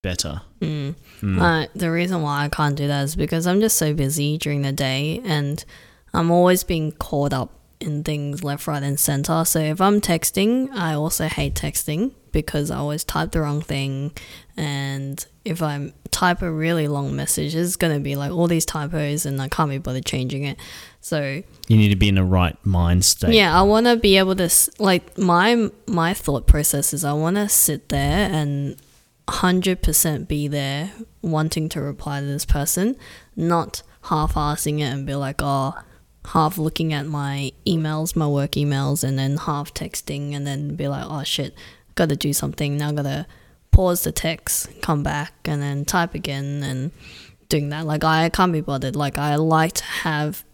better. 0.03 0.43
Mm. 0.61 0.95
Mm. 1.21 1.41
Uh, 1.41 1.69
the 1.75 1.91
reason 1.91 2.23
why 2.23 2.45
I 2.45 2.49
can't 2.49 2.77
do 2.77 2.87
that 2.87 3.03
is 3.05 3.17
because 3.17 3.47
I'm 3.47 3.61
just 3.61 3.77
so 3.77 3.95
busy 3.95 4.39
during 4.39 4.63
the 4.63 4.73
day 4.73 5.21
and 5.25 5.65
I'm 6.13 6.31
always 6.31 6.63
being 6.63 6.93
caught 6.93 7.33
up 7.33 7.51
in 7.85 8.03
things 8.03 8.43
left, 8.43 8.67
right, 8.67 8.83
and 8.83 8.99
center. 8.99 9.45
So 9.45 9.61
if 9.61 9.81
I'm 9.81 10.01
texting, 10.01 10.71
I 10.73 10.95
also 10.95 11.27
hate 11.27 11.55
texting 11.55 12.13
because 12.33 12.71
I 12.71 12.79
always 12.79 13.05
type 13.05 13.33
the 13.33 13.41
wrong 13.41 13.61
thing. 13.61 14.13
And 14.57 15.25
if 15.45 15.63
I 15.63 15.93
type 16.11 16.43
a 16.43 16.51
really 16.51 16.89
long 16.89 17.15
message, 17.15 17.55
it's 17.55 17.77
going 17.77 17.95
to 17.95 18.01
be 18.01 18.17
like 18.17 18.33
all 18.33 18.47
these 18.47 18.67
typos 18.67 19.27
and 19.27 19.41
I 19.41 19.49
can't 19.49 19.71
be 19.71 19.79
bothered 19.79 20.07
changing 20.07 20.45
it. 20.45 20.59
So 21.01 21.43
you 21.69 21.77
need 21.77 21.91
to 21.91 21.97
be 21.97 22.09
in 22.09 22.15
the 22.15 22.25
right 22.25 22.57
mind 22.65 23.05
state. 23.05 23.35
yeah, 23.35 23.59
I 23.59 23.63
want 23.63 23.87
to 23.87 23.97
be 23.97 24.17
able 24.17 24.37
to 24.37 24.51
like 24.79 25.19
my 25.19 25.71
my 25.87 26.15
thought 26.15 26.47
process 26.47 26.95
is 26.95 27.05
I 27.05 27.13
want 27.13 27.37
to 27.37 27.49
sit 27.49 27.91
there 27.91 28.31
and 28.33 28.77
100% 29.29 30.29
be 30.29 30.49
there 30.49 30.93
wanting 31.23 31.69
to 31.71 31.81
reply 31.81 32.21
to 32.21 32.27
this 32.27 32.45
person, 32.45 32.97
not 33.37 33.83
half-assing 34.05 34.81
it 34.81 34.85
and 34.85 35.07
be 35.07 35.15
like, 35.15 35.37
oh, 35.41 35.75
half 36.27 36.59
looking 36.59 36.93
at 36.93 37.07
my 37.07 37.53
emails, 37.67 38.17
my 38.17 38.27
work 38.27 38.53
emails, 38.53 39.05
and 39.05 39.19
then 39.19 39.37
half 39.37 39.75
texting, 39.75 40.35
and 40.35 40.47
then 40.47 40.77
be 40.77 40.89
like, 40.89 41.05
oh 41.09 41.23
shit, 41.25 41.55
gotta 41.95 42.17
do 42.17 42.33
something 42.33 42.77
now. 42.77 42.93
Gotta 42.93 43.27
pause 43.71 44.05
the 44.05 44.13
text, 44.13 44.81
come 44.81 45.03
back, 45.03 45.33
and 45.45 45.61
then 45.63 45.85
type 45.85 46.15
again, 46.15 46.63
and 46.63 46.93
doing 47.49 47.69
that. 47.71 47.87
Like 47.87 48.05
I 48.05 48.29
can't 48.29 48.53
be 48.53 48.61
bothered. 48.61 48.97
Like 48.97 49.19
I 49.19 49.37
like 49.37 49.73
to 49.75 49.85
have 49.85 50.45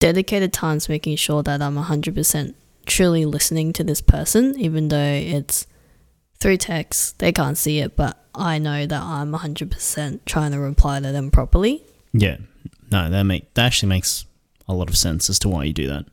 dedicated 0.00 0.52
times 0.52 0.88
making 0.88 1.16
sure 1.16 1.42
that 1.42 1.60
I'm 1.62 1.76
100% 1.76 2.54
truly 2.86 3.24
listening 3.24 3.72
to 3.74 3.84
this 3.84 4.00
person, 4.00 4.58
even 4.58 4.88
though 4.88 4.96
it's 4.96 5.66
through 6.40 6.56
text. 6.58 7.18
They 7.18 7.32
can't 7.32 7.58
see 7.58 7.80
it, 7.80 7.96
but 7.96 8.16
I 8.34 8.58
know 8.58 8.86
that 8.86 9.02
I'm 9.02 9.32
100% 9.32 10.20
trying 10.24 10.52
to 10.52 10.58
reply 10.58 11.00
to 11.00 11.12
them 11.12 11.30
properly. 11.30 11.82
Yeah. 12.12 12.38
No, 12.90 13.10
that 13.10 13.24
make 13.24 13.52
that 13.54 13.66
actually 13.66 13.90
makes 13.90 14.24
a 14.68 14.74
lot 14.74 14.88
of 14.88 14.96
sense 14.96 15.30
as 15.30 15.38
to 15.40 15.48
why 15.48 15.64
you 15.64 15.72
do 15.72 15.86
that. 15.88 16.04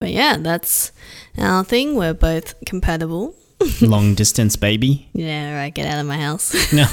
But 0.00 0.10
yeah, 0.10 0.36
that's 0.38 0.92
our 1.38 1.64
thing. 1.64 1.94
We're 1.96 2.14
both 2.14 2.54
compatible. 2.66 3.34
Long 3.80 4.14
distance 4.14 4.56
baby. 4.56 5.08
Yeah, 5.12 5.56
right. 5.56 5.72
Get 5.72 5.86
out 5.86 5.98
of 6.00 6.06
my 6.06 6.18
house. 6.18 6.54
No. 6.74 6.86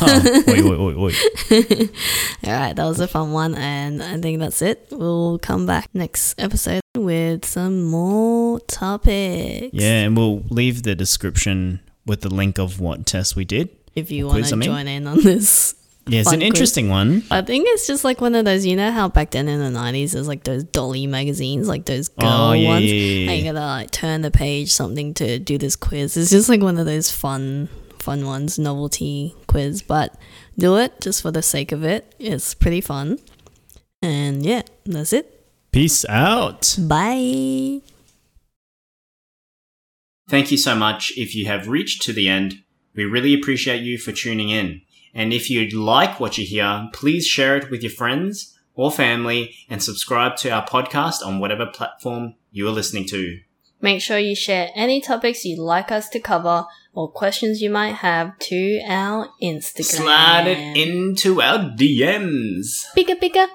wait, 0.47 0.64
wait, 0.64 0.80
wait, 0.80 0.97
wait. 0.97 1.91
All 2.45 2.53
right, 2.53 2.76
that 2.76 2.86
was 2.86 2.99
a 2.99 3.07
fun 3.07 3.32
one, 3.32 3.55
and 3.55 4.01
I 4.01 4.18
think 4.20 4.39
that's 4.39 4.62
it. 4.62 4.88
We'll 4.91 5.39
come 5.39 5.66
back 5.66 5.89
next 5.93 6.39
episode 6.39 6.82
with 6.95 7.45
some 7.45 7.84
more 7.84 8.59
topics. 8.62 9.74
Yeah, 9.74 10.03
and 10.03 10.16
we'll 10.16 10.43
leave 10.49 10.84
the 10.84 10.95
description 10.95 11.80
with 12.05 12.22
the 12.22 12.30
link 12.34 12.59
of 12.59 12.80
what 12.80 13.05
test 13.05 13.36
we 13.36 13.43
did. 13.43 13.70
If 13.95 14.12
you 14.12 14.28
want 14.28 14.45
to 14.45 14.57
join 14.57 14.88
in 14.88 15.07
on 15.07 15.22
this. 15.24 15.76
Yeah, 16.08 16.22
it's 16.22 16.32
an 16.32 16.39
quiz. 16.39 16.47
interesting 16.47 16.89
one. 16.89 17.24
I 17.30 17.41
think 17.41 17.68
it's 17.70 17.86
just 17.88 18.04
like 18.04 18.22
one 18.22 18.34
of 18.36 18.43
those, 18.43 18.66
you 18.66 18.76
know 18.76 18.91
how 18.91 19.08
back 19.08 19.32
then 19.32 19.47
in 19.47 19.60
the 19.60 19.80
90s 19.80 20.14
there's 20.14 20.28
like 20.28 20.43
those 20.43 20.64
dolly 20.64 21.06
magazines, 21.08 21.68
like 21.68 21.86
those 21.86 22.10
oh, 22.18 22.22
girl 22.22 22.32
Oh, 22.32 22.52
yeah, 22.54 22.68
ones? 22.70 22.86
yeah, 22.86 22.93
yeah, 22.93 23.32
And 23.32 23.39
you 23.45 23.54
gotta 23.54 23.66
like 23.66 23.91
turn 23.91 24.22
the 24.22 24.32
page, 24.32 24.72
something 24.72 25.14
to 25.16 25.38
do 25.39 25.58
this 25.58 25.76
quiz. 25.76 26.18
It's 26.18 26.32
just 26.32 26.49
like 26.49 26.62
one 26.62 26.78
of 26.80 26.86
those 26.88 27.12
fun, 27.12 27.70
fun 27.99 28.26
ones, 28.26 28.58
novelty 28.58 29.36
quiz. 29.47 29.84
But 29.84 30.16
do 30.58 30.76
it 30.78 30.99
just 31.02 31.22
for 31.22 31.30
the 31.32 31.43
sake 31.43 31.72
of 31.72 31.84
it. 31.84 32.14
It's 32.20 32.56
pretty 32.56 32.82
fun. 32.82 33.20
And 34.02 34.43
yeah, 34.43 34.64
that's 34.86 35.14
it. 35.14 35.45
Peace 35.72 36.04
out. 36.10 36.76
Bye. 36.80 37.82
Thank 40.30 40.52
you 40.52 40.58
so 40.58 40.76
much 40.76 41.14
if 41.18 41.36
you 41.36 41.45
have 41.45 41.68
reached 41.68 42.02
to 42.04 42.14
the 42.14 42.28
end. 42.28 42.64
We 42.95 43.06
really 43.06 43.34
appreciate 43.34 43.82
you 43.84 43.97
for 43.97 44.12
tuning 44.12 44.49
in. 44.49 44.82
And 45.14 45.34
if 45.34 45.49
you 45.49 45.68
like 45.70 46.20
what 46.20 46.38
you 46.38 46.45
hear, 46.45 46.89
please 46.93 47.26
share 47.26 47.57
it 47.57 47.70
with 47.70 47.84
your 47.84 47.91
friends 47.91 48.57
or 48.76 48.91
family 48.91 49.55
and 49.70 49.84
subscribe 49.84 50.38
to 50.38 50.49
our 50.49 50.66
podcast 50.66 51.26
on 51.26 51.39
whatever 51.39 51.66
platform 51.66 52.36
you 52.51 52.68
are 52.68 52.72
listening 52.72 53.07
to. 53.07 53.39
Make 53.82 54.01
sure 54.01 54.20
you 54.20 54.36
share 54.36 54.70
any 54.76 55.01
topics 55.01 55.43
you'd 55.43 55.59
like 55.59 55.91
us 55.91 56.07
to 56.09 56.20
cover 56.20 56.66
or 56.93 57.12
questions 57.12 57.62
you 57.62 57.70
might 57.70 57.95
have 57.95 58.38
to 58.38 58.82
our 58.88 59.30
Instagram. 59.41 59.84
Slide 59.84 60.47
it 60.47 60.78
into 60.78 61.41
our 61.41 61.57
DMs. 61.57 62.93
Bigger, 62.93 63.16
bigger. 63.16 63.47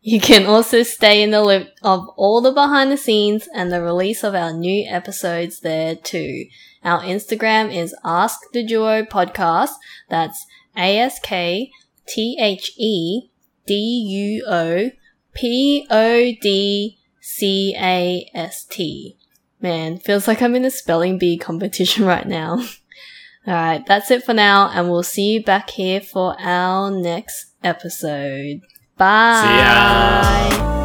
You 0.00 0.20
can 0.20 0.46
also 0.46 0.82
stay 0.82 1.22
in 1.22 1.30
the 1.30 1.42
loop 1.42 1.68
of 1.82 2.08
all 2.16 2.40
the 2.40 2.52
behind 2.52 2.90
the 2.90 2.96
scenes 2.96 3.48
and 3.54 3.70
the 3.70 3.82
release 3.82 4.24
of 4.24 4.34
our 4.34 4.52
new 4.52 4.84
episodes 4.88 5.60
there 5.60 5.94
too. 5.94 6.46
Our 6.84 7.02
Instagram 7.02 7.74
is 7.74 7.94
Ask 8.04 8.40
the 8.52 8.66
Duo 8.66 9.04
Podcast. 9.04 9.74
That's 10.08 10.44
A 10.76 10.98
S 10.98 11.18
K 11.20 11.70
T 12.06 12.36
H 12.40 12.72
E 12.76 13.30
D 13.66 13.74
U 13.74 14.44
O 14.46 14.90
P 15.34 15.86
O 15.90 16.32
D 16.40 16.98
C 17.20 17.74
A 17.78 18.30
S 18.34 18.64
T. 18.64 19.16
Man, 19.60 19.98
feels 19.98 20.26
like 20.26 20.42
I'm 20.42 20.56
in 20.56 20.64
a 20.64 20.70
spelling 20.70 21.18
bee 21.18 21.38
competition 21.38 22.04
right 22.06 22.26
now. 22.26 22.64
Alright, 23.46 23.86
that's 23.86 24.10
it 24.10 24.24
for 24.24 24.34
now, 24.34 24.70
and 24.72 24.88
we'll 24.88 25.02
see 25.02 25.32
you 25.32 25.42
back 25.42 25.70
here 25.70 26.00
for 26.00 26.36
our 26.40 26.90
next 26.90 27.46
episode. 27.64 28.60
Bye. 28.96 30.78